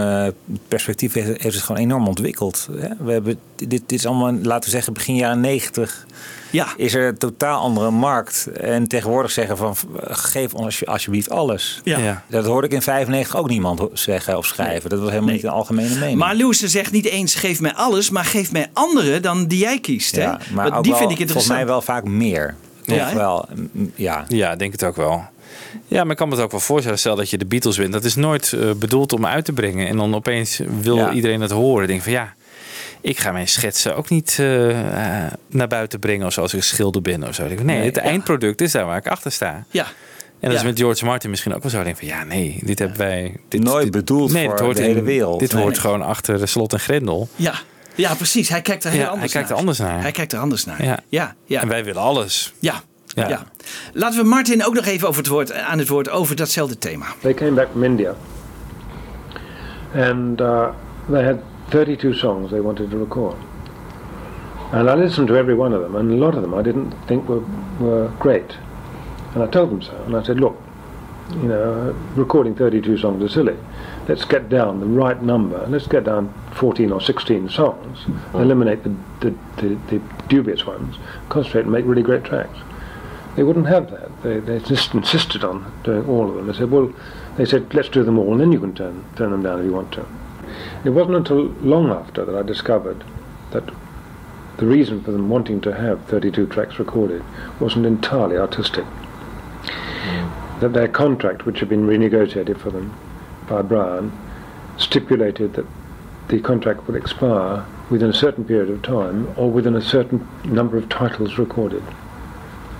[0.67, 2.67] perspectief heeft, heeft het gewoon enorm ontwikkeld.
[2.79, 2.89] hè.
[2.99, 6.05] We hebben, dit, dit is allemaal, laten we zeggen, begin jaren negentig.
[6.49, 6.67] Ja.
[6.77, 8.47] Is er een totaal andere markt.
[8.51, 11.81] En tegenwoordig zeggen van geef ons alsje- alsjeblieft alles.
[11.83, 11.97] Ja.
[11.97, 12.23] Ja.
[12.27, 14.89] Dat hoorde ik in 95 ook niemand zeggen of schrijven.
[14.89, 16.17] Dat was helemaal niet een algemene mening.
[16.17, 19.79] Maar Lewis zegt niet eens geef mij alles, maar geef mij andere dan die jij
[19.79, 20.15] kiest.
[20.15, 20.21] Hè?
[20.21, 21.55] ja, maar Want die wel, vind ik volgens interessant.
[21.57, 22.55] mij wel vaak meer.
[22.83, 24.25] Ja, wel, mm, ja.
[24.27, 25.25] Ja, ik denk het ook wel.
[25.87, 26.99] Ja, maar ik kan me het ook wel voorstellen.
[26.99, 27.93] Stel dat je de Beatles wint.
[27.93, 29.87] Dat is nooit eh, bedoeld om uit te brengen.
[29.87, 31.11] En dan opeens wil Ja.
[31.11, 31.81] iedereen het horen.
[31.83, 32.33] Ik denk van ja,
[33.01, 36.25] ik ga mijn schetsen ook niet eh, eh, naar buiten brengen.
[36.27, 37.47] Of zoals ik schilder ben of zo.
[37.47, 38.01] Nee, Nee, het ja.
[38.01, 39.63] eindproduct is daar waar ik achter sta.
[39.69, 39.83] Ja.
[39.83, 39.89] En
[40.39, 40.57] dat Ja.
[40.57, 41.83] is met George Martin misschien ook wel zo.
[41.83, 43.35] Denk van ja, nee, dit hebben wij...
[43.47, 45.39] Dit, Nooit dit- bedoeld nee, voor dit hoort de hele wereld.
[45.39, 45.61] Dit Nee.
[45.63, 47.29] hoort gewoon achter de slot en grendel.
[47.35, 47.53] Ja.
[47.95, 48.49] ja, precies.
[48.49, 49.59] Hij kijkt er heel Ja, anders hij kijkt er naar.
[49.59, 50.01] anders naar.
[50.01, 50.83] Hij kijkt er anders naar.
[50.83, 50.99] Ja.
[51.09, 51.61] Ja, ja.
[51.61, 52.53] En wij willen alles.
[52.59, 52.81] Ja.
[53.07, 53.27] Ja.
[53.29, 53.43] Ja.
[53.93, 57.05] Laten we Martin ook nog even over het woord, aan het woord over datzelfde thema.
[57.21, 58.13] They came back from India
[59.95, 60.67] and uh,
[61.11, 61.35] they had
[61.69, 63.37] 32 songs they wanted to record.
[64.71, 66.91] And I listened to every one of them, and a lot of them I didn't
[67.07, 67.43] think were,
[67.79, 68.57] were great.
[69.33, 69.95] And I told them so.
[70.03, 70.61] And I said, look,
[71.31, 73.57] you know, recording 32 songs is silly.
[74.07, 75.65] Let's get down the right number.
[75.67, 78.37] Let's get down 14 or 16 songs, hmm.
[78.37, 80.95] eliminate the, the, the, the dubious ones,
[81.29, 82.57] concentrate and make really great tracks.
[83.35, 84.23] They wouldn't have that.
[84.23, 86.47] They, they just insisted on doing all of them.
[86.47, 86.91] They said, well,
[87.37, 89.65] they said, let's do them all, and then you can turn, turn them down if
[89.65, 90.05] you want to.
[90.83, 93.03] It wasn't until long after that I discovered
[93.51, 93.63] that
[94.57, 97.23] the reason for them wanting to have 32 tracks recorded
[97.59, 98.85] wasn't entirely artistic.
[99.63, 100.59] Mm.
[100.61, 102.97] That their contract, which had been renegotiated for them
[103.47, 104.11] by Brian,
[104.77, 105.65] stipulated that
[106.29, 110.77] the contract would expire within a certain period of time or within a certain number
[110.77, 111.83] of titles recorded.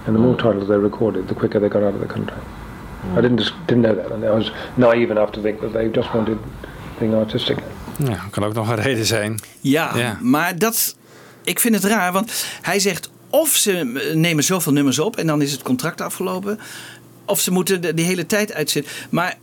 [0.06, 0.40] And the more mm.
[0.40, 2.46] titles they recorded, the quicker they got out of the contract.
[3.04, 3.22] I mm.
[3.22, 6.14] didn't just, didn't know that, and I was naive enough to think that they just
[6.14, 6.40] wanted
[7.00, 7.58] being artistic.
[8.06, 9.40] Ja, kan ook nog een reden zijn.
[9.62, 10.18] Ja, Ja.
[10.22, 10.96] maar dat,
[11.44, 13.72] ik vind het raar, want hij zegt of ze
[14.16, 16.60] nemen zoveel nummers op en dan is het contract afgelopen,
[17.26, 18.92] of ze moeten de, die hele tijd uitzitten.
[19.10, 19.38] Maar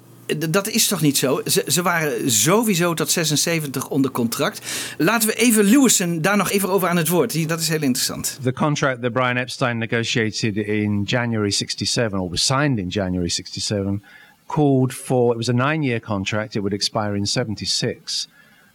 [0.50, 1.40] dat is toch niet zo?
[1.46, 4.60] Ze, ze waren sowieso tot 76 onder contract.
[4.98, 7.32] Laten we even Lewison daar nog even over aan het woord.
[7.32, 8.38] Die, dat is heel interessant.
[8.42, 14.00] The contract that Brian Epstein negotiated in January 67, or was signed in January 67,
[14.48, 16.56] called for it was a nine year contract.
[16.56, 18.28] It would expire in 76.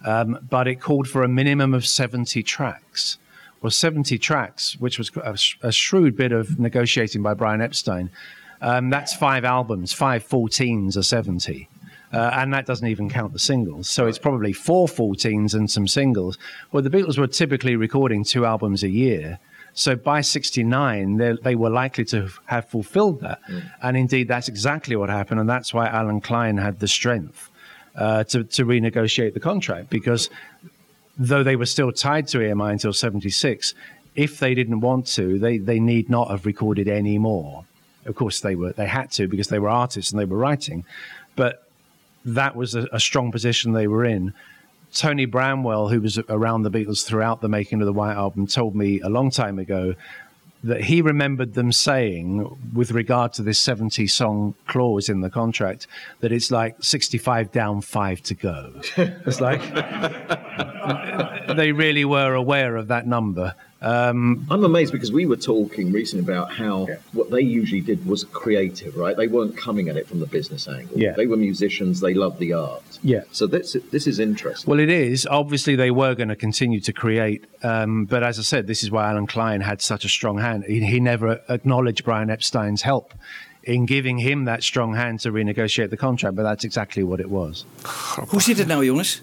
[0.06, 3.18] Um, but it called for a minimum of 70 tracks.
[3.62, 8.10] Well, 70 tracks, which was a, sh- a shrewd bit of negotiating by Brian Epstein.
[8.62, 11.68] Um, that's five albums, five 14s are 70.
[12.12, 13.90] Uh, and that doesn't even count the singles.
[13.90, 16.38] So it's probably four 14s and some singles.
[16.72, 19.40] Well, the Beatles were typically recording two albums a year.
[19.80, 23.40] So by 69, they, they were likely to have fulfilled that.
[23.82, 25.40] And indeed, that's exactly what happened.
[25.40, 27.50] And that's why Alan Klein had the strength
[27.96, 30.30] uh, to, to renegotiate the contract because
[31.18, 33.74] though they were still tied to EMI until 76,
[34.16, 37.64] if they didn't want to, they, they need not have recorded any more.
[38.06, 40.84] Of course, they were they had to because they were artists and they were writing,
[41.38, 41.70] but
[42.26, 44.34] that was a, a strong position they were in.
[44.94, 48.76] Tony Bramwell, who was around the Beatles throughout the making of the White Album, told
[48.76, 49.96] me a long time ago
[50.64, 55.88] that he remembered them saying, with regard to this 70 song clause in the contract,
[56.20, 58.74] that it's like 65 down, five to go.
[58.98, 59.62] it's like
[61.56, 63.56] they really were aware of that number.
[63.82, 68.26] Um, I'm amazed because we were talking recently about how what they usually did was
[68.26, 69.16] creative, right?
[69.16, 70.98] They weren't coming at it from the business angle.
[71.00, 71.14] Yeah.
[71.16, 72.00] They were musicians.
[72.02, 73.00] They loved the art.
[73.04, 73.24] Yeah.
[73.32, 74.70] So this this is interesting.
[74.70, 75.26] Well, it is.
[75.28, 77.46] Obviously, they were going to continue to create.
[77.64, 80.64] Um, but as I said, this is why Alan Klein had such a strong hand.
[80.68, 83.14] He, he never acknowledged Brian Epstein's help
[83.64, 87.30] in giving him that strong hand to renegotiate the contract, but that's exactly what it
[87.30, 87.66] was.
[88.30, 89.22] Hoe zit het nou, jongens?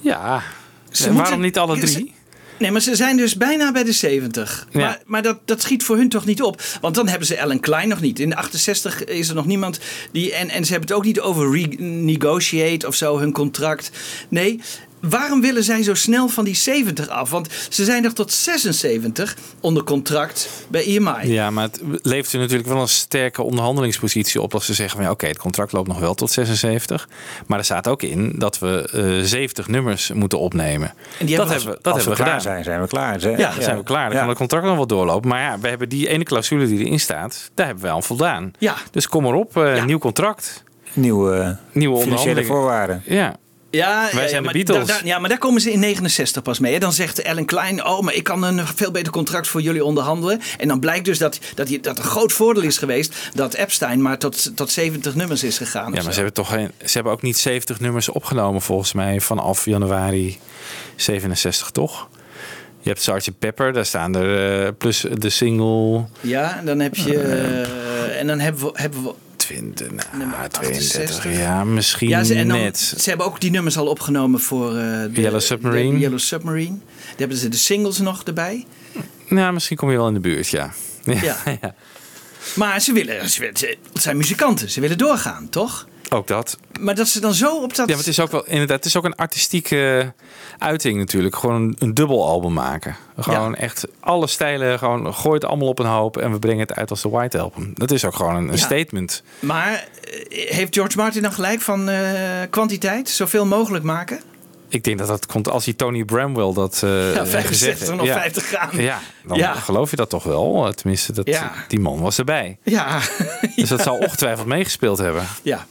[0.00, 0.42] Ja,
[0.90, 2.14] Ze en moeten- waarom niet alle Ja, ze- drie?
[2.60, 4.66] Nee, maar ze zijn dus bijna bij de 70.
[4.70, 4.80] Ja.
[4.80, 6.62] Maar, maar dat, dat schiet voor hun toch niet op.
[6.80, 8.18] Want dan hebben ze Ellen Klein nog niet.
[8.18, 9.80] In de 68 is er nog niemand
[10.12, 10.34] die.
[10.34, 13.90] En, en ze hebben het ook niet over renegotiate of zo, hun contract.
[14.28, 14.60] Nee.
[15.00, 17.30] Waarom willen zij zo snel van die 70 af?
[17.30, 21.32] Want ze zijn nog tot 76 onder contract bij E EMI.
[21.32, 25.04] Ja, maar het levert u natuurlijk wel een sterke onderhandelingspositie op als ze zeggen van
[25.04, 27.08] ja, oké, het contract loopt nog wel tot 76.
[27.46, 28.88] Maar er staat ook in dat we
[29.20, 30.92] eh 70 nummers moeten opnemen.
[31.18, 32.52] En die dat hebben we- hebben dat Als hebben we we klaar gedaan.
[32.52, 33.20] zijn, zijn we klaar.
[33.20, 34.04] Ze- Ja, dan zijn we klaar.
[34.04, 34.18] Dan Ja.
[34.18, 35.28] kan het contract nog wel doorlopen.
[35.28, 38.52] Maar ja, we hebben die ene clausule die erin staat, daar hebben we aan voldaan.
[38.58, 38.74] Ja.
[38.90, 40.62] Dus kom erop, eh, nieuw contract.
[40.92, 42.46] Nieuwe, nieuwe financiële onderhandelingen.
[42.46, 43.02] voorwaarden.
[43.06, 43.36] Ja.
[43.70, 45.00] Ja, Wij zijn ja, de maar Beatles.
[45.04, 46.72] ja, maar daar komen ze in 69 pas mee.
[46.72, 46.78] Hè.
[46.78, 50.40] Dan zegt Ellen Klein, oh, maar ik kan een veel beter contract voor jullie onderhandelen.
[50.58, 54.18] En dan blijkt dus dat, dat, dat een groot voordeel is geweest dat Epstein maar
[54.18, 55.86] tot, tot 70 nummers is gegaan.
[55.86, 56.08] Ja, maar zo.
[56.10, 60.38] ze hebben toch geen, ze hebben ook niet 70 nummers opgenomen volgens mij vanaf januari
[60.96, 62.08] 67, toch?
[62.80, 63.38] Je hebt Sgt.
[63.38, 67.18] Pepper, daar staan er eh, plus de single Ja, en dan heb je...
[67.18, 68.70] eh, en dan hebben we...
[68.74, 69.14] Hebben we
[69.50, 72.78] 20, nummer 32, ja, misschien ja, ze, en dan, net.
[72.78, 74.72] Ze hebben ook die nummers al opgenomen voor...
[74.72, 75.92] de, Yellow Submarine.
[75.92, 76.78] de Yellow Submarine.
[76.78, 78.66] Daar hebben ze de singles nog erbij.
[79.28, 80.72] Nou, misschien kom je wel in de buurt, ja.
[81.04, 81.36] Ja.
[82.54, 85.88] Maar ze willen, ze willen- ze zijn muzikanten, ze willen doorgaan, toch?
[86.12, 86.58] Ook dat.
[86.80, 87.76] Maar dat ze dan zo op dat...
[87.76, 90.12] Ja, maar het is ook wel inderdaad, het is ook een artistieke
[90.58, 91.36] uiting natuurlijk.
[91.36, 92.96] Gewoon een, een dubbel album maken.
[93.18, 96.74] Gewoon echt alle stijlen, gewoon gooi het allemaal op een hoop en we brengen het
[96.74, 97.70] uit als de White Album.
[97.74, 98.64] Dat is ook gewoon een, een Ja.
[98.64, 99.22] statement.
[99.40, 101.98] Maar eh, heeft George Martin dan gelijk van eh,
[102.50, 103.08] kwantiteit?
[103.08, 104.20] Zoveel mogelijk maken?
[104.68, 108.00] Ik denk dat dat komt als hij Tony Bramwell dat eh Ja, heeft 65 gezegd.
[108.00, 108.12] of ja.
[108.20, 108.68] 50 gaan.
[108.72, 109.52] Ja, dan Ja.
[109.54, 110.72] geloof je dat toch wel.
[110.74, 111.52] Tenminste, dat, Ja.
[111.68, 112.58] die man was erbij.
[112.62, 113.00] Ja.
[113.56, 115.26] Dus dat zal ongetwijfeld meegespeeld hebben.
[115.42, 115.66] Ja.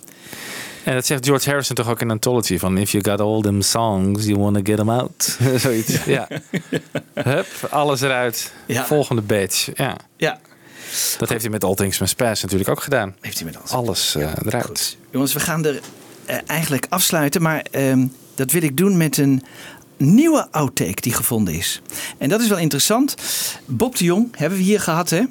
[0.90, 3.62] En dat zegt George Harrison toch ook in Anthology van if you got all them
[3.62, 5.38] songs, you wanna get them out.
[5.56, 5.98] Zoiets.
[6.06, 6.28] Ja.
[7.14, 8.54] Hup, alles eruit.
[8.68, 9.72] Volgende badge.
[9.76, 9.98] Ja.
[10.18, 10.40] Ja.
[11.18, 13.16] Dat heeft hij met All Things Must Pass natuurlijk ook gedaan.
[13.22, 13.72] Heeft hij met alles.
[13.72, 14.98] Alles eh, eruit.
[15.12, 15.80] Jongens, we gaan er
[16.26, 19.44] eh, eigenlijk afsluiten, maar ehm, dat wil ik doen met een
[19.98, 21.82] nieuwe outtake die gevonden is.
[22.18, 23.16] En dat is wel interessant.
[23.66, 25.24] Bob de Jong hebben we hier gehad, hè?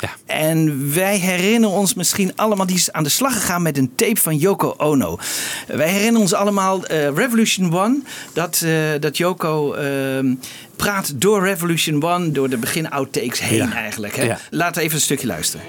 [0.00, 0.10] Ja.
[0.26, 4.20] En wij herinneren ons misschien allemaal, die is aan de slag gegaan met een tape
[4.20, 5.18] van Yoko Ono.
[5.66, 7.98] Wij herinneren ons allemaal eh, Revolution One,
[8.32, 10.34] dat, eh, dat Yoko ehm,
[10.76, 13.72] praat door Revolution One, door de begin outtakes heen Ja.
[13.72, 14.16] eigenlijk.
[14.16, 14.22] Hè?
[14.22, 14.38] Ja.
[14.50, 15.66] Laten we even een stukje luisteren.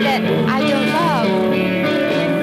[0.00, 1.52] That I don't love.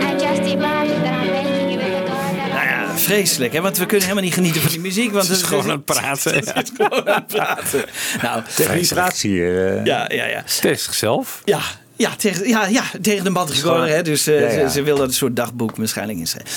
[0.08, 3.54] And just imagine that I'm making it with a guy that I Nou ja, vreselijk,
[3.54, 3.62] hè?
[3.62, 5.12] want we kunnen helemaal niet genieten van die muziek.
[5.12, 6.34] Want Het is gewoon aan het praten.
[6.36, 7.86] Het is gewoon aan het praten.
[8.22, 8.42] Nou,
[8.74, 9.86] wie praat hier?
[9.86, 10.44] Ja, ja, ja.
[10.62, 11.42] Tegen zichzelf.
[11.46, 11.60] Ja,
[12.00, 13.88] ja, tegen, ja, ja, tegen de bandrecorder.
[13.88, 14.02] Hè?
[14.02, 14.68] Dus eh, Ja, ja.
[14.68, 16.52] Ze, ze wil dat een soort dagboek waarschijnlijk inschrijven.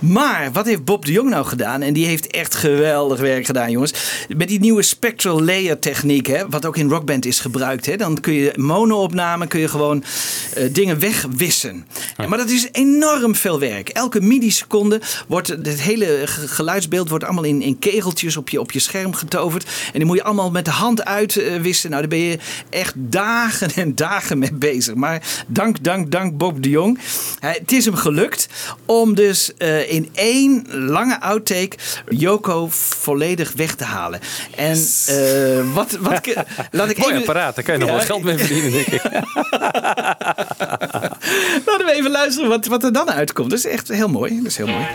[0.00, 1.82] Maar wat heeft Bob de Jong nou gedaan?
[1.82, 3.92] En die heeft echt geweldig werk gedaan, jongens.
[4.36, 7.86] Met die nieuwe spectral layer techniek, hè, wat ook in Rockband is gebruikt.
[7.86, 7.96] Hè?
[7.96, 10.04] Dan kun je mono-opname, kun je gewoon
[10.54, 11.86] eh, dingen wegwissen.
[12.28, 13.88] Maar dat is enorm veel werk.
[13.88, 18.72] Elke milliseconde wordt het hele ge- geluidsbeeld wordt allemaal in, in kegeltjes op je, op
[18.72, 19.64] je scherm getoverd.
[19.64, 21.90] En die moet je allemaal met de hand uitwissen.
[21.90, 22.38] nou, daar ben je
[22.70, 24.85] echt dagen en dagen mee bezig.
[24.94, 26.98] Maar dank, dank, dank Bob de Jong.
[27.40, 28.48] Hij, het is hem gelukt
[28.84, 31.76] om dus eh, in één lange outtake
[32.08, 34.20] Joko volledig weg te halen.
[34.56, 34.76] En
[35.06, 36.26] eh, wat, wat,
[36.70, 37.16] laat ik Mooi even...
[37.28, 37.96] apparaat, daar kan je nog Ja.
[37.96, 39.02] wel geld mee verdienen, denk ik.
[41.66, 43.50] Laten we even luisteren wat, wat er dan uitkomt.
[43.50, 44.36] Dat is echt heel mooi.
[44.36, 44.86] Dat is heel mooi.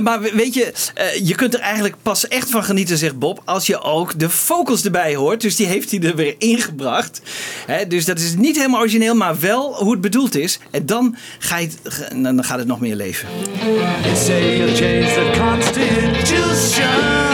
[0.00, 3.66] Maar weet je, eh, je kunt er eigenlijk pas echt van genieten, zegt Bob, als
[3.66, 5.40] je ook de vocals erbij hoort.
[5.40, 7.20] Dus die heeft hij er weer ingebracht.
[7.66, 10.58] Hè, dus dat is niet helemaal origineel, maar wel hoe het bedoeld is.
[10.70, 11.68] En dan, ga je,
[12.22, 13.28] dan gaat het nog meer leven.
[15.14, 17.31] The constitution.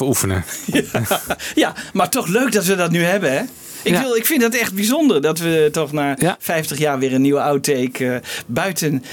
[0.00, 0.44] Even oefenen.
[1.54, 3.40] Ja, maar toch leuk dat we dat nu hebben, hè?
[3.82, 4.00] Ik, Ja.
[4.00, 7.40] wil, ik vind dat echt bijzonder dat we toch na 50 jaar weer een nieuwe
[7.40, 9.04] outtake eh, buiten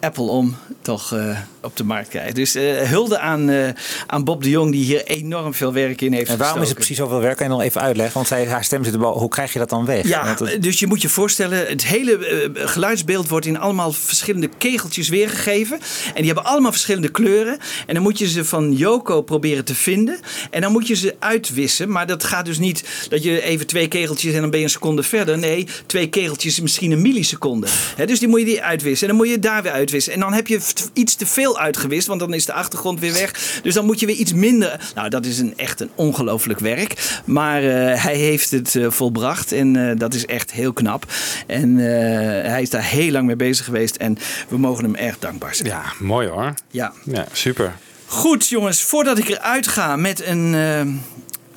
[0.00, 2.34] Apple om toch eh, op de markt krijgen.
[2.34, 3.68] Dus eh, hulde aan, eh,
[4.06, 6.76] aan Bob de Jong die hier enorm veel werk in heeft En waarom is het
[6.76, 7.38] precies zoveel werk?
[7.38, 8.14] Je nog even uitleggen?
[8.14, 9.18] Want zij, haar stem zit er wel.
[9.18, 10.08] Hoe krijg je dat dan weg?
[10.08, 12.18] Ja, het- dus je moet je voorstellen, het hele
[12.54, 15.78] geluidsbeeld wordt in allemaal verschillende kegeltjes weergegeven.
[16.06, 17.58] En die hebben allemaal verschillende kleuren.
[17.86, 20.18] En dan moet je ze van Yoko proberen te vinden.
[20.50, 21.90] En dan moet je ze uitwissen.
[21.90, 24.70] Maar dat gaat dus niet dat je even twee kegeltjes en dan ben je een
[24.70, 25.38] seconde verder.
[25.38, 27.66] Nee, twee kegeltjes is misschien een milliseconde.
[28.06, 29.08] Dus die moet je die uitwissen.
[29.08, 30.12] En dan moet je daar weer uitwissen.
[30.12, 30.60] En dan heb je
[30.92, 33.60] iets te veel uitgewist, want dan is de achtergrond weer weg.
[33.62, 34.90] Dus dan moet je weer iets minder.
[34.94, 37.20] Nou, dat is een, echt een ongelooflijk werk.
[37.24, 41.06] Maar eh, hij heeft het eh, volbracht en eh, dat is echt heel knap.
[41.46, 44.18] En hij is daar heel lang mee bezig geweest en
[44.48, 45.68] we mogen hem erg dankbaar zijn.
[45.68, 46.54] Ja, mooi hoor.
[46.70, 46.92] Ja.
[47.04, 47.76] Ja, super.
[48.06, 50.54] Goed, jongens, voordat ik eruit ga met een,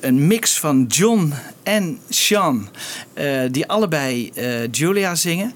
[0.04, 1.32] een mix van John
[1.62, 2.68] en Sean,
[3.12, 5.54] eh, die allebei eh, Julia zingen.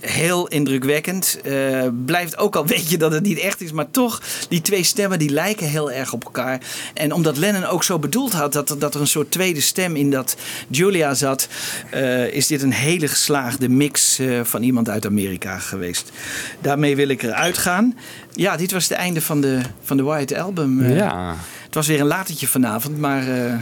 [0.00, 1.40] Heel indrukwekkend.
[1.44, 4.82] Eh, blijft ook al weet je dat het niet echt is, maar toch, die twee
[4.82, 6.60] stemmen die lijken heel erg op elkaar.
[6.94, 10.10] En omdat Lennon ook zo bedoeld had dat, dat er een soort tweede stem in
[10.10, 10.36] dat
[10.68, 11.48] Julia zat,
[12.30, 16.10] is dit een hele geslaagde mix van iemand uit Amerika geweest.
[16.60, 17.96] Daarmee wil ik eruit gaan.
[18.32, 20.92] Ja, dit was het einde van de, van de White Album.
[20.92, 21.36] Ja.
[21.76, 23.52] Het was weer een latertje vanavond, maar eh,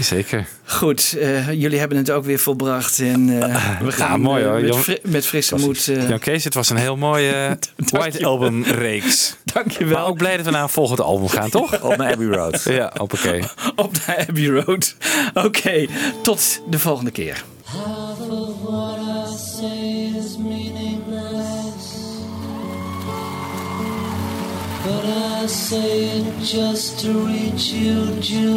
[0.00, 0.46] Zeker.
[0.64, 2.98] goed, eh, jullie hebben het ook weer volbracht.
[3.00, 4.60] En eh, we gaan mooi, eh, hoor.
[4.60, 5.88] met, fri- met frisse moed.
[5.88, 7.58] eh, Jan Kees, het was een heel mooie
[7.90, 9.36] White Album reeks.
[9.54, 9.98] Dankjewel.
[9.98, 11.80] Maar ook blij dat we naar een volgend album gaan, toch?
[11.90, 12.62] Op naar Abbey Road.
[12.62, 13.40] Ja, oké.
[13.76, 14.94] op de Abbey Road.
[15.34, 15.86] Oké,
[16.22, 17.44] tot de volgende keer.
[25.08, 28.56] I say it just to reach you, Julia.